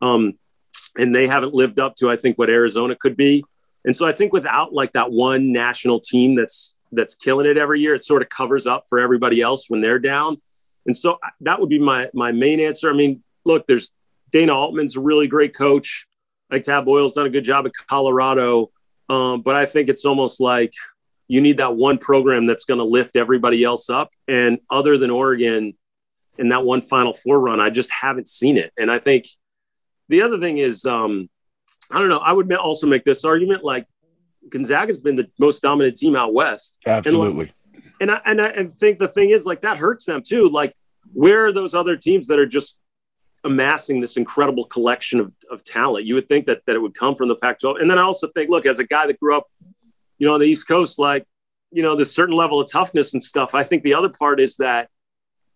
Um, 0.02 0.34
and 0.98 1.14
they 1.14 1.28
haven't 1.28 1.54
lived 1.54 1.80
up 1.80 1.96
to 1.96 2.10
I 2.10 2.18
think 2.18 2.38
what 2.38 2.50
Arizona 2.50 2.96
could 2.96 3.18
be. 3.18 3.44
And 3.86 3.96
so 3.96 4.06
I 4.06 4.12
think 4.12 4.32
without 4.32 4.74
like 4.74 4.94
that 4.94 5.12
one 5.12 5.50
national 5.50 6.00
team 6.00 6.36
that's 6.36 6.76
that's 6.92 7.16
killing 7.16 7.48
it 7.48 7.58
every 7.58 7.82
year, 7.82 7.96
it 7.96 8.04
sort 8.04 8.22
of 8.22 8.30
covers 8.30 8.66
up 8.68 8.86
for 8.88 9.00
everybody 9.00 9.42
else 9.42 9.70
when 9.70 9.82
they're 9.82 10.00
down. 10.00 10.42
And 10.86 10.96
so 10.96 11.14
uh, 11.14 11.30
that 11.42 11.60
would 11.60 11.70
be 11.70 11.80
my 11.80 12.10
my 12.14 12.32
main 12.32 12.60
answer. 12.60 12.90
I 12.90 12.94
mean, 12.94 13.24
look, 13.46 13.68
there's 13.68 13.90
Dana 14.32 14.54
Altman's 14.54 14.96
a 14.96 15.02
really 15.02 15.28
great 15.28 15.56
coach. 15.56 16.08
Think 16.52 16.66
Tad 16.66 16.86
Boyle's 16.86 17.14
done 17.14 17.26
a 17.26 17.30
good 17.30 17.44
job 17.44 17.66
at 17.66 17.72
Colorado, 17.88 18.70
um, 19.10 19.42
but 19.42 19.56
I 19.56 19.66
think 19.66 19.90
it's 19.90 20.06
almost 20.06 20.40
like 20.40 20.74
you 21.28 21.42
need 21.42 21.58
that 21.58 21.76
one 21.76 21.98
program 21.98 22.46
that's 22.46 22.66
going 22.66 22.78
to 22.78 22.84
lift 22.84 23.16
everybody 23.16 23.64
else 23.64 23.90
up. 23.90 24.12
And 24.28 24.60
other 24.70 24.98
than 24.98 25.10
Oregon, 25.10 25.74
in 26.38 26.50
that 26.50 26.64
one 26.64 26.82
Final 26.82 27.14
Four 27.14 27.40
run, 27.40 27.60
I 27.60 27.70
just 27.70 27.92
haven't 27.92 28.28
seen 28.28 28.58
it. 28.58 28.72
And 28.78 28.92
I 28.92 29.00
think 29.00 29.26
the 30.10 30.22
other 30.22 30.40
thing 30.40 30.58
is, 30.58 30.86
um, 30.86 31.28
I 31.90 32.00
don't 32.00 32.10
know. 32.10 32.20
I 32.20 32.34
would 32.34 32.52
also 32.54 32.88
make 32.88 33.04
this 33.04 33.24
argument 33.24 33.64
like 33.64 33.86
Gonzaga's 34.50 34.98
been 34.98 35.16
the 35.16 35.30
most 35.40 35.62
dominant 35.62 35.98
team 35.98 36.16
out 36.16 36.34
west, 36.34 36.80
Absolutely. 36.86 37.52
and 38.02 38.12
I 38.12 38.22
and 38.26 38.42
I 38.42 38.48
and 38.48 38.74
think 38.74 39.00
the 39.00 39.08
thing 39.08 39.30
is 39.30 39.46
like 39.46 39.62
that 39.62 39.78
hurts 39.78 40.06
them 40.06 40.22
too. 40.22 40.50
Like, 40.50 40.76
where 41.14 41.48
are 41.48 41.52
those 41.52 41.74
other 41.74 41.96
teams 41.96 42.28
that 42.28 42.40
are 42.40 42.46
just 42.46 42.80
amassing 43.46 44.00
this 44.00 44.16
incredible 44.16 44.66
collection 44.66 45.20
of, 45.20 45.34
of 45.52 45.64
talent? 45.64 46.06
You 46.06 46.16
would 46.16 46.28
think 46.28 46.46
that 46.48 46.62
that 46.66 46.76
it 46.76 46.80
would 46.80 46.96
come 46.96 47.16
from 47.16 47.28
the 47.28 47.36
Pac-12, 47.36 47.82
and 47.82 47.90
then 47.90 47.98
I 47.98 48.04
also 48.04 48.28
think, 48.28 48.50
look, 48.50 48.66
as 48.66 48.80
a 48.80 48.86
guy 48.86 49.08
that 49.08 49.20
grew 49.20 49.36
up, 49.36 49.48
you 50.18 50.28
know, 50.28 50.34
on 50.34 50.40
the 50.40 50.48
East 50.48 50.68
Coast, 50.68 51.00
like, 51.00 51.26
you 51.72 51.84
know, 51.84 51.96
there's 51.96 52.14
certain 52.14 52.36
level 52.36 52.60
of 52.60 52.72
toughness 52.72 53.14
and 53.14 53.24
stuff. 53.24 53.54
I 53.54 53.64
think 53.64 53.84
the 53.84 53.94
other 53.94 54.10
part 54.10 54.40
is 54.40 54.58
that 54.58 54.90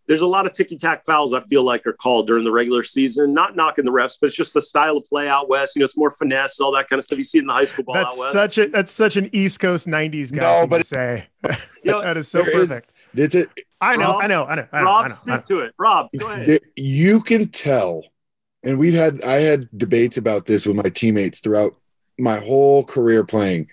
there's 0.08 0.22
a 0.22 0.28
lot 0.28 0.46
of 0.46 0.54
ticky 0.54 0.78
tack 0.78 1.06
fouls 1.06 1.34
I 1.34 1.42
feel 1.42 1.64
like 1.64 1.86
are 1.86 1.94
called 1.94 2.28
during 2.28 2.44
the 2.44 2.52
regular 2.52 2.82
season. 2.84 3.34
Not 3.34 3.56
knocking 3.56 3.86
the 3.86 3.92
refs, 3.92 4.18
but 4.20 4.28
it's 4.28 4.36
just 4.36 4.54
the 4.54 4.62
style 4.62 4.98
of 4.98 5.04
play 5.06 5.28
out 5.28 5.50
west. 5.50 5.76
You 5.76 5.82
know, 5.82 5.84
it's 5.84 5.98
more 5.98 6.12
finesse, 6.12 6.60
all 6.60 6.72
that 6.74 6.88
kind 6.88 6.98
of 7.00 7.04
stuff 7.06 7.18
you 7.18 7.24
see 7.24 7.40
in 7.40 7.46
the 7.48 7.54
high 7.54 7.66
school 7.66 7.84
ball 7.84 7.96
That's 7.96 8.16
out 8.16 8.20
west. 8.20 8.34
such 8.34 8.58
a 8.58 8.68
that's 8.70 8.92
such 8.92 9.18
an 9.18 9.30
East 9.34 9.60
Coast 9.60 9.86
'90s 9.88 10.32
guy. 10.32 10.40
No, 10.62 10.68
but 10.68 10.78
to 10.80 10.84
say 10.86 11.28
You 11.84 11.92
know, 11.92 12.02
that 12.02 12.18
is 12.18 12.28
so 12.28 12.42
there 12.44 12.62
is- 12.62 12.68
perfect. 12.70 12.92
It's 13.14 13.34
a, 13.36 13.46
I 13.82 13.96
know, 13.96 14.12
Rob- 14.14 14.24
I 14.24 14.28
know, 14.28 14.46
I 14.46 14.56
know, 14.56 14.68
I 14.72 14.80
know. 14.82 14.86
Rob, 14.86 15.06
I 15.06 15.08
know, 15.08 15.14
I 15.14 15.18
speak 15.18 15.28
know. 15.28 15.42
to 15.42 15.60
it. 15.66 15.74
Rob, 15.80 16.08
go 16.20 16.28
ahead. 16.30 16.60
you 16.76 17.22
can 17.22 17.48
tell, 17.48 18.04
and 18.64 18.78
we've 18.78 18.94
had 18.94 19.22
I 19.24 19.36
had 19.36 19.70
debates 19.76 20.18
about 20.18 20.46
this 20.46 20.66
with 20.66 20.76
my 20.76 20.90
teammates 20.90 21.40
throughout 21.40 21.76
my 22.20 22.40
whole 22.40 22.84
career 22.84 23.24
playing. 23.24 23.70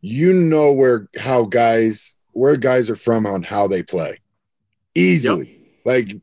You 0.00 0.32
know 0.32 0.72
where 0.72 1.08
how 1.18 1.42
guys 1.44 2.16
where 2.32 2.56
guys 2.56 2.88
are 2.90 2.96
from 2.96 3.26
on 3.26 3.42
how 3.42 3.66
they 3.66 3.82
play 3.82 4.18
easily. 4.94 5.60
Like 5.84 6.16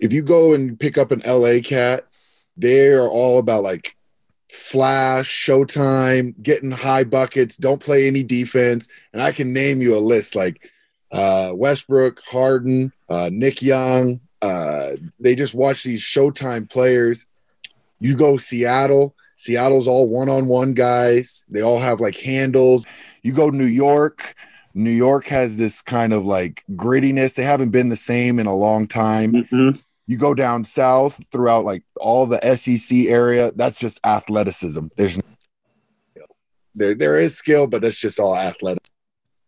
if 0.00 0.12
you 0.12 0.22
go 0.22 0.54
and 0.54 0.78
pick 0.78 0.98
up 0.98 1.10
an 1.10 1.22
LA 1.26 1.60
cat, 1.62 2.06
they 2.56 2.88
are 2.92 3.08
all 3.08 3.38
about 3.38 3.62
like 3.62 3.96
flash, 4.50 5.28
showtime, 5.46 6.34
getting 6.42 6.70
high 6.70 7.04
buckets, 7.04 7.56
don't 7.56 7.82
play 7.82 8.06
any 8.06 8.22
defense. 8.22 8.88
And 9.12 9.22
I 9.22 9.32
can 9.32 9.52
name 9.52 9.82
you 9.82 9.96
a 9.96 10.00
list 10.00 10.34
like 10.34 10.70
uh, 11.12 11.52
Westbrook, 11.54 12.22
Harden, 12.26 12.92
uh, 13.08 13.30
Nick 13.32 13.62
Young. 13.62 14.20
Uh, 14.40 14.92
they 15.18 15.34
just 15.34 15.54
watch 15.54 15.82
these 15.82 16.02
showtime 16.02 16.70
players. 16.70 17.26
You 18.00 18.16
go 18.16 18.38
Seattle. 18.38 19.14
Seattle's 19.36 19.86
all 19.86 20.08
one-on-one 20.08 20.74
guys. 20.74 21.44
They 21.48 21.62
all 21.62 21.78
have 21.78 22.00
like 22.00 22.16
handles. 22.16 22.84
You 23.22 23.32
go 23.32 23.50
New 23.50 23.66
York. 23.66 24.34
New 24.74 24.90
York 24.90 25.26
has 25.26 25.56
this 25.56 25.82
kind 25.82 26.12
of 26.12 26.24
like 26.24 26.64
grittiness. 26.72 27.34
They 27.34 27.42
haven't 27.42 27.70
been 27.70 27.88
the 27.88 27.96
same 27.96 28.38
in 28.38 28.46
a 28.46 28.54
long 28.54 28.86
time 28.86 29.32
Mhm. 29.32 29.82
you 30.06 30.16
go 30.16 30.34
down 30.34 30.64
south 30.64 31.20
throughout 31.32 31.64
like 31.64 31.82
all 32.00 32.26
the 32.26 32.44
SEC 32.44 33.08
area, 33.08 33.52
that's 33.56 33.78
just 33.78 33.98
athleticism. 34.04 34.86
There's 34.96 35.18
there 36.74 36.94
there 36.94 37.18
is 37.18 37.36
skill, 37.36 37.66
but 37.66 37.82
that's 37.82 37.98
just 37.98 38.20
all 38.20 38.36
athletic. 38.36 38.84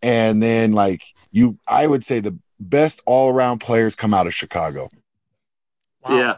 And 0.03 0.43
then 0.43 0.73
like 0.73 1.03
you 1.31 1.59
I 1.69 1.87
would 1.87 2.05
say 2.05 2.21
the 2.21 2.37
best 2.59 3.01
all-around 3.07 3.61
players 3.61 3.95
come 3.95 4.13
out 4.13 4.27
of 4.27 4.35
Chicago. 4.35 4.89
Wow. 6.05 6.17
Yeah. 6.19 6.37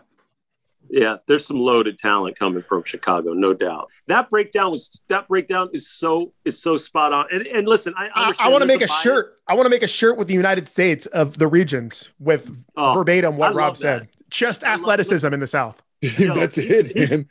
Yeah, 0.95 1.17
there's 1.27 1.47
some 1.47 1.59
loaded 1.59 1.97
talent 1.97 2.39
coming 2.39 2.63
from 2.63 2.85
Chicago, 2.85 3.33
no 3.33 3.55
doubt. 3.55 3.89
That 4.09 4.29
breakdown 4.29 4.73
was 4.73 5.01
that 5.09 5.27
breakdown 5.27 5.71
is 5.73 5.89
so 5.91 6.35
is 6.45 6.61
so 6.61 6.77
spot 6.77 7.15
on. 7.15 7.25
And, 7.33 7.47
and 7.47 7.67
listen, 7.67 7.95
I 7.97 8.11
I, 8.15 8.23
understand 8.25 8.53
want 8.53 8.61
to 8.63 8.67
make 8.69 8.83
a 8.83 8.87
bias. 8.87 9.01
shirt. 9.01 9.39
I 9.49 9.55
want 9.55 9.65
to 9.65 9.71
make 9.71 9.83
a 9.83 9.87
shirt 9.89 10.19
with 10.19 10.29
the 10.29 10.35
United 10.35 10.69
States 10.69 11.07
of 11.07 11.39
the 11.39 11.47
regions 11.47 12.11
with 12.21 12.51
Oh, 12.77 12.93
verbatim 12.93 13.39
what 13.39 13.55
Rob 13.55 13.79
said. 13.79 14.09
Just 14.29 14.65
I 14.65 14.73
love- 14.73 14.81
athleticism 14.81 15.33
in 15.33 15.41
the 15.41 15.47
South. 15.47 15.81
Yo, 16.03 16.35
that's 16.37 16.59
it, 16.59 16.95
he's- 16.97 17.25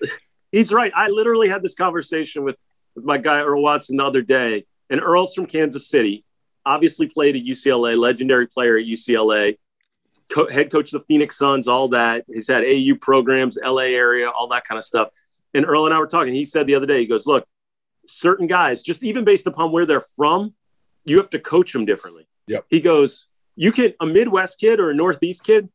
He's 0.51 0.73
right. 0.73 0.91
I 0.95 1.07
literally 1.09 1.47
had 1.47 1.61
this 1.63 1.75
conversation 1.75 2.43
with, 2.43 2.57
with 2.95 3.05
my 3.05 3.17
guy 3.19 3.41
Earl 3.41 3.61
Watson 3.61 3.95
the 3.97 4.03
other 4.03 4.21
day, 4.23 4.65
and 4.89 4.99
Earl's 5.01 5.33
from 5.35 5.45
Kansas 5.45 5.87
City. 5.87 6.25
Obviously, 6.65 7.07
played 7.07 7.35
at 7.37 7.43
UCLA, 7.43 7.95
legendary 7.97 8.47
player 8.47 8.75
at 8.77 8.85
UCLA, 8.85 9.57
co- 10.31 10.49
head 10.49 10.71
coach 10.71 10.93
of 10.93 11.01
the 11.01 11.05
Phoenix 11.07 11.37
Suns, 11.37 11.67
all 11.67 11.87
that. 11.89 12.25
He's 12.27 12.47
had 12.47 12.63
AU 12.63 12.95
programs, 12.99 13.57
LA 13.63 13.83
area, 13.93 14.29
all 14.29 14.47
that 14.49 14.63
kind 14.63 14.77
of 14.77 14.83
stuff. 14.83 15.09
And 15.53 15.65
Earl 15.65 15.85
and 15.85 15.93
I 15.93 15.99
were 15.99 16.07
talking. 16.07 16.33
He 16.33 16.45
said 16.45 16.67
the 16.67 16.75
other 16.75 16.85
day, 16.87 16.99
he 16.99 17.05
goes, 17.05 17.25
"Look, 17.27 17.45
certain 18.07 18.47
guys, 18.47 18.81
just 18.81 19.03
even 19.03 19.23
based 19.25 19.47
upon 19.47 19.71
where 19.71 19.85
they're 19.85 20.03
from, 20.15 20.53
you 21.05 21.17
have 21.17 21.29
to 21.31 21.39
coach 21.39 21.73
them 21.73 21.85
differently." 21.85 22.27
Yep. 22.47 22.65
He 22.69 22.79
goes, 22.81 23.27
"You 23.55 23.71
can 23.71 23.93
a 23.99 24.05
Midwest 24.05 24.59
kid 24.59 24.79
or 24.79 24.89
a 24.91 24.95
Northeast 24.95 25.43
kid." 25.43 25.69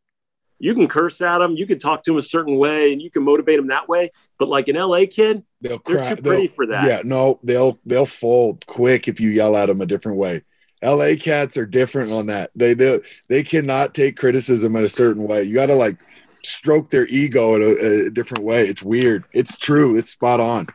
You 0.58 0.74
can 0.74 0.88
curse 0.88 1.20
at 1.20 1.40
them, 1.40 1.54
you 1.54 1.66
can 1.66 1.78
talk 1.78 2.02
to 2.04 2.12
them 2.12 2.16
a 2.16 2.22
certain 2.22 2.56
way, 2.56 2.90
and 2.90 3.02
you 3.02 3.10
can 3.10 3.22
motivate 3.22 3.58
them 3.58 3.66
that 3.66 3.90
way. 3.90 4.10
But 4.38 4.48
like 4.48 4.68
an 4.68 4.76
LA 4.76 5.04
kid, 5.04 5.42
They'll 5.60 5.82
they're 5.84 5.96
cry. 5.98 6.14
too 6.14 6.22
pretty 6.22 6.46
they'll- 6.46 6.54
for 6.54 6.66
that. 6.68 6.84
Yeah, 6.88 7.02
no, 7.04 7.38
they'll 7.44 7.78
they'll 7.84 8.06
fold 8.06 8.64
quick 8.66 9.06
if 9.06 9.20
you 9.20 9.28
yell 9.28 9.54
at 9.54 9.66
them 9.66 9.82
a 9.82 9.86
different 9.86 10.16
way. 10.16 10.44
LA 10.86 11.16
cats 11.18 11.56
are 11.56 11.66
different 11.66 12.12
on 12.12 12.26
that. 12.26 12.50
They 12.54 12.74
do 12.74 13.02
they 13.28 13.42
cannot 13.42 13.94
take 13.94 14.16
criticism 14.16 14.76
in 14.76 14.84
a 14.84 14.88
certain 14.88 15.24
way. 15.26 15.42
You 15.42 15.54
got 15.54 15.66
to 15.66 15.74
like 15.74 15.96
stroke 16.44 16.90
their 16.90 17.06
ego 17.08 17.54
in 17.56 17.62
a, 17.62 18.06
a 18.06 18.10
different 18.10 18.44
way. 18.44 18.66
It's 18.68 18.82
weird. 18.82 19.24
It's 19.32 19.56
true. 19.56 19.96
It's 19.96 20.10
spot 20.10 20.38
on. 20.40 20.68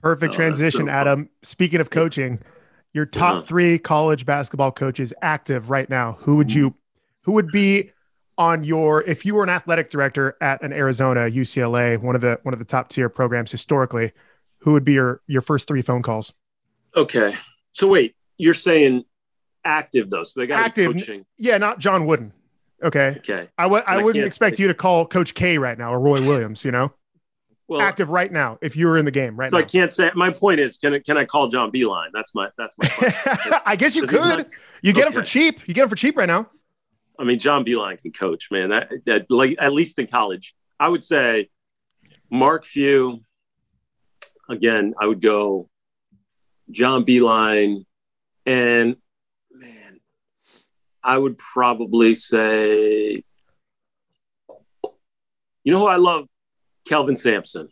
Perfect 0.00 0.32
that's 0.32 0.36
transition, 0.36 0.86
so 0.86 0.92
Adam. 0.92 1.28
Speaking 1.42 1.80
of 1.80 1.90
coaching, 1.90 2.40
your 2.92 3.06
top 3.06 3.34
Uh-huh. 3.36 3.40
three 3.42 3.78
college 3.78 4.24
basketball 4.24 4.72
coaches 4.72 5.12
active 5.22 5.68
right 5.68 5.88
now. 5.90 6.16
Who 6.20 6.36
would 6.36 6.52
you? 6.52 6.74
Who 7.22 7.32
would 7.32 7.48
be 7.50 7.90
on 8.36 8.64
your 8.64 9.02
if 9.02 9.24
you 9.24 9.34
were 9.34 9.42
an 9.44 9.48
athletic 9.50 9.90
director 9.90 10.36
at 10.40 10.62
an 10.62 10.72
Arizona, 10.72 11.20
UCLA, 11.30 12.00
one 12.00 12.14
of 12.14 12.20
the 12.20 12.38
one 12.42 12.52
of 12.54 12.58
the 12.58 12.64
top 12.64 12.88
tier 12.88 13.08
programs 13.08 13.50
historically, 13.50 14.12
who 14.58 14.72
would 14.72 14.84
be 14.84 14.94
your 14.94 15.20
your 15.26 15.42
first 15.42 15.68
three 15.68 15.82
phone 15.82 16.02
calls? 16.02 16.32
Okay. 16.96 17.34
So 17.72 17.88
wait, 17.88 18.14
you're 18.36 18.54
saying 18.54 19.04
active 19.64 20.10
though, 20.10 20.22
so 20.24 20.40
they 20.40 20.46
got 20.46 20.64
Active. 20.64 20.92
coaching. 20.92 21.24
Yeah, 21.36 21.58
not 21.58 21.78
John 21.78 22.06
Wooden. 22.06 22.32
Okay. 22.82 23.14
Okay. 23.18 23.48
I 23.56 23.62
w- 23.64 23.82
I 23.86 23.96
I 23.96 24.02
wouldn't 24.02 24.24
expect 24.24 24.58
you 24.58 24.66
to 24.68 24.74
call 24.74 25.06
Coach 25.06 25.34
K 25.34 25.58
right 25.58 25.78
now 25.78 25.92
or 25.92 26.00
Roy 26.00 26.20
Williams, 26.20 26.64
you 26.64 26.70
know? 26.70 26.92
Well, 27.66 27.80
Active 27.80 28.10
right 28.10 28.30
now 28.30 28.58
if 28.60 28.76
you 28.76 28.86
were 28.86 28.98
in 28.98 29.06
the 29.06 29.10
game 29.10 29.36
right 29.36 29.50
so 29.50 29.56
I 29.56 29.62
can't 29.62 29.90
say. 29.90 30.10
My 30.14 30.30
point 30.30 30.60
is, 30.60 30.76
can 30.76 30.92
I, 30.94 30.98
can 30.98 31.16
I 31.16 31.24
call 31.24 31.48
John 31.48 31.72
Beilein? 31.72 32.08
That's 32.12 32.34
my 32.34 32.50
that's 32.58 32.76
my. 32.78 33.60
I 33.66 33.76
guess 33.76 33.96
you 33.96 34.06
could. 34.06 34.20
not- 34.20 34.48
you 34.82 34.92
get 34.92 35.06
him 35.06 35.14
for 35.14 35.22
cheap. 35.22 35.66
You 35.66 35.72
get 35.72 35.84
him 35.84 35.88
for 35.88 35.96
cheap 35.96 36.16
right 36.16 36.26
now. 36.26 36.50
I 37.18 37.24
mean, 37.24 37.38
John 37.38 37.64
Beilein 37.64 38.02
can 38.02 38.12
coach, 38.12 38.50
man. 38.50 38.70
That, 38.70 38.90
that 39.06 39.30
like 39.30 39.56
at 39.58 39.72
least 39.72 39.98
in 39.98 40.08
college, 40.08 40.54
I 40.78 40.88
would 40.88 41.02
say 41.02 41.48
Mark 42.30 42.66
Few. 42.66 43.20
Again, 44.50 44.92
I 45.00 45.06
would 45.06 45.22
go 45.22 45.70
John 46.70 47.04
Beeline, 47.04 47.86
and 48.44 48.96
I 51.04 51.18
would 51.18 51.36
probably 51.38 52.14
say, 52.14 53.22
you 55.64 55.72
know 55.72 55.78
who 55.80 55.86
I 55.86 55.96
love, 55.96 56.26
Kelvin 56.86 57.16
Sampson. 57.16 57.68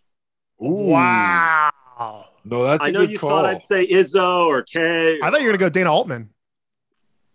Ooh. 0.62 0.66
Wow. 0.68 1.70
No, 2.44 2.64
that's 2.64 2.82
a 2.82 2.88
I 2.88 2.90
know 2.90 3.00
good 3.00 3.10
you 3.10 3.18
call. 3.18 3.30
thought 3.30 3.44
I'd 3.46 3.60
say 3.60 3.86
Izzo 3.86 4.46
or 4.46 4.62
K. 4.62 5.18
I 5.22 5.30
thought 5.30 5.40
you 5.40 5.46
were 5.46 5.52
gonna 5.52 5.58
go 5.58 5.68
Dana 5.68 5.92
Altman. 5.92 6.30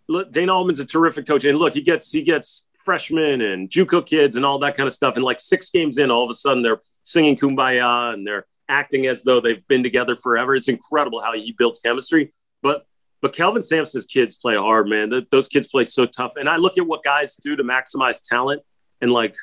look, 0.08 0.30
Dana 0.32 0.52
Altman's 0.54 0.80
a 0.80 0.84
terrific 0.84 1.26
coach, 1.26 1.44
and 1.44 1.58
look, 1.58 1.74
he 1.74 1.82
gets 1.82 2.10
he 2.10 2.22
gets 2.22 2.66
freshmen 2.84 3.40
and 3.40 3.68
JUCO 3.70 4.04
kids 4.06 4.36
and 4.36 4.44
all 4.44 4.58
that 4.60 4.76
kind 4.76 4.86
of 4.86 4.92
stuff. 4.92 5.16
And 5.16 5.24
like 5.24 5.40
six 5.40 5.70
games 5.70 5.98
in, 5.98 6.10
all 6.10 6.24
of 6.24 6.30
a 6.30 6.34
sudden 6.34 6.62
they're 6.62 6.80
singing 7.02 7.36
"Kumbaya" 7.36 8.12
and 8.14 8.26
they're 8.26 8.46
acting 8.68 9.06
as 9.06 9.22
though 9.24 9.40
they've 9.40 9.66
been 9.68 9.82
together 9.82 10.14
forever. 10.16 10.54
It's 10.54 10.68
incredible 10.68 11.20
how 11.20 11.32
he 11.32 11.52
builds 11.52 11.80
chemistry. 11.80 12.32
But 12.62 12.86
but 13.20 13.34
Kelvin 13.34 13.62
Sampson's 13.62 14.06
kids 14.06 14.36
play 14.36 14.56
hard, 14.56 14.88
man. 14.88 15.10
Th- 15.10 15.26
those 15.30 15.48
kids 15.48 15.68
play 15.68 15.84
so 15.84 16.06
tough. 16.06 16.34
And 16.36 16.48
I 16.48 16.56
look 16.56 16.78
at 16.78 16.86
what 16.86 17.02
guys 17.02 17.36
do 17.36 17.56
to 17.56 17.64
maximize 17.64 18.22
talent 18.22 18.62
and 19.00 19.10
like 19.10 19.34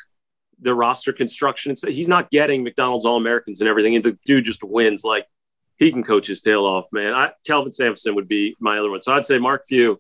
their 0.60 0.76
roster 0.76 1.14
construction. 1.14 1.72
It's, 1.72 1.82
he's 1.82 2.08
not 2.08 2.32
getting 2.32 2.64
McDonald's 2.64 3.06
All 3.06 3.18
Americans 3.18 3.62
and 3.62 3.70
everything, 3.70 3.96
and 3.96 4.04
the 4.04 4.18
dude 4.26 4.46
just 4.46 4.64
wins. 4.64 5.04
Like 5.04 5.26
he 5.78 5.92
can 5.92 6.04
coach 6.04 6.28
his 6.28 6.42
tail 6.42 6.66
off, 6.66 6.88
man. 6.94 7.14
I, 7.14 7.32
Kelvin 7.46 7.72
Sampson 7.72 8.16
would 8.16 8.28
be 8.28 8.56
my 8.60 8.80
other 8.80 8.90
one. 8.90 9.02
So 9.02 9.12
I'd 9.12 9.26
say 9.26 9.40
Mark 9.40 9.64
Few. 9.68 10.00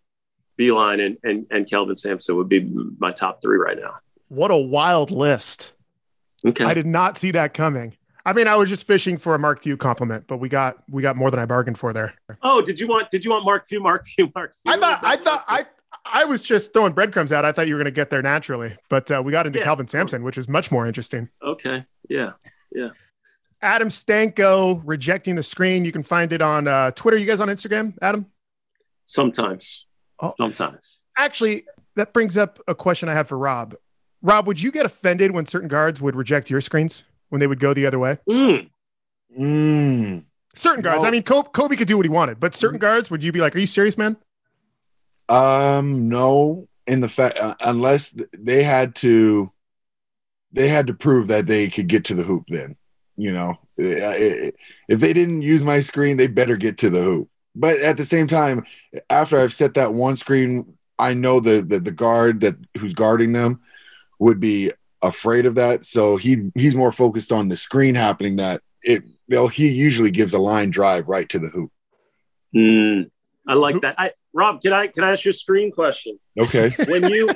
Beilein 0.57 1.05
and, 1.05 1.17
and 1.23 1.45
and 1.51 1.69
Kelvin 1.69 1.97
Sampson 1.97 2.37
would 2.37 2.47
be 2.47 2.61
my 2.97 3.11
top 3.11 3.41
three 3.41 3.57
right 3.57 3.77
now. 3.77 3.95
What 4.29 4.51
a 4.51 4.55
wild 4.55 5.11
list. 5.11 5.73
Okay. 6.45 6.63
I 6.63 6.73
did 6.73 6.85
not 6.85 7.17
see 7.17 7.31
that 7.31 7.53
coming. 7.53 7.97
I 8.27 8.33
mean, 8.33 8.47
I 8.47 8.55
was 8.55 8.69
just 8.69 8.85
fishing 8.87 9.17
for 9.17 9.35
a 9.35 9.39
Mark 9.39 9.61
Few 9.61 9.77
compliment, 9.77 10.25
but 10.27 10.37
we 10.37 10.49
got 10.49 10.77
we 10.89 11.01
got 11.01 11.15
more 11.15 11.29
than 11.29 11.39
I 11.39 11.45
bargained 11.45 11.77
for 11.77 11.93
there. 11.93 12.13
oh, 12.41 12.61
did 12.61 12.79
you 12.79 12.87
want 12.87 13.11
did 13.11 13.23
you 13.23 13.31
want 13.31 13.45
Mark 13.45 13.65
Few? 13.67 13.79
Mark 13.79 14.05
Few? 14.05 14.31
Mark 14.35 14.53
Few? 14.55 14.71
I 14.73 14.77
thought 14.77 15.03
I 15.03 15.15
thought 15.17 15.45
I 15.47 15.65
I 16.11 16.25
was 16.25 16.41
just 16.41 16.73
throwing 16.73 16.93
breadcrumbs 16.93 17.31
out. 17.31 17.45
I 17.45 17.51
thought 17.51 17.67
you 17.67 17.75
were 17.75 17.79
going 17.79 17.85
to 17.85 17.91
get 17.91 18.09
there 18.09 18.21
naturally, 18.21 18.75
but 18.89 19.09
uh, 19.11 19.21
we 19.23 19.31
got 19.31 19.45
into 19.47 19.59
Yeah. 19.59 19.65
Kelvin 19.65 19.87
Sampson, 19.87 20.23
which 20.23 20.37
is 20.37 20.47
much 20.47 20.71
more 20.71 20.85
interesting. 20.87 21.29
Okay. 21.41 21.85
Yeah. 22.09 22.33
Yeah. 22.71 22.89
Adam 23.61 23.87
Stanko 23.89 24.81
rejecting 24.85 25.35
the 25.35 25.43
screen. 25.43 25.85
You 25.85 25.91
can 25.91 26.03
find 26.03 26.33
it 26.33 26.41
on 26.41 26.67
uh, 26.67 26.91
Twitter. 26.91 27.17
You 27.17 27.25
guys 27.25 27.39
on 27.41 27.47
Instagram, 27.47 27.95
Adam? 28.01 28.25
Sometimes. 29.05 29.87
Oh. 30.19 30.33
Sometimes. 30.37 30.99
Actually, 31.17 31.65
that 31.95 32.13
brings 32.13 32.37
up 32.37 32.59
a 32.67 32.75
question 32.75 33.07
I 33.09 33.13
have 33.13 33.27
for 33.27 33.37
Rob. 33.37 33.75
Rob, 34.21 34.47
would 34.47 34.61
you 34.61 34.71
get 34.71 34.85
offended 34.85 35.31
when 35.31 35.45
certain 35.45 35.67
guards 35.69 36.01
would 36.01 36.15
reject 36.15 36.49
your 36.49 36.61
screens 36.61 37.03
when 37.35 37.41
they 37.41 37.47
would 37.47 37.59
go 37.59 37.73
the 37.73 37.85
other 37.85 37.99
way? 37.99 38.17
Mm. 38.29 38.69
Mm. 39.37 40.23
Certain 40.55 40.81
guards. 40.81 41.01
No. 41.03 41.09
I 41.09 41.11
mean, 41.11 41.23
Kobe, 41.23 41.49
Kobe 41.51 41.75
could 41.75 41.89
do 41.89 41.97
what 41.97 42.05
he 42.05 42.09
wanted, 42.09 42.39
but 42.39 42.55
certain 42.55 42.79
guards, 42.79 43.11
would 43.11 43.21
you 43.21 43.33
be 43.33 43.41
like, 43.41 43.53
"Are 43.55 43.59
you 43.59 43.67
serious, 43.67 43.97
man?" 43.97 44.15
Um, 45.27 46.07
no, 46.07 46.69
in 46.87 47.01
the 47.01 47.09
fact 47.09 47.37
uh, 47.39 47.55
unless 47.59 48.11
th- 48.11 48.29
they 48.37 48.63
had 48.63 48.95
to, 48.95 49.51
they 50.53 50.69
had 50.69 50.87
to 50.87 50.93
prove 50.93 51.27
that 51.27 51.47
they 51.47 51.67
could 51.69 51.87
get 51.87 52.05
to 52.05 52.15
the 52.15 52.23
hoop. 52.23 52.45
Then, 52.47 52.77
you 53.17 53.33
know, 53.33 53.57
Uh, 53.77 54.51
if 54.87 54.99
they 55.01 55.11
didn't 55.11 55.41
use 55.41 55.61
my 55.63 55.81
screen, 55.81 56.15
they 56.15 56.27
better 56.27 56.55
get 56.55 56.77
to 56.77 56.89
the 56.89 57.01
hoop. 57.01 57.29
But 57.53 57.81
at 57.81 57.97
the 57.97 58.05
same 58.05 58.27
time, 58.27 58.63
after 59.09 59.37
I've 59.37 59.51
set 59.53 59.73
that 59.73 59.93
one 59.93 60.15
screen, 60.15 60.77
I 60.97 61.13
know 61.13 61.41
the 61.41 61.61
the, 61.61 61.79
the 61.81 61.91
guard 61.91 62.39
that 62.41 62.55
who's 62.79 62.93
guarding 62.93 63.33
them 63.33 63.59
would 64.19 64.39
be 64.39 64.71
afraid 65.07 65.45
of 65.45 65.55
that. 65.55 65.85
So 65.85 66.17
he 66.17 66.51
he's 66.55 66.75
more 66.75 66.91
focused 66.91 67.31
on 67.31 67.49
the 67.49 67.57
screen 67.57 67.95
happening. 67.95 68.37
That 68.37 68.61
it, 68.83 69.03
well, 69.27 69.47
he 69.47 69.69
usually 69.69 70.11
gives 70.11 70.33
a 70.33 70.39
line 70.39 70.69
drive 70.69 71.07
right 71.07 71.27
to 71.29 71.39
the 71.39 71.47
hoop. 71.47 71.71
Mm. 72.55 73.09
I 73.47 73.53
like 73.53 73.81
that. 73.81 73.95
I 73.97 74.11
Rob, 74.33 74.61
can 74.61 74.73
I 74.73 74.87
can 74.87 75.03
I 75.03 75.11
ask 75.11 75.25
you 75.25 75.31
a 75.31 75.33
screen 75.33 75.71
question? 75.71 76.19
Okay. 76.37 76.71
When 76.87 77.09
you 77.09 77.29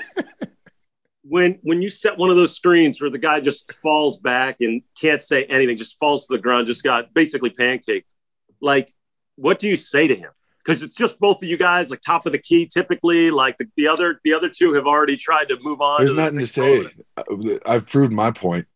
when 1.23 1.59
when 1.61 1.81
you 1.81 1.89
set 1.89 2.17
one 2.17 2.29
of 2.29 2.35
those 2.35 2.55
screens 2.55 2.99
where 3.01 3.11
the 3.11 3.19
guy 3.19 3.39
just 3.39 3.73
falls 3.75 4.17
back 4.17 4.57
and 4.59 4.81
can't 4.99 5.21
say 5.21 5.43
anything, 5.45 5.77
just 5.77 5.99
falls 5.99 6.27
to 6.27 6.33
the 6.33 6.41
ground, 6.41 6.67
just 6.67 6.83
got 6.83 7.13
basically 7.13 7.51
pancaked. 7.51 8.15
Like, 8.61 8.93
what 9.35 9.59
do 9.59 9.67
you 9.67 9.77
say 9.77 10.07
to 10.07 10.15
him? 10.15 10.31
Because 10.63 10.83
it's 10.83 10.95
just 10.95 11.19
both 11.19 11.37
of 11.41 11.47
you 11.47 11.57
guys, 11.57 11.89
like 11.89 12.01
top 12.01 12.25
of 12.25 12.31
the 12.31 12.37
key, 12.37 12.65
typically. 12.65 13.31
Like 13.31 13.57
the, 13.57 13.67
the 13.75 13.87
other 13.87 14.19
the 14.23 14.33
other 14.33 14.49
two 14.49 14.73
have 14.73 14.85
already 14.85 15.17
tried 15.17 15.49
to 15.49 15.57
move 15.61 15.81
on. 15.81 15.99
There's 15.99 16.11
to 16.11 16.15
the 16.15 16.21
nothing 16.21 16.39
to 16.39 16.47
say. 16.47 16.91
moment. 17.27 17.61
I've 17.65 17.85
proved 17.85 18.11
my 18.11 18.31
point. 18.31 18.67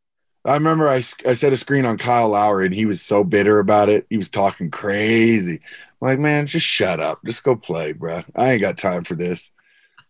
I 0.45 0.55
remember 0.55 0.89
I, 0.89 0.95
I 0.95 1.36
set 1.36 1.53
a 1.53 1.57
screen 1.57 1.86
on 1.86 1.97
Kyle 1.97 2.29
Lowry 2.29 2.65
and 2.65 2.75
he 2.75 2.86
was 2.86 3.01
so 3.01 3.23
bitter 3.23 3.59
about 3.59 3.88
it. 3.88 4.05
He 4.09 4.17
was 4.17 4.29
talking 4.29 4.69
crazy. 4.71 5.61
I'm 6.01 6.07
like, 6.07 6.19
man, 6.19 6.47
just 6.47 6.65
shut 6.65 6.99
up. 6.99 7.19
Just 7.25 7.43
go 7.43 7.55
play, 7.55 7.93
bro. 7.93 8.23
I 8.36 8.51
ain't 8.51 8.61
got 8.61 8.77
time 8.77 9.05
for 9.05 9.15
this. 9.15 9.53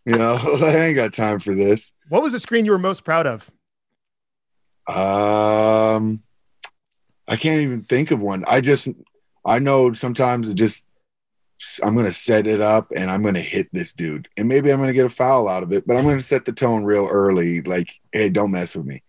You 0.04 0.18
know, 0.18 0.34
I 0.62 0.86
ain't 0.86 0.96
got 0.96 1.14
time 1.14 1.38
for 1.38 1.54
this. 1.54 1.92
What 2.08 2.22
was 2.22 2.32
the 2.32 2.40
screen 2.40 2.64
you 2.64 2.72
were 2.72 2.78
most 2.78 3.04
proud 3.04 3.26
of? 3.26 3.48
Um, 4.88 6.22
I 7.28 7.36
can't 7.36 7.60
even 7.60 7.84
think 7.84 8.10
of 8.10 8.20
one. 8.20 8.44
I 8.48 8.60
just, 8.60 8.88
I 9.46 9.60
know 9.60 9.92
sometimes 9.92 10.48
it 10.48 10.56
just, 10.56 10.88
I'm 11.82 11.94
going 11.94 12.06
to 12.06 12.12
set 12.12 12.46
it 12.46 12.60
up 12.60 12.92
and 12.94 13.10
I'm 13.10 13.22
going 13.22 13.34
to 13.34 13.40
hit 13.40 13.68
this 13.72 13.92
dude. 13.92 14.28
And 14.36 14.48
maybe 14.48 14.70
I'm 14.70 14.78
going 14.78 14.88
to 14.88 14.94
get 14.94 15.06
a 15.06 15.10
foul 15.10 15.48
out 15.48 15.62
of 15.62 15.72
it, 15.72 15.86
but 15.86 15.96
I'm 15.96 16.04
going 16.04 16.18
to 16.18 16.22
set 16.22 16.44
the 16.44 16.52
tone 16.52 16.84
real 16.84 17.06
early. 17.06 17.62
Like, 17.62 17.90
hey, 18.12 18.28
don't 18.28 18.50
mess 18.50 18.76
with 18.76 18.86
me. 18.86 19.02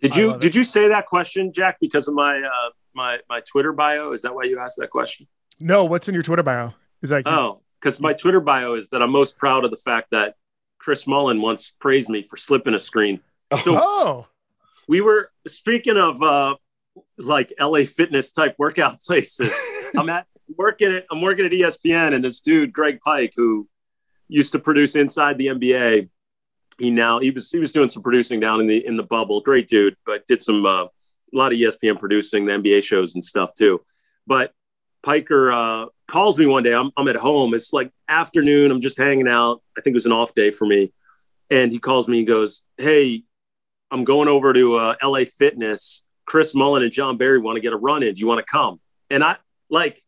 Did 0.00 0.16
you 0.16 0.28
love 0.28 0.36
it. 0.36 0.40
did 0.40 0.54
you 0.54 0.62
say 0.64 0.88
that 0.88 1.06
question, 1.06 1.52
Jack, 1.52 1.78
because 1.80 2.08
of 2.08 2.14
my 2.14 2.38
uh, 2.38 2.70
my 2.94 3.18
my 3.28 3.40
Twitter 3.40 3.72
bio? 3.72 4.12
Is 4.12 4.22
that 4.22 4.34
why 4.34 4.44
you 4.44 4.58
asked 4.58 4.78
that 4.78 4.90
question? 4.90 5.26
No, 5.60 5.84
what's 5.84 6.08
in 6.08 6.14
your 6.14 6.22
Twitter 6.22 6.42
bio? 6.42 6.72
Is 7.02 7.10
like, 7.10 7.26
Oh, 7.26 7.60
because 7.80 8.00
my 8.00 8.12
Twitter 8.12 8.40
bio 8.40 8.74
is 8.74 8.88
that 8.90 9.02
I'm 9.02 9.12
most 9.12 9.36
proud 9.36 9.64
of 9.64 9.70
the 9.70 9.76
fact 9.76 10.08
that 10.12 10.34
Chris 10.78 11.06
Mullin 11.06 11.40
once 11.40 11.72
praised 11.78 12.08
me 12.08 12.22
for 12.22 12.36
slipping 12.36 12.74
a 12.74 12.78
screen. 12.78 13.20
So 13.62 13.76
oh, 13.76 14.26
we 14.88 15.00
were 15.00 15.30
speaking 15.46 15.96
of 15.96 16.22
uh, 16.22 16.56
like 17.18 17.52
LA 17.60 17.84
fitness 17.84 18.32
type 18.32 18.54
workout 18.58 19.00
places. 19.06 19.52
I'm 19.96 20.08
at 20.08 20.26
working 20.56 20.94
at 20.96 21.04
I'm 21.10 21.20
working 21.20 21.46
at 21.46 21.52
ESPN, 21.52 22.14
and 22.14 22.24
this 22.24 22.40
dude 22.40 22.72
Greg 22.72 23.00
Pike, 23.00 23.32
who 23.36 23.68
used 24.28 24.52
to 24.52 24.58
produce 24.58 24.94
Inside 24.94 25.38
the 25.38 25.48
NBA, 25.48 26.08
he 26.78 26.90
now 26.90 27.18
he 27.18 27.30
was 27.30 27.50
he 27.50 27.58
was 27.58 27.72
doing 27.72 27.90
some 27.90 28.02
producing 28.02 28.40
down 28.40 28.60
in 28.60 28.66
the 28.66 28.84
in 28.86 28.96
the 28.96 29.02
bubble. 29.02 29.40
Great 29.40 29.68
dude, 29.68 29.96
but 30.06 30.26
did 30.26 30.42
some 30.42 30.64
uh, 30.64 30.84
a 30.84 30.90
lot 31.32 31.52
of 31.52 31.58
ESPN 31.58 31.98
producing 31.98 32.46
the 32.46 32.52
NBA 32.52 32.82
shows 32.82 33.14
and 33.14 33.24
stuff 33.24 33.52
too. 33.54 33.80
But 34.26 34.52
Piker 35.02 35.52
uh, 35.52 35.86
calls 36.06 36.38
me 36.38 36.46
one 36.46 36.62
day. 36.62 36.74
I'm, 36.74 36.90
I'm 36.96 37.08
at 37.08 37.16
home. 37.16 37.54
It's 37.54 37.72
like 37.72 37.90
afternoon. 38.08 38.70
I'm 38.70 38.80
just 38.80 38.98
hanging 38.98 39.28
out. 39.28 39.62
I 39.76 39.80
think 39.80 39.94
it 39.94 39.96
was 39.96 40.06
an 40.06 40.12
off 40.12 40.34
day 40.34 40.50
for 40.50 40.66
me. 40.66 40.92
And 41.50 41.72
he 41.72 41.78
calls 41.78 42.08
me 42.08 42.18
and 42.18 42.26
goes, 42.26 42.62
Hey, 42.76 43.24
I'm 43.90 44.04
going 44.04 44.28
over 44.28 44.52
to 44.52 44.76
uh, 44.76 44.94
LA 45.02 45.24
Fitness. 45.24 46.02
Chris 46.26 46.54
Mullin 46.54 46.82
and 46.82 46.92
Jon 46.92 47.16
Barry 47.16 47.38
want 47.38 47.56
to 47.56 47.60
get 47.60 47.72
a 47.72 47.76
run 47.76 48.02
in. 48.02 48.14
Do 48.14 48.20
you 48.20 48.26
want 48.26 48.44
to 48.44 48.50
come? 48.50 48.80
And 49.08 49.24
I 49.24 49.36
like, 49.70 49.98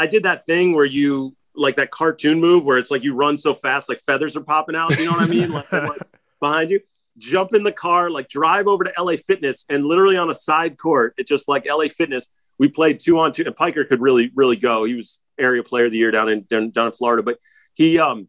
I 0.00 0.06
did 0.06 0.22
that 0.22 0.46
thing 0.46 0.72
where 0.72 0.86
you 0.86 1.36
like 1.54 1.76
that 1.76 1.90
cartoon 1.90 2.40
move 2.40 2.64
where 2.64 2.78
it's 2.78 2.90
like 2.90 3.04
you 3.04 3.14
run 3.14 3.36
so 3.36 3.52
fast, 3.52 3.86
like 3.86 4.00
feathers 4.00 4.34
are 4.34 4.40
popping 4.40 4.74
out. 4.74 4.98
You 4.98 5.04
know 5.04 5.10
what 5.10 5.20
I 5.20 5.26
mean? 5.26 5.52
Like, 5.52 5.70
like 5.70 6.00
behind 6.40 6.70
you. 6.70 6.80
Jump 7.18 7.54
in 7.54 7.64
the 7.64 7.72
car, 7.72 8.08
like 8.08 8.26
drive 8.28 8.66
over 8.66 8.84
to 8.84 8.92
LA 8.98 9.16
Fitness, 9.16 9.66
and 9.68 9.84
literally 9.84 10.16
on 10.16 10.30
a 10.30 10.34
side 10.34 10.78
court, 10.78 11.12
it 11.18 11.26
just 11.26 11.48
like 11.48 11.66
LA 11.68 11.88
Fitness. 11.88 12.30
We 12.58 12.68
played 12.68 12.98
two 12.98 13.18
on 13.18 13.32
two, 13.32 13.44
and 13.44 13.54
Piker 13.54 13.84
could 13.84 14.00
really, 14.00 14.30
really 14.34 14.56
go. 14.56 14.84
He 14.84 14.94
was 14.94 15.20
area 15.38 15.62
player 15.62 15.84
of 15.84 15.92
the 15.92 15.98
year 15.98 16.10
down 16.10 16.30
in 16.30 16.44
down, 16.44 16.70
down 16.70 16.86
in 16.86 16.92
Florida, 16.92 17.22
but 17.22 17.38
he, 17.74 17.98
um, 17.98 18.28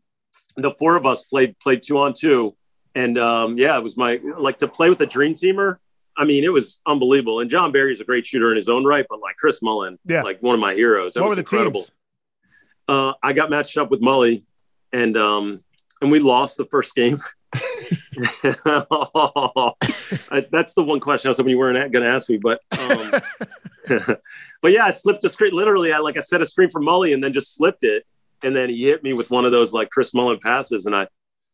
the 0.57 0.71
four 0.71 0.97
of 0.97 1.05
us 1.05 1.23
played 1.23 1.57
played 1.59 1.83
two 1.83 1.99
on 1.99 2.13
two, 2.13 2.57
and 2.95 3.17
um, 3.17 3.57
yeah, 3.57 3.77
it 3.77 3.83
was 3.83 3.95
my 3.95 4.19
like 4.37 4.57
to 4.57 4.67
play 4.67 4.89
with 4.89 4.99
a 4.99 5.05
dream 5.05 5.35
teamer. 5.35 5.77
I 6.17 6.25
mean, 6.25 6.43
it 6.43 6.51
was 6.51 6.79
unbelievable. 6.85 7.39
And 7.39 7.49
Jon 7.49 7.71
Barry's 7.71 8.01
a 8.01 8.03
great 8.03 8.25
shooter 8.25 8.49
in 8.51 8.57
his 8.57 8.67
own 8.69 8.83
right, 8.85 9.05
but 9.09 9.19
like 9.21 9.37
Chris 9.37 9.61
Mullin, 9.61 9.97
Yeah. 10.05 10.21
like 10.23 10.41
one 10.41 10.53
of 10.55 10.59
my 10.61 10.73
heroes. 10.73 11.13
That 11.13 11.21
what 11.21 11.29
was 11.29 11.31
were 11.31 11.35
the 11.35 11.41
incredible. 11.41 11.81
teams? 11.81 11.91
Uh, 12.87 13.13
I 13.23 13.33
got 13.33 13.49
matched 13.49 13.77
up 13.77 13.89
with 13.89 14.01
Mully, 14.01 14.43
and 14.91 15.15
um, 15.17 15.63
and 16.01 16.11
we 16.11 16.19
lost 16.19 16.57
the 16.57 16.65
first 16.65 16.93
game. 16.95 17.17
I- 20.31 20.45
That's 20.51 20.73
the 20.73 20.83
one 20.83 20.99
question 20.99 21.27
I 21.27 21.31
was 21.31 21.37
hoping 21.37 21.51
you 21.51 21.57
weren't 21.57 21.91
going 21.91 22.03
to 22.03 22.09
ask 22.09 22.29
me, 22.29 22.37
but 22.37 22.59
um, 22.77 23.11
but 24.61 24.71
yeah, 24.71 24.85
I 24.85 24.91
slipped 24.91 25.23
a 25.23 25.29
screen. 25.29 25.51
Literally, 25.53 25.93
I 25.93 25.99
like 25.99 26.17
I 26.17 26.21
set 26.21 26.41
a 26.41 26.45
screen 26.45 26.69
for 26.69 26.81
Mully 26.81 27.13
and 27.13 27.23
then 27.23 27.33
just 27.33 27.55
slipped 27.55 27.83
it, 27.83 28.05
and 28.43 28.55
then 28.55 28.69
he 28.69 28.83
hit 28.85 29.03
me 29.03 29.13
with 29.13 29.29
one 29.31 29.45
of 29.45 29.51
those 29.51 29.73
like 29.73 29.89
Chris 29.89 30.13
Mullin 30.13 30.39
passes, 30.39 30.85
and 30.85 30.95
I 30.95 31.07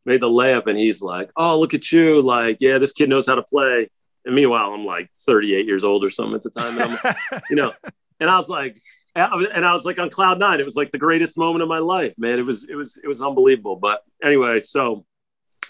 made 0.06 0.22
the 0.22 0.30
layup, 0.30 0.68
and 0.68 0.78
he's 0.78 1.02
like, 1.02 1.30
"Oh, 1.36 1.60
look 1.60 1.74
at 1.74 1.92
you! 1.92 2.22
Like, 2.22 2.58
yeah, 2.60 2.78
this 2.78 2.92
kid 2.92 3.10
knows 3.10 3.28
how 3.28 3.36
to 3.36 3.44
play." 3.44 3.90
And 4.28 4.36
meanwhile, 4.36 4.74
I'm 4.74 4.86
like 4.86 5.10
38 5.26 5.66
years 5.66 5.84
old 5.84 6.04
or 6.04 6.10
something 6.12 6.36
at 6.36 6.44
the 6.44 6.52
time, 6.52 6.80
and 6.80 7.00
I'm, 7.04 7.40
you 7.50 7.56
know, 7.56 7.74
and 8.20 8.30
I 8.30 8.38
was 8.38 8.50
like. 8.50 8.78
And 9.16 9.66
I 9.66 9.74
was 9.74 9.84
like 9.84 9.98
on 9.98 10.12
cloud 10.12 10.38
nine. 10.38 10.60
It 10.60 10.64
was 10.66 10.76
like 10.76 10.92
the 10.92 11.00
greatest 11.00 11.40
moment 11.40 11.64
of 11.64 11.68
my 11.68 11.80
life, 11.80 12.14
man. 12.20 12.38
It 12.38 12.46
was, 12.46 12.66
it 12.70 12.76
was, 12.76 13.00
it 13.04 13.08
was 13.08 13.20
unbelievable. 13.20 13.76
But 13.76 14.04
anyway, 14.22 14.60
so 14.60 15.08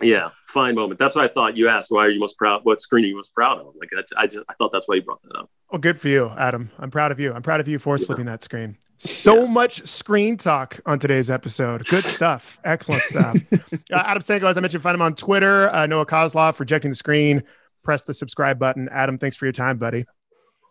yeah, 0.01 0.31
fine 0.47 0.75
moment. 0.75 0.99
That's 0.99 1.15
why 1.15 1.23
I 1.23 1.27
thought 1.29 1.55
you 1.55 1.69
asked. 1.69 1.89
Why 1.89 2.05
are 2.07 2.09
you 2.09 2.19
most 2.19 2.37
proud? 2.37 2.65
What 2.65 2.81
screen 2.81 3.05
are 3.05 3.07
you 3.07 3.15
most 3.15 3.33
proud 3.33 3.59
of? 3.59 3.67
Like 3.79 3.89
I, 3.97 4.23
I 4.23 4.27
just, 4.27 4.43
I 4.49 4.53
thought 4.55 4.73
that's 4.73 4.89
why 4.89 4.95
you 4.95 5.01
brought 5.01 5.21
that 5.23 5.37
up. 5.37 5.49
Well, 5.71 5.79
good 5.79 5.97
for 6.01 6.09
you, 6.09 6.29
Adam. 6.37 6.71
I'm 6.77 6.91
proud 6.91 7.13
of 7.13 7.21
you. 7.21 7.31
I'm 7.31 7.41
proud 7.41 7.61
of 7.61 7.69
you 7.69 7.79
for 7.79 7.97
slipping 7.97 8.25
that 8.25 8.43
screen. 8.43 8.77
So 8.97 9.43
Yeah. 9.43 9.49
much 9.49 9.85
screen 9.87 10.35
talk 10.35 10.81
on 10.85 10.99
today's 10.99 11.29
episode. 11.29 11.85
Good 11.89 12.03
stuff. 12.03 12.59
Excellent 12.65 13.01
stuff. 13.03 13.37
uh, 13.53 13.77
Adam 13.93 14.21
Stanko, 14.21 14.43
as 14.49 14.57
I 14.57 14.59
mentioned, 14.59 14.83
find 14.83 14.95
him 14.95 15.01
on 15.01 15.15
Twitter. 15.15 15.73
Uh, 15.73 15.85
Noah 15.87 16.05
Kozlov, 16.05 16.59
rejecting 16.59 16.91
the 16.91 16.95
screen. 16.95 17.43
Press 17.87 18.03
the 18.03 18.13
subscribe 18.13 18.59
button. 18.59 18.89
Adam, 18.91 19.17
thanks 19.17 19.37
for 19.37 19.45
your 19.45 19.53
time, 19.53 19.77
buddy. 19.77 20.05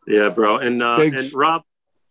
Yeah, 0.07 0.29
bro. 0.29 0.59
And 0.59 0.83
uh, 0.83 0.99
and 1.01 1.33
Rob, 1.33 1.63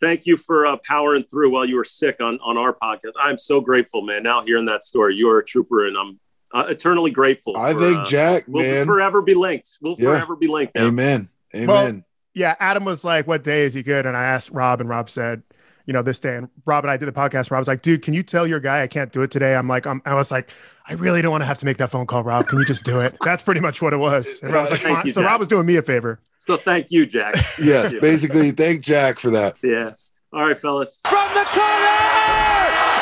thank 0.02 0.26
you 0.26 0.36
for 0.36 0.66
uh, 0.66 0.78
powering 0.78 1.26
through 1.26 1.52
while 1.52 1.64
you 1.64 1.76
were 1.76 1.84
sick 1.84 2.16
on 2.22 2.40
on 2.44 2.58
our 2.58 2.74
podcast. 2.74 3.12
I'm 3.20 3.38
so 3.38 3.62
grateful, 3.62 4.02
man. 4.02 4.24
Now 4.24 4.44
hearing 4.44 4.66
that 4.66 4.82
story, 4.82 5.14
you're 5.14 5.38
a 5.38 5.46
trooper, 5.46 5.86
and 5.86 5.96
I'm 5.96 6.20
uh, 6.52 6.66
eternally 6.70 7.12
grateful. 7.12 7.56
I 7.56 7.74
for, 7.74 7.82
think 7.82 7.98
uh, 8.00 8.08
Jack, 8.08 8.46
we'll 8.48 8.64
man. 8.64 8.88
forever 8.88 9.22
be 9.22 9.36
linked. 9.36 9.78
We'll 9.80 9.96
Yeah. 10.00 10.16
forever 10.16 10.36
be 10.36 10.48
linked. 10.48 10.74
Now. 10.74 10.88
Amen. 10.88 11.30
Amen. 11.54 11.68
Well, 11.68 12.02
Yeah, 12.34 12.56
Adam 12.60 12.84
was 12.84 13.04
like, 13.04 13.28
"What 13.28 13.44
day 13.44 13.64
is 13.66 13.76
he 13.76 13.84
good?" 13.84 14.08
And 14.08 14.18
I 14.18 14.24
asked 14.24 14.50
Rob, 14.50 14.82
and 14.82 14.90
Rob 14.90 15.08
said, 15.12 15.44
"You 15.86 15.94
know, 15.94 16.02
this 16.02 16.20
day." 16.20 16.36
And 16.36 16.50
Rob 16.66 16.84
and 16.84 16.92
I 16.92 16.98
did 16.98 17.06
the 17.08 17.12
podcast. 17.12 17.52
Rob 17.52 17.60
was 17.60 17.68
like, 17.68 17.82
"Dude, 17.82 18.02
can 18.02 18.14
you 18.14 18.24
tell 18.24 18.46
your 18.48 18.60
guy 18.60 18.82
I 18.84 18.88
can't 18.88 19.12
do 19.12 19.22
it 19.22 19.32
today?" 19.32 19.56
I'm 19.56 19.68
like, 19.68 19.86
I'm, 19.86 20.02
I 20.06 20.14
was 20.14 20.32
like, 20.32 20.50
"I 20.88 20.94
really 20.94 21.22
don't 21.22 21.32
want 21.32 21.42
to 21.42 21.46
have 21.46 21.58
to 21.60 21.66
make 21.66 21.78
that 21.78 21.92
phone 21.92 22.06
call, 22.08 22.24
Rob. 22.24 22.48
Can 22.48 22.60
you 22.60 22.66
just 22.66 22.84
do 22.84 23.00
it?" 23.02 23.16
That's 23.24 23.44
pretty 23.44 23.62
much 23.62 23.82
what 23.82 23.94
it 23.94 23.98
was. 23.98 24.40
And 24.44 24.52
Rob 24.54 24.70
was 24.70 24.84
like, 24.84 25.06
you, 25.06 25.12
so 25.12 25.22
Jack. 25.22 25.30
Rob 25.32 25.40
was 25.40 25.48
doing 25.48 25.66
me 25.66 25.76
a 25.78 25.82
favor. 25.82 26.20
So 26.38 26.58
thank 26.58 26.88
you, 26.92 27.06
Jack. 27.06 27.36
yeah, 27.60 27.82
Thank 27.84 27.94
you. 27.94 28.02
basically, 28.02 28.52
thank 28.52 28.82
Jack 28.82 29.20
for 29.20 29.30
that. 29.32 29.56
Yeah. 29.64 29.94
All 30.34 30.48
right, 30.48 30.58
fellas. 30.58 31.02
From 31.08 31.28
the 31.34 31.46
corner, 31.46 32.02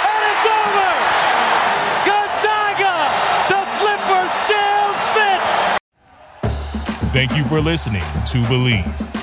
and 0.05 0.23
it's 0.29 0.45
over. 0.53 0.93
Gonzaga, 2.05 2.93
the 3.49 3.61
slipper 3.79 4.23
still 4.45 4.93
fits. 5.15 5.53
Thank 7.13 7.35
you 7.37 7.43
for 7.45 7.59
listening 7.59 8.01
to 8.01 8.37
Bleav. 8.49 9.22